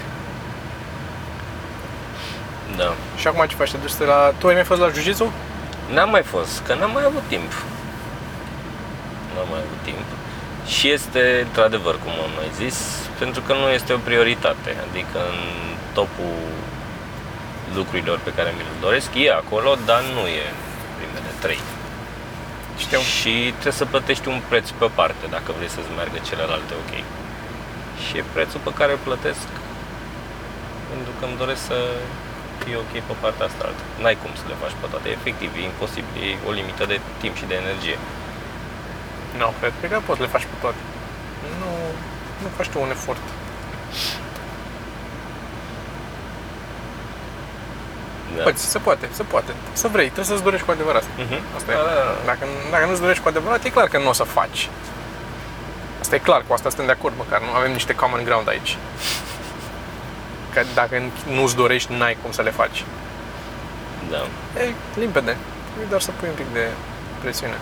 Da. 2.77 2.93
Și 3.17 3.27
acum 3.27 3.45
ce 3.47 3.55
faci? 3.55 3.71
Te 3.71 3.77
duci 3.77 4.07
la... 4.07 4.33
Tu 4.37 4.47
ai 4.47 4.53
mai 4.53 4.63
fost 4.63 4.81
la 4.81 4.89
jiu 4.89 5.31
N-am 5.93 6.09
mai 6.09 6.23
fost, 6.23 6.61
că 6.65 6.73
n-am 6.73 6.91
mai 6.91 7.03
avut 7.03 7.23
timp. 7.27 7.51
N-am 9.33 9.47
mai 9.49 9.61
avut 9.65 9.81
timp. 9.83 10.07
Și 10.73 10.89
este, 10.89 11.21
într-adevăr, 11.47 11.95
cum 12.03 12.11
am 12.25 12.33
mai 12.39 12.49
zis, 12.61 12.77
pentru 13.17 13.41
că 13.41 13.53
nu 13.53 13.67
este 13.69 13.93
o 13.93 13.97
prioritate. 13.97 14.69
Adică 14.89 15.19
în 15.33 15.39
topul 15.93 16.37
lucrurilor 17.75 18.19
pe 18.23 18.35
care 18.37 18.49
mi 18.57 18.67
le 18.69 18.75
doresc, 18.85 19.09
e 19.15 19.31
acolo, 19.31 19.71
dar 19.85 20.01
nu 20.15 20.23
e 20.39 20.45
în 20.53 20.91
primele 20.97 21.31
trei. 21.43 21.61
Știu. 22.83 22.99
Și 23.17 23.33
trebuie 23.59 23.81
să 23.81 23.93
plătești 23.93 24.27
un 24.27 24.39
preț 24.49 24.69
pe 24.69 24.89
parte 24.99 25.25
dacă 25.35 25.49
vrei 25.57 25.75
să-ți 25.75 25.95
meargă 25.95 26.17
celelalte 26.29 26.73
ok. 26.81 26.93
Și 28.03 28.17
e 28.17 28.33
prețul 28.33 28.61
pe 28.63 28.73
care 28.79 28.91
îl 28.91 29.01
plătesc 29.07 29.47
pentru 30.91 31.11
că 31.17 31.23
îmi 31.25 31.39
doresc 31.43 31.61
să 31.71 31.79
fie 32.69 32.83
ok 32.85 32.93
pe 33.09 33.15
partea 33.23 33.45
asta 33.49 33.63
altă. 33.69 33.83
N-ai 34.01 34.17
cum 34.21 34.31
să 34.41 34.45
le 34.51 34.55
faci 34.63 34.75
pe 34.81 34.87
toate, 34.93 35.07
efectiv, 35.17 35.49
e 35.59 35.61
imposibil, 35.71 36.13
e 36.25 36.47
o 36.49 36.51
limită 36.59 36.83
de 36.91 36.97
timp 37.21 37.35
și 37.39 37.49
de 37.51 37.55
energie. 37.63 37.97
Nu, 39.39 39.47
cred, 39.59 39.73
cred 39.79 39.91
că 39.91 39.99
poți 40.07 40.19
să 40.19 40.23
le 40.25 40.33
faci 40.35 40.47
pe 40.51 40.57
toate. 40.63 40.81
Nu, 41.61 41.71
nu 42.41 42.47
faci 42.57 42.69
tu 42.71 42.77
un 42.85 42.91
efort. 42.97 43.25
Da. 48.35 48.43
Poți, 48.47 48.63
se 48.73 48.79
poate, 48.87 49.05
se 49.19 49.23
poate. 49.33 49.51
Să 49.81 49.87
vrei, 49.93 50.09
trebuie 50.15 50.31
să-ți 50.31 50.45
dorești 50.47 50.65
cu 50.65 50.71
adevărat. 50.71 51.05
Mhm. 51.23 51.39
Asta 51.57 51.71
e. 51.71 51.75
Da, 51.75 51.83
da, 51.89 51.93
da. 52.09 52.15
Dacă, 52.31 52.43
dacă 52.73 52.85
nu-ți 52.85 53.03
dorești 53.05 53.23
cu 53.23 53.29
adevărat, 53.29 53.59
e 53.63 53.69
clar 53.77 53.87
că 53.87 53.97
nu 53.97 54.09
o 54.13 54.15
să 54.21 54.23
faci. 54.23 54.61
Asta 56.01 56.15
e 56.15 56.27
clar, 56.27 56.41
cu 56.47 56.53
asta 56.53 56.67
suntem 56.69 56.87
de 56.91 56.95
acord, 56.97 57.13
măcar 57.17 57.39
nu 57.41 57.51
avem 57.59 57.71
niște 57.71 57.93
common 57.95 58.23
ground 58.23 58.47
aici. 58.49 58.77
Că 60.53 60.61
dacă 60.73 61.01
nu-ți 61.31 61.55
dorești, 61.55 61.93
n-ai 61.93 62.17
cum 62.21 62.31
să 62.31 62.41
le 62.41 62.51
faci. 62.51 62.83
Da. 64.09 64.17
E 64.61 64.73
limpede. 64.95 65.37
E 65.81 65.85
doar 65.89 66.01
să 66.01 66.11
pui 66.11 66.27
un 66.27 66.35
pic 66.35 66.53
de 66.53 66.67
presiune. 67.21 67.57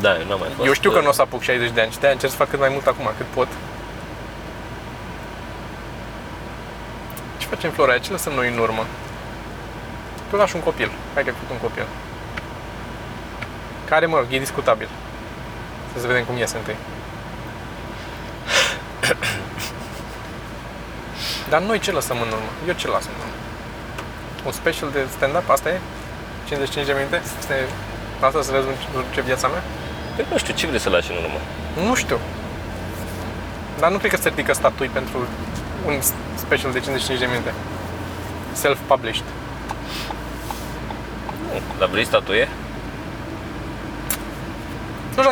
Da, 0.00 0.18
eu 0.18 0.26
n-am 0.26 0.38
mai 0.38 0.48
fost. 0.56 0.66
Eu 0.66 0.72
știu 0.72 0.90
că 0.90 1.00
nu 1.00 1.08
o 1.08 1.12
să 1.12 1.20
apuc 1.20 1.42
60 1.42 1.70
de 1.70 1.80
ani 1.80 1.92
și 1.92 1.98
de 1.98 2.06
încerc 2.06 2.32
să 2.32 2.38
fac 2.38 2.48
cât 2.50 2.58
mai 2.58 2.68
mult 2.68 2.86
acum, 2.86 3.10
cât 3.16 3.26
pot. 3.26 3.48
Ce 7.38 7.46
facem, 7.46 7.70
Flora? 7.70 7.98
Ce 7.98 8.10
lăsăm 8.10 8.32
noi 8.32 8.48
în 8.48 8.58
urmă? 8.58 8.86
Tu 10.30 10.36
lași 10.36 10.56
un 10.56 10.62
copil. 10.62 10.90
Hai 11.14 11.22
că 11.22 11.28
ai 11.28 11.34
făcut 11.40 11.50
un 11.50 11.68
copil. 11.68 11.86
Care, 13.84 14.06
mă 14.06 14.16
rog, 14.16 14.26
e 14.30 14.38
discutabil. 14.38 14.88
Să 15.94 16.00
să 16.00 16.06
vedem 16.06 16.24
cum 16.24 16.36
iese 16.36 16.56
întâi. 16.56 16.76
Dar 21.48 21.60
noi 21.60 21.78
ce 21.78 21.90
lăsăm 21.92 22.16
în 22.16 22.28
urmă? 22.36 22.50
Eu 22.66 22.74
ce 22.74 22.88
las 22.88 23.04
în 23.04 23.10
urmă? 23.18 23.34
Un 24.46 24.52
special 24.52 24.90
de 24.90 25.00
stand-up? 25.16 25.50
Asta 25.50 25.68
e? 25.68 25.80
55 26.46 26.86
de 26.86 26.92
minute? 26.92 27.22
Asta 27.38 27.54
e... 27.54 27.62
Asta 28.20 28.42
să 28.42 28.50
vezi 28.52 28.66
ce 29.14 29.20
viața 29.20 29.48
mea? 29.48 29.62
Păi 30.16 30.24
nu 30.30 30.38
știu, 30.38 30.54
ce 30.54 30.66
vrei 30.66 30.80
să 30.80 30.88
lași 30.88 31.10
în 31.10 31.16
urmă? 31.16 31.40
Nu 31.88 31.94
știu. 31.94 32.18
Dar 33.78 33.90
nu 33.90 33.98
cred 33.98 34.10
că 34.10 34.16
se 34.16 34.28
ridică 34.28 34.52
statui 34.52 34.88
pentru 34.88 35.18
un 35.86 36.00
special 36.34 36.72
de 36.72 36.80
55 36.80 37.18
de 37.18 37.26
minute. 37.26 37.52
Self-published. 38.62 39.28
Nu, 41.52 41.60
dar 41.78 41.88
vrei 41.88 42.04
statuie? 42.04 42.43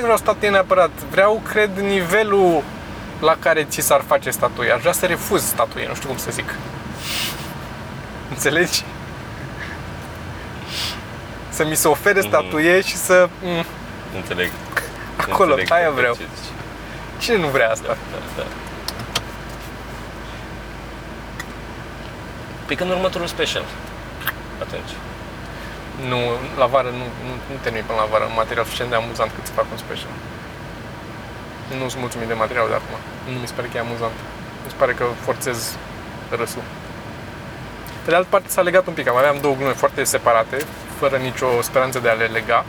Nu 0.03 0.09
știu 0.09 0.15
dacă 0.17 0.33
vreau 0.33 0.37
statuie 0.37 0.51
neapărat. 0.51 0.91
Vreau, 1.11 1.43
cred, 1.53 1.71
nivelul 1.79 2.63
la 3.21 3.37
care 3.39 3.65
ți 3.65 3.81
s-ar 3.81 4.03
face 4.07 4.31
statuie. 4.31 4.71
Aș 4.73 4.81
vrea 4.81 4.93
să 4.93 5.07
refuz 5.07 5.43
statuie, 5.45 5.87
nu 5.89 5.95
știu 5.95 6.09
cum 6.09 6.17
să 6.19 6.31
zic. 6.31 6.55
Înțelegi? 8.31 8.85
Să 11.49 11.65
mi 11.65 11.75
se 11.77 11.89
ofere 11.89 12.19
Mhm. 12.19 12.29
statuie 12.29 12.81
și 12.81 12.97
să... 12.97 13.29
Mm, 13.43 13.65
Înțeleg. 14.17 14.51
Acolo, 15.17 15.51
Înțeleg 15.55 15.73
aia 15.73 15.91
perfect 15.91 15.99
vreau. 16.01 16.15
ce 16.15 16.23
zici. 16.43 16.51
Cine 17.23 17.37
nu 17.37 17.47
vrea 17.49 17.71
asta? 17.71 17.87
Da, 17.87 18.19
da. 18.37 18.43
Păi 22.67 22.77
când 22.77 22.91
următorul 22.91 23.27
special? 23.27 23.65
Atunci. 24.61 24.91
Nu, 26.11 26.21
la 26.63 26.67
vară 26.67 26.89
nu, 27.01 27.07
nu, 27.27 27.33
nu 27.51 27.57
termin 27.65 27.85
până 27.87 27.99
la 28.03 28.09
vară 28.13 28.25
un 28.25 28.37
material 28.43 28.65
suficient 28.65 28.91
de 28.91 28.97
amuzant 28.97 29.31
cât 29.35 29.45
să 29.47 29.53
fac 29.53 29.67
un 29.75 29.81
special. 29.87 30.15
Nu 31.79 31.89
sunt 31.89 32.01
mulțumit 32.01 32.29
de 32.29 32.35
material 32.45 32.67
de 32.69 32.75
acum. 32.81 32.97
Nu 33.33 33.39
mi 33.43 33.47
se 33.51 33.55
pare 33.57 33.69
că 33.71 33.77
e 33.77 33.81
amuzant. 33.89 34.17
Mi 34.65 34.71
se 34.73 34.77
pare 34.83 34.93
că 34.93 35.05
forțez 35.27 35.59
râsul. 36.41 36.65
Pe 38.05 38.11
de 38.11 38.17
altă 38.17 38.29
parte 38.31 38.49
s-a 38.49 38.63
legat 38.69 38.87
un 38.87 38.93
pic. 38.99 39.09
Am 39.09 39.17
aveam 39.17 39.39
două 39.41 39.55
glume 39.55 39.73
foarte 39.73 40.05
separate, 40.05 40.57
fără 41.01 41.17
nicio 41.17 41.47
speranță 41.69 41.99
de 41.99 42.09
a 42.09 42.13
le 42.13 42.25
lega. 42.25 42.65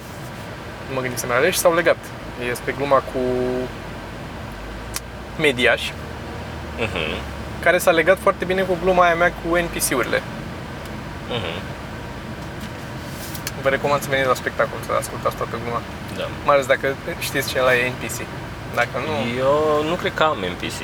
Nu 0.88 0.94
mă 0.96 1.02
gândisem 1.02 1.30
la 1.30 1.38
ele 1.38 1.50
și 1.52 1.58
s-au 1.64 1.74
legat. 1.74 1.98
Este 2.52 2.72
gluma 2.78 2.98
cu 3.12 3.20
mediaș, 5.40 5.82
Mhm. 6.80 7.16
care 7.60 7.78
s-a 7.78 7.91
legat 7.91 8.18
foarte 8.22 8.45
bine 8.45 8.62
cu 8.62 8.78
gluma 8.84 9.04
aia 9.06 9.16
mea 9.16 9.32
cu 9.32 9.56
NPC-urile. 9.56 10.22
Mhm. 11.30 11.62
Vă 13.64 13.70
recomand 13.70 14.01
să 14.01 14.09
veniți 14.09 14.28
la 14.28 14.34
spectacol, 14.34 14.80
să 14.86 14.91
ascultați 14.99 15.36
toată 15.36 15.55
gluma. 15.64 15.82
Da. 16.18 16.26
Mai 16.45 16.53
ales 16.55 16.66
dacă 16.66 16.95
știți 17.20 17.49
ce 17.49 17.59
ăla 17.59 17.76
e 17.76 17.89
NPC. 17.89 18.18
Dacă 18.76 18.95
nu, 19.07 19.14
Eu 19.38 19.84
nu 19.89 19.95
cred 19.95 20.14
că 20.14 20.24
am 20.24 20.38
NPC. 20.53 20.80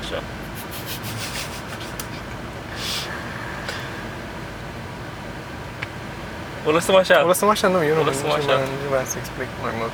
Așa. 0.00 0.22
O 6.66 6.70
lăsăm 6.70 6.94
așa. 6.94 7.24
o 7.24 7.26
lăsăm 7.26 7.48
așa, 7.48 7.68
nu, 7.68 7.84
eu 7.84 7.94
nu, 7.94 8.00
O 8.00 8.04
lăsăm 8.04 8.26
nici 8.26 8.34
nu 8.34 8.50
așa. 8.50 8.54
mai- 8.58 8.68
nu 8.82 8.88
vreau 8.88 9.04
să 9.04 9.16
explic 9.18 9.48
mai 9.62 9.72
mult. 9.78 9.92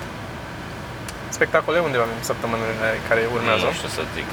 Spectacole 1.38 1.78
unde 1.86 1.96
avem 1.98 2.20
săptămânile 2.30 2.88
care 3.08 3.22
urmează. 3.36 3.64
Nu 3.70 3.76
știu 3.80 3.90
să 3.98 4.02
zic. 4.16 4.30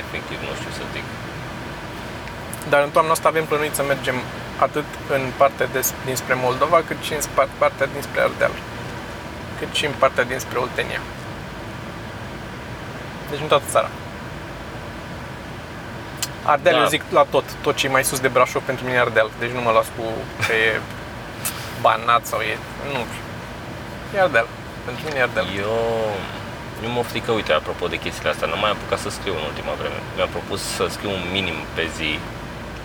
Efectiv, 0.00 0.38
nu 0.48 0.54
știu 0.60 0.72
să 0.78 0.84
zic. 0.94 1.06
Dar 2.70 2.80
în 2.86 2.90
toamna 2.94 3.12
asta 3.16 3.28
avem 3.28 3.44
plănuit 3.50 3.74
să 3.78 3.82
mergem 3.92 4.16
atât 4.66 4.88
în 5.16 5.22
partea 5.36 5.66
de, 5.74 5.80
dinspre 6.08 6.34
Moldova, 6.46 6.78
cât 6.88 7.00
și 7.06 7.12
în 7.18 7.22
spart- 7.28 7.56
partea 7.62 7.86
dinspre 7.94 8.20
Ardeal. 8.26 8.54
Cât 9.58 9.70
și 9.78 9.84
în 9.90 9.94
partea 10.02 10.24
dinspre 10.24 10.58
Oltenia. 10.58 11.00
Deci 13.30 13.40
în 13.40 13.46
toată 13.46 13.64
țara. 13.74 13.90
Ardeal, 16.42 16.74
Da. 16.74 16.80
eu 16.80 16.86
zic 16.88 17.02
la 17.10 17.24
tot. 17.30 17.44
Tot 17.62 17.74
ce 17.76 17.86
e 17.86 17.90
mai 17.96 18.04
sus 18.04 18.20
de 18.20 18.28
Brașov 18.28 18.62
pentru 18.62 18.84
mine 18.84 18.96
e 18.96 19.00
Ardeal. 19.00 19.30
Deci 19.38 19.50
nu 19.50 19.60
mă 19.60 19.70
las 19.70 19.86
cu 19.96 20.04
că 20.46 20.52
e 20.52 20.80
Banat 21.80 22.26
sau 22.26 22.40
e... 22.40 22.58
Nu. 22.92 23.02
E 24.14 24.20
Ardeal. 24.20 24.46
Pentru 24.86 25.02
mine 25.06 25.18
e 25.18 25.22
Ardeal. 25.26 25.48
Eu, 25.64 25.76
eu 26.84 26.90
mă 26.96 27.02
frică, 27.12 27.30
uite, 27.38 27.52
apropo 27.52 27.84
de 27.92 27.98
chestiile 28.04 28.30
astea, 28.30 28.46
n-am 28.48 28.62
mai 28.66 28.70
apucat 28.76 28.98
să 29.04 29.10
scriu 29.16 29.34
în 29.40 29.44
ultima 29.50 29.72
vreme. 29.80 29.98
Mi-am 30.16 30.32
propus 30.36 30.60
să 30.78 30.84
scriu 30.94 31.10
un 31.18 31.24
minim 31.36 31.58
pe 31.76 31.84
zi, 31.96 32.10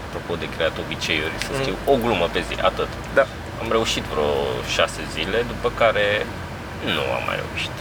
apropo 0.08 0.34
de 0.42 0.48
creat 0.56 0.76
obiceiuri, 0.84 1.36
să 1.46 1.52
Mhm. 1.52 1.60
scriu 1.62 1.76
o 1.92 1.96
glumă 2.04 2.26
pe 2.36 2.42
zi, 2.48 2.56
atât. 2.70 2.92
Da. 3.18 3.26
Am 3.62 3.68
reușit 3.78 4.04
vreo 4.14 4.30
șase 4.76 5.02
zile, 5.16 5.40
după 5.52 5.68
care 5.82 6.06
nu 6.96 7.04
am 7.18 7.24
mai 7.30 7.38
reușit. 7.44 7.76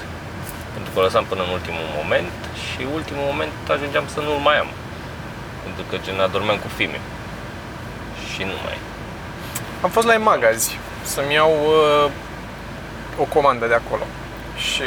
Pentru 0.74 0.88
că 0.92 0.96
o 1.00 1.02
lăsam 1.06 1.24
până 1.30 1.42
în 1.46 1.52
ultimul 1.58 1.86
moment 2.00 2.32
și 2.64 2.80
ultimul 2.98 3.24
moment 3.30 3.54
ajungeam 3.74 4.06
să 4.14 4.18
nu-l 4.26 4.40
mai 4.48 4.56
am. 4.64 4.70
Pentru 5.64 5.82
că 5.88 5.94
gen 6.04 6.20
adormeam 6.20 6.58
cu 6.64 6.68
filme. 6.78 7.00
Și 8.30 8.42
nu 8.50 8.56
mai. 8.66 8.78
Am 9.84 9.90
fost 9.96 10.06
la 10.06 10.14
EMAG 10.20 10.42
azi 10.44 10.78
să-mi 11.12 11.34
iau 11.34 11.52
uh, 11.76 12.10
o 13.18 13.24
comandă 13.24 13.66
de 13.66 13.74
acolo. 13.74 14.02
Și... 14.56 14.82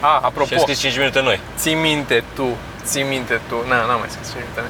A, 0.00 0.18
apropo, 0.22 0.46
Și 0.46 0.54
ai 0.54 0.60
scris 0.60 0.78
5 0.78 0.96
minute 0.96 1.20
noi. 1.20 1.40
ții 1.56 1.74
minte 1.74 2.22
tu, 2.34 2.46
ții 2.84 3.02
minte 3.02 3.40
tu, 3.48 3.56
na, 3.68 3.76
n-am 3.86 3.98
mai 3.98 4.08
scris 4.10 4.28
5 4.32 4.42
minute, 4.42 4.62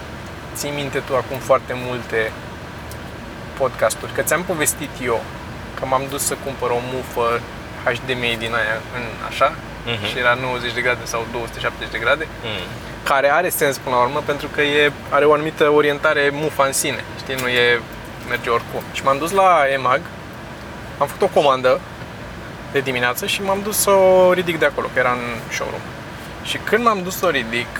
ții 0.54 0.70
minte 0.70 0.98
tu 0.98 1.16
acum 1.16 1.38
foarte 1.38 1.72
multe 1.86 2.32
podcasturi, 3.58 4.12
că 4.12 4.22
ți-am 4.22 4.42
povestit 4.42 4.90
eu 5.02 5.20
că 5.74 5.86
m-am 5.86 6.02
dus 6.10 6.22
să 6.26 6.36
cumpăr 6.44 6.70
o 6.70 6.80
mufă 6.94 7.40
HDMI 7.84 8.36
din 8.38 8.54
aia 8.54 8.76
în 8.96 9.04
așa 9.28 9.52
Mhm. 9.86 10.06
și 10.06 10.18
era 10.18 10.34
90 10.40 10.72
de 10.72 10.80
grade 10.80 11.04
sau 11.04 11.26
270 11.32 11.90
de 11.92 11.98
grade, 11.98 12.26
Mm. 12.44 12.64
care 13.02 13.28
are 13.32 13.48
sens 13.48 13.76
până 13.78 13.94
la 13.96 14.02
urmă 14.02 14.22
pentru 14.26 14.48
că 14.54 14.60
e, 14.62 14.92
are 15.10 15.24
o 15.24 15.32
anumită 15.32 15.70
orientare 15.70 16.30
mufa 16.32 16.64
în 16.64 16.72
sine, 16.72 17.04
știi, 17.18 17.34
nu 17.42 17.48
e, 17.48 17.80
merge 18.28 18.50
oricum. 18.50 18.82
Și 18.92 19.02
m-am 19.04 19.18
dus 19.18 19.30
la 19.30 19.62
EMAG, 19.74 20.00
am 20.98 21.06
făcut 21.06 21.22
o 21.22 21.40
comandă 21.40 21.80
de 22.76 22.90
dimineață 22.90 23.26
și 23.26 23.42
m-am 23.42 23.60
dus 23.62 23.76
să 23.76 23.90
o 23.90 24.32
ridic 24.32 24.58
de 24.58 24.64
acolo, 24.64 24.86
că 24.92 24.98
era 24.98 25.12
în 25.12 25.24
showroom. 25.56 25.84
Și 26.42 26.56
când 26.68 26.84
m-am 26.84 27.00
dus 27.02 27.16
să 27.16 27.26
o 27.26 27.30
ridic, 27.30 27.72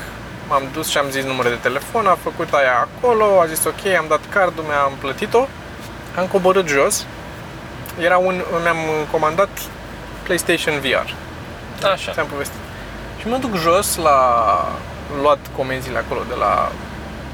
m-am 0.48 0.62
dus 0.72 0.88
și 0.88 0.98
am 0.98 1.10
zis 1.10 1.24
numărul 1.24 1.50
de 1.50 1.66
telefon, 1.68 2.06
a 2.06 2.18
făcut 2.22 2.52
aia 2.52 2.76
acolo, 2.86 3.40
a 3.40 3.46
zis 3.46 3.64
ok, 3.64 3.82
am 3.98 4.04
dat 4.08 4.20
cardul, 4.28 4.64
mi-am 4.64 4.92
plătit-o, 4.98 5.46
am 6.18 6.26
coborât 6.26 6.68
jos, 6.68 7.06
era 8.00 8.18
un, 8.18 8.42
mi-am 8.62 8.76
comandat 9.10 9.48
PlayStation 10.22 10.80
VR. 10.80 11.08
Așa. 11.92 12.12
Ți-am 12.12 12.26
povestit. 12.26 12.62
Și 13.20 13.28
mă 13.28 13.36
duc 13.36 13.56
jos 13.56 13.96
la 13.96 14.18
luat 15.20 15.38
comenzile 15.56 15.98
acolo 15.98 16.20
de 16.28 16.34
la 16.34 16.72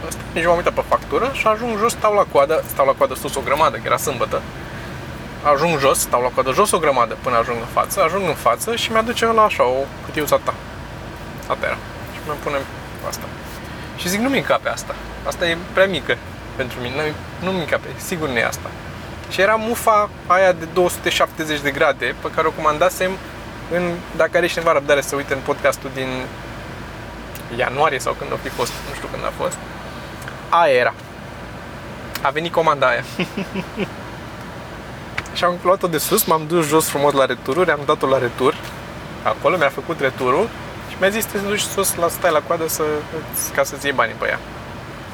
ăsta. 0.06 0.20
Deci 0.32 0.44
m-am 0.44 0.56
uitat 0.56 0.72
pe 0.72 0.84
factură 0.88 1.30
și 1.32 1.46
ajung 1.46 1.78
jos, 1.78 1.92
stau 1.92 2.14
la 2.14 2.26
coadă, 2.32 2.64
stau 2.72 2.86
la 2.86 2.92
coadă 2.92 3.14
sus 3.14 3.34
o 3.34 3.40
grămadă, 3.40 3.76
că 3.76 3.82
era 3.84 3.96
sâmbătă. 3.96 4.42
Ajung 5.42 5.78
jos, 5.78 5.98
stau 5.98 6.22
la 6.22 6.28
coadă 6.28 6.52
jos 6.52 6.70
o 6.72 6.78
grămadă 6.78 7.16
până 7.22 7.36
ajung 7.36 7.56
în 7.60 7.66
față, 7.72 8.02
ajung 8.02 8.28
în 8.28 8.34
față 8.34 8.76
și 8.76 8.90
mi-aduce 8.92 9.26
la 9.26 9.42
așa 9.42 9.64
o 9.64 9.84
cutiuță 10.04 10.40
ta. 10.44 10.54
Asta 11.48 11.66
era. 11.66 11.76
Și 12.14 12.18
mă 12.26 12.32
punem 12.42 12.60
asta. 13.08 13.24
Și 13.96 14.08
zic, 14.08 14.20
nu-mi 14.20 14.38
încape 14.38 14.68
asta. 14.68 14.94
Asta 15.26 15.46
e 15.48 15.56
prea 15.72 15.86
mică 15.86 16.16
pentru 16.56 16.80
mine. 16.80 16.94
Nu- 16.94 17.46
Nu-mi 17.50 17.60
încape. 17.60 17.88
Sigur 17.96 18.28
nu 18.28 18.36
e 18.38 18.44
asta. 18.44 18.70
Și 19.30 19.40
era 19.40 19.54
mufa 19.54 20.10
aia 20.26 20.52
de 20.52 20.64
270 20.72 21.60
de 21.60 21.70
grade 21.70 22.14
pe 22.22 22.30
care 22.34 22.46
o 22.46 22.50
comandasem 22.50 23.10
în, 23.72 23.90
dacă 24.16 24.36
are 24.36 24.46
cineva 24.46 24.72
răbdare 24.72 25.00
să 25.00 25.16
uite 25.16 25.32
în 25.34 25.40
podcastul 25.44 25.90
din 25.94 26.08
ianuarie 27.56 27.98
sau 27.98 28.12
când 28.12 28.32
a 28.32 28.36
fi 28.42 28.48
fost, 28.48 28.72
nu 28.88 28.94
știu 28.94 29.08
când 29.12 29.24
a 29.24 29.32
fost. 29.42 29.56
Aia 30.48 30.74
era. 30.74 30.94
A 32.22 32.30
venit 32.30 32.52
comanda 32.52 32.86
aia. 32.86 33.04
și 35.32 35.44
am 35.44 35.58
luat-o 35.62 35.86
de 35.86 35.98
sus, 35.98 36.24
m-am 36.24 36.42
dus 36.46 36.66
jos 36.66 36.88
frumos 36.88 37.12
la 37.12 37.24
retururi, 37.24 37.70
am 37.70 37.80
dat-o 37.86 38.06
la 38.06 38.18
retur. 38.18 38.54
Acolo 39.22 39.56
mi-a 39.56 39.68
făcut 39.68 40.00
returul 40.00 40.48
și 40.90 40.96
mi-a 41.00 41.08
zis 41.08 41.22
să 41.22 41.28
te 41.32 41.38
duci 41.38 41.60
sus, 41.60 41.94
la 41.94 42.08
stai 42.08 42.30
la 42.30 42.40
coadă 42.40 42.68
să, 42.68 42.82
ca 43.54 43.62
să-ți 43.62 43.86
iei 43.86 43.94
banii 43.94 44.14
pe 44.18 44.28
ea. 44.28 44.38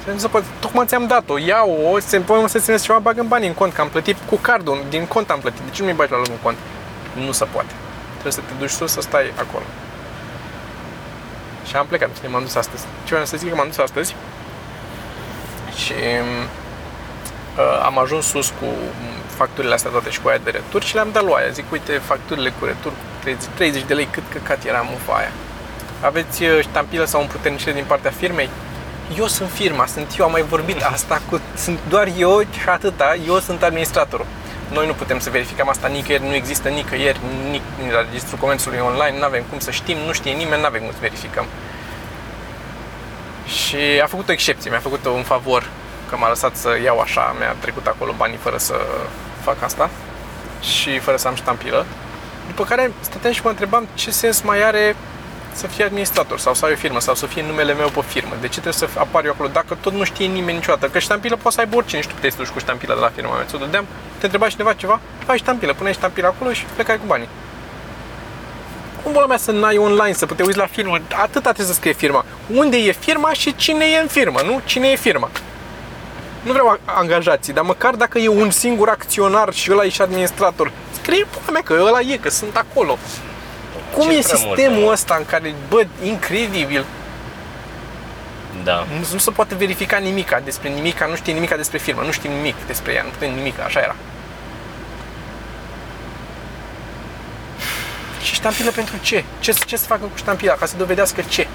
Și 0.03 0.09
nu 0.13 0.19
se 0.19 0.29
poate, 0.29 0.47
tocmai 0.61 0.87
ți-am 0.87 1.07
dat-o, 1.07 1.39
ia-o, 1.39 1.99
se 1.99 2.19
poate 2.19 2.49
să 2.49 2.59
țineți 2.59 2.85
ceva, 2.85 2.99
bag 2.99 3.19
în 3.19 3.29
bani 3.29 3.47
în 3.47 3.55
cont, 3.55 3.73
că 3.73 3.81
am 3.81 3.89
plătit 3.89 4.17
cu 4.29 4.37
cardul, 4.37 4.85
din 4.89 5.07
cont 5.07 5.31
am 5.31 5.39
plătit, 5.39 5.61
de 5.61 5.71
ce 5.71 5.83
nu 5.83 5.89
mi 5.89 5.95
bagi 5.95 6.11
la 6.11 6.17
loc 6.17 6.27
în 6.27 6.43
cont? 6.43 6.57
Nu 7.15 7.33
se 7.33 7.45
poate. 7.45 7.73
Trebuie 8.11 8.33
să 8.33 8.41
te 8.41 8.53
duci 8.59 8.71
sus 8.71 8.93
să 8.93 9.01
stai 9.01 9.33
acolo. 9.39 9.65
Și 11.67 11.77
am 11.77 11.87
plecat, 11.87 12.09
și 12.23 12.31
m-am 12.31 12.43
dus 12.43 12.55
astăzi. 12.55 12.83
Ce 12.83 13.09
vreau 13.09 13.25
să 13.25 13.37
zic 13.37 13.49
că 13.49 13.55
m-am 13.55 13.67
dus 13.67 13.79
astăzi 13.79 14.15
și 15.75 15.93
uh, 15.93 17.83
am 17.85 17.99
ajuns 17.99 18.27
sus 18.27 18.49
cu 18.49 18.67
facturile 19.41 19.75
astea 19.75 19.91
toate 19.91 20.11
și 20.11 20.21
cu 20.21 20.29
aia 20.29 20.41
de 20.45 20.51
retur 20.51 20.83
și 20.83 20.95
le-am 20.95 21.11
dat 21.13 21.25
lui 21.25 21.35
aia. 21.37 21.51
Zic, 21.59 21.73
uite, 21.73 21.93
facturile 21.93 22.51
cu 22.59 22.65
retur 22.65 22.93
cu 22.93 23.05
30, 23.21 23.49
30 23.55 23.83
de 23.83 23.95
lei, 23.95 24.09
cât 24.11 24.23
căcat 24.33 24.65
era 24.65 24.87
mufa 24.91 25.15
aia. 25.17 25.33
Aveți 26.01 26.43
uh, 26.43 26.61
ștampilă 26.61 27.05
sau 27.05 27.21
împuternicire 27.21 27.73
din 27.73 27.85
partea 27.87 28.11
firmei? 28.11 28.49
Eu 29.19 29.27
sunt 29.27 29.51
firma, 29.51 29.87
sunt 29.87 30.15
eu, 30.19 30.25
am 30.25 30.31
mai 30.31 30.43
vorbit 30.43 30.83
asta 30.95 31.21
cu... 31.31 31.41
Sunt 31.57 31.79
doar 31.89 32.09
eu 32.19 32.41
și 32.41 32.69
atâta, 32.69 33.17
eu 33.27 33.39
sunt 33.39 33.63
administratorul. 33.63 34.27
Noi 34.73 34.87
nu 34.87 34.93
putem 34.93 35.19
să 35.19 35.31
verificăm 35.31 35.69
asta 35.69 35.89
nicăieri, 35.89 36.23
nu 36.23 36.35
există 36.35 36.69
nicăieri, 36.69 37.21
nic, 37.51 37.63
nici 37.83 37.93
la 37.93 38.01
registrul 38.01 38.39
comerțului 38.39 38.79
online, 38.79 39.19
nu 39.19 39.25
avem 39.25 39.43
cum 39.51 39.59
să 39.59 39.71
știm, 39.71 39.99
nu 40.07 40.13
știe 40.13 40.33
nimeni, 40.33 40.61
nu 40.61 40.67
avem 40.67 40.83
cum 40.83 40.91
să 40.91 40.99
verificăm. 41.01 41.47
Și 43.47 43.77
a 44.03 44.07
făcut 44.07 44.29
o 44.29 44.33
excepție, 44.33 44.71
mi-a 44.71 44.79
făcut 44.89 45.05
un 45.07 45.23
favor 45.23 45.63
că 46.09 46.17
m-a 46.17 46.29
lăsat 46.29 46.57
să 46.57 46.79
iau 46.85 46.99
așa, 46.99 47.35
mi-a 47.39 47.57
trecut 47.59 47.87
acolo 47.87 48.15
banii 48.17 48.37
fără 48.37 48.57
să 48.57 48.75
fac 49.43 49.63
asta 49.63 49.91
și 50.61 50.99
fără 50.99 51.17
să 51.17 51.29
am 51.29 51.35
ștampilă. 51.35 51.87
După 52.47 52.65
care 52.65 52.93
stăteam 53.01 53.33
și 53.33 53.41
mă 53.45 53.51
întrebam 53.51 53.89
ce 53.95 54.11
sens 54.11 54.41
mai 54.41 54.63
are 54.63 54.97
să 55.53 55.67
fie 55.67 55.85
administrator 55.85 56.39
sau 56.39 56.55
să 56.55 56.65
ai 56.65 56.73
o 56.73 56.77
firmă 56.77 57.01
sau 57.01 57.15
să 57.15 57.27
fie 57.27 57.43
numele 57.43 57.75
meu 57.75 57.89
pe 57.89 58.01
firmă. 58.07 58.33
De 58.41 58.47
ce 58.47 58.61
trebuie 58.61 58.73
să 58.73 58.89
apar 58.99 59.25
eu 59.25 59.31
acolo 59.31 59.49
dacă 59.49 59.77
tot 59.81 59.93
nu 59.93 60.05
știe 60.05 60.27
nimeni 60.27 60.57
niciodată? 60.57 60.87
Că 60.87 60.99
ștampilă 60.99 61.37
poți 61.37 61.55
să 61.55 61.61
aibă 61.61 61.77
oricine 61.77 62.01
și 62.01 62.07
tu 62.07 62.15
puteai 62.15 62.31
să 62.33 62.39
duci 62.39 62.49
cu 62.49 62.59
ștampila 62.59 62.95
de 62.95 63.01
la 63.01 63.11
firma 63.15 63.35
mea. 63.35 63.45
Ți-o 63.45 63.59
dădeam, 63.59 63.87
te 64.19 64.25
întreba 64.25 64.49
cineva 64.49 64.73
ceva, 64.73 65.01
ai 65.27 65.39
ștampilă, 65.39 65.73
puneai 65.73 65.95
ștampila 65.95 66.29
acolo 66.29 66.53
și 66.53 66.65
plecai 66.75 66.97
cu 66.97 67.07
banii. 67.07 67.29
Cum 69.03 69.13
bună 69.13 69.27
mea 69.29 69.37
să 69.37 69.53
n-ai 69.53 69.77
online, 69.77 70.13
să 70.13 70.27
puteți 70.27 70.47
uiți 70.47 70.59
la 70.59 70.67
firmă? 70.67 70.95
Atâta 70.95 71.41
trebuie 71.41 71.67
să 71.67 71.73
scrie 71.73 71.93
firma. 71.93 72.25
Unde 72.55 72.77
e 72.77 72.93
firma 72.93 73.33
și 73.33 73.57
cine 73.57 73.85
e 73.85 74.01
în 74.01 74.07
firmă, 74.09 74.41
nu? 74.45 74.61
Cine 74.65 74.89
e 74.89 74.97
firma? 74.97 75.31
Nu 76.49 76.55
vreau 76.55 76.69
a- 76.69 76.79
angajații, 76.85 77.53
dar 77.53 77.65
măcar 77.65 77.95
dacă 77.95 78.19
e 78.19 78.29
un 78.29 78.51
singur 78.51 78.89
acționar 78.89 79.53
și 79.53 79.73
ăla 79.73 79.85
e 79.85 79.89
și 79.89 80.03
administrator, 80.03 80.73
scrie 81.01 81.25
pula 81.31 81.51
mea 81.53 81.61
că 81.63 81.83
ăla 81.87 82.01
e, 82.01 82.17
că 82.17 82.29
sunt 82.31 82.57
acolo. 82.57 82.99
Cum 83.95 84.03
Ce 84.09 84.17
e 84.17 84.21
prea 84.23 84.37
sistemul 84.37 84.73
mult, 84.73 84.85
mă. 84.87 84.93
ăsta 84.93 85.15
în 85.19 85.25
care, 85.25 85.55
bă, 85.69 85.87
incredibil, 86.05 86.85
Da. 88.65 88.87
nu, 88.99 89.07
nu 89.13 89.19
se 89.19 89.31
poate 89.31 89.55
verifica 89.55 89.97
nimica 89.97 90.41
despre 90.45 90.69
nimica, 90.69 91.07
nu 91.07 91.15
știe 91.17 91.33
nimica 91.33 91.57
despre 91.57 91.79
firmă, 91.79 92.03
nu 92.03 92.11
știe 92.11 92.31
nimic 92.31 92.55
despre 92.67 92.93
ea, 92.93 93.03
nu 93.03 93.09
putem 93.09 93.35
nimic, 93.35 93.61
așa 93.61 93.81
era. 93.81 93.95
Și 98.23 98.35
ștampilă 98.35 98.71
pentru 98.71 98.95
ce? 99.01 99.25
Ce, 99.41 99.53
ce 99.67 99.77
să 99.77 99.87
facă 99.87 100.01
cu 100.03 100.17
ștampila? 100.17 100.53
Ca 100.55 100.67
să 100.67 100.75
dovedească 100.77 101.23
ce? 101.29 101.47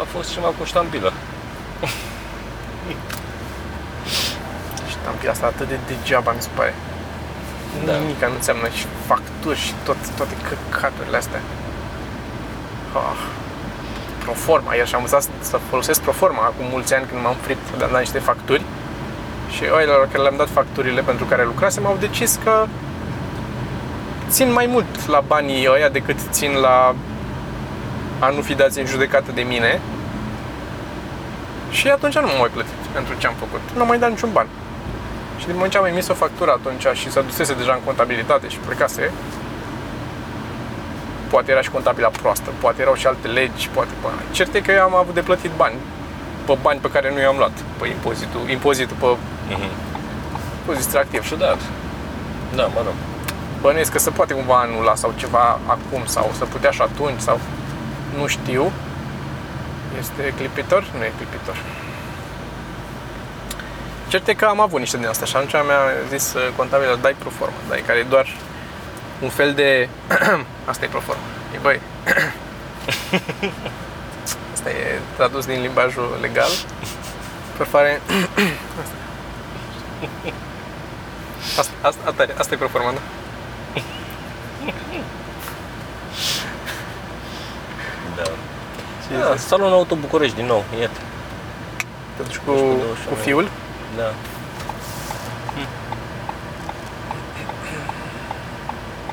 A 0.00 0.06
fost 0.16 0.32
ceva 0.32 0.46
cu 0.58 0.64
ștampilă. 0.64 1.12
Ștampila 5.08 5.32
asta 5.32 5.46
atât 5.46 5.68
de 5.68 5.78
degeaba 5.86 6.32
mi 6.32 6.42
se 6.42 6.48
pare. 6.54 6.74
Da. 7.86 7.92
Nimica 7.96 8.26
nu 8.26 8.34
înseamnă 8.34 8.68
și 8.68 8.86
facturi 9.06 9.58
și 9.58 9.72
tot, 9.84 9.96
toate 10.16 10.34
căcaturile 10.48 11.16
astea. 11.16 11.40
Ah. 12.92 13.20
Proforma, 14.24 14.74
iar 14.74 14.86
și 14.86 14.94
am 14.94 15.00
învățat 15.02 15.22
să- 15.22 15.30
să 15.40 15.56
folosesc 15.70 16.00
Proforma 16.00 16.42
acum 16.42 16.66
mulți 16.70 16.94
ani 16.94 17.06
când 17.08 17.22
m-am 17.22 17.34
fript 17.40 17.66
de 17.78 17.84
am 17.84 17.90
dat 17.90 18.00
niște 18.00 18.18
facturi 18.18 18.62
și 19.50 19.62
oilor 19.76 20.08
care 20.12 20.22
le-am 20.22 20.36
dat 20.36 20.48
facturile 20.48 21.00
pentru 21.00 21.24
care 21.24 21.44
lucrasem 21.44 21.86
au 21.86 21.96
decis 22.00 22.38
că 22.44 22.66
țin 24.28 24.52
mai 24.52 24.66
mult 24.66 25.06
la 25.06 25.20
banii 25.26 25.68
ăia 25.70 25.88
decât 25.88 26.16
țin 26.30 26.52
la 26.52 26.94
a 28.18 28.28
nu 28.28 28.40
fi 28.40 28.54
dați 28.54 28.78
în 28.78 28.86
judecată 28.86 29.30
de 29.34 29.42
mine 29.42 29.80
și 31.70 31.88
atunci 31.88 32.14
nu 32.14 32.26
m-am 32.26 32.38
mai 32.38 32.48
plătit 32.52 32.80
pentru 32.92 33.14
ce 33.18 33.26
am 33.26 33.34
făcut. 33.38 33.60
Nu 33.74 33.80
am 33.80 33.86
mai 33.86 33.98
dat 33.98 34.10
niciun 34.10 34.30
ban. 34.32 34.46
Și 35.48 35.54
din 35.54 35.62
moment 35.62 35.76
ce 35.78 35.82
am 35.84 35.92
emis 35.94 36.08
o 36.08 36.22
factură 36.24 36.50
atunci 36.50 36.86
și 37.00 37.10
s-a 37.10 37.20
dusese 37.20 37.54
deja 37.54 37.72
în 37.72 37.84
contabilitate 37.84 38.48
și 38.48 38.58
plecase, 38.66 39.12
poate 41.30 41.50
era 41.50 41.62
și 41.62 41.70
contabila 41.70 42.08
proastă, 42.08 42.50
poate 42.60 42.80
erau 42.80 42.94
și 42.94 43.06
alte 43.06 43.28
legi, 43.28 43.68
poate... 43.68 43.90
Bă, 44.02 44.08
cert 44.30 44.54
e 44.54 44.60
că 44.60 44.72
eu 44.72 44.82
am 44.82 44.94
avut 44.94 45.14
de 45.14 45.20
plătit 45.20 45.50
bani, 45.56 45.74
pe 46.46 46.58
bani 46.62 46.80
pe 46.80 46.90
care 46.90 47.12
nu 47.12 47.20
i-am 47.20 47.36
luat, 47.36 47.50
pe 47.78 47.88
impozitul, 47.88 48.40
impozitul 48.48 48.96
pe 49.00 49.06
Mhm. 49.48 49.70
fost 50.64 50.76
distractiv. 50.76 51.26
Ciudat. 51.26 51.60
Da, 52.54 52.66
mă 52.66 52.80
rog. 52.84 52.94
Bănuiesc 53.60 53.92
că 53.92 53.98
se 53.98 54.10
poate 54.10 54.34
cumva 54.34 54.58
anula 54.60 54.94
sau 54.94 55.12
ceva 55.16 55.58
acum 55.66 56.02
sau 56.04 56.30
să 56.38 56.44
putea 56.44 56.70
și 56.70 56.82
atunci 56.82 57.20
sau 57.20 57.40
nu 58.18 58.26
știu. 58.26 58.72
Este 59.98 60.32
clipitor? 60.36 60.84
Nu 60.98 61.04
e 61.04 61.12
clipitor. 61.16 61.56
Cert 64.08 64.28
e 64.28 64.34
că 64.34 64.44
am 64.44 64.60
avut 64.60 64.80
niște 64.80 64.96
din 64.96 65.06
astea 65.06 65.26
și 65.26 65.36
atunci 65.36 65.52
mi-a 65.52 65.80
zis 66.08 66.34
uh, 66.34 66.48
contabilul, 66.56 66.98
dai 67.00 67.14
pro 67.18 67.28
formă, 67.28 67.56
dai 67.68 67.82
care 67.86 67.98
e 67.98 68.02
doar 68.02 68.26
un 69.20 69.28
fel 69.28 69.54
de... 69.54 69.88
Asta 70.70 70.84
e 70.84 70.88
pro 70.88 71.00
formă. 71.00 71.22
E 71.54 71.58
băi. 71.62 71.80
Asta 74.54 74.70
e 74.70 74.98
tradus 75.16 75.46
din 75.46 75.60
limbajul 75.60 76.18
legal. 76.20 76.50
Perfare... 77.56 78.00
Asta, 81.58 81.72
asta, 81.80 82.00
asta, 82.04 82.22
e- 82.22 82.34
asta 82.38 82.54
e 82.54 82.56
pro 82.56 82.68
formă, 82.68 82.92
da? 82.92 83.00
Da. 88.16 88.22
Da, 89.18 89.36
salonul 89.36 89.72
auto 89.72 89.94
București 89.94 90.36
din 90.36 90.46
nou, 90.46 90.64
iată. 90.80 91.00
Te 92.16 92.22
duci 92.22 92.36
cu, 92.36 92.52
21, 92.52 92.76
cu 93.08 93.14
fiul? 93.14 93.48
Da. 93.96 94.14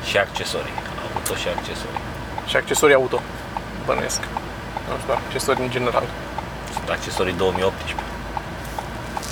Și 0.04 0.18
accesorii. 0.18 0.74
Auto 1.16 1.36
și 1.36 1.48
accesorii. 1.48 2.00
Și 2.48 2.56
accesorii 2.56 2.96
auto, 2.96 3.22
bănuiesc. 3.86 4.22
Nu 4.90 4.98
știu, 5.00 5.14
accesorii 5.14 5.64
în 5.64 5.70
general. 5.70 6.04
Sunt 6.74 6.90
accesorii 6.90 7.34
2018. 7.34 7.96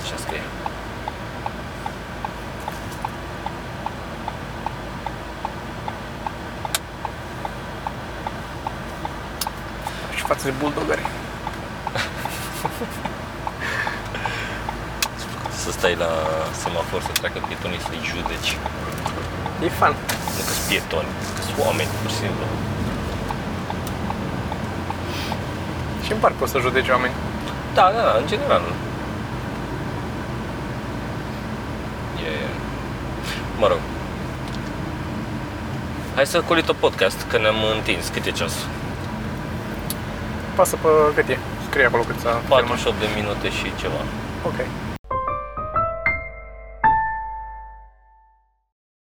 Așa 0.02 0.16
scrie. 0.16 0.42
Și 10.16 10.22
față 10.22 10.44
de 10.44 10.50
bulldogări. 10.50 11.06
Să 15.64 15.70
stai 15.70 15.94
la 15.94 16.10
semafor 16.62 17.02
să 17.02 17.08
treacă 17.12 17.38
pietonii 17.46 17.80
să-i 17.80 18.00
judeci. 18.02 18.56
E 19.64 19.68
fan. 19.68 19.94
Nu 20.36 20.42
că 20.46 20.52
sunt 20.56 20.66
pietoni, 20.68 21.10
că 21.34 21.40
sunt 21.42 21.58
oameni, 21.66 21.88
pur 22.02 22.10
și 22.10 22.16
simplu. 22.16 22.44
Și 26.04 26.12
în 26.12 26.18
parc 26.18 26.34
poți 26.34 26.52
să 26.52 26.58
judeci 26.58 26.88
oameni. 26.88 27.14
Da, 27.74 27.92
da, 27.94 28.02
da, 28.02 28.14
în 28.20 28.26
general. 28.26 28.62
E... 32.24 32.30
Mă 33.58 33.66
rog. 33.66 33.78
Hai 36.14 36.26
să 36.26 36.40
colit 36.40 36.68
o 36.68 36.72
podcast, 36.72 37.26
că 37.30 37.38
ne-am 37.38 37.60
întins. 37.76 38.08
Cât 38.08 38.24
e 38.24 38.30
ceasul? 38.30 38.66
Pasă 40.54 40.76
pe 40.82 40.88
cât 41.14 41.28
e. 41.28 41.38
Scrie 41.68 41.84
acolo 41.84 42.02
cât 42.02 42.18
s-a 42.20 42.28
filmat. 42.28 42.48
48 42.48 42.98
de 43.00 43.06
minute 43.14 43.48
și 43.50 43.72
ceva. 43.80 44.00
Ok. 44.46 44.58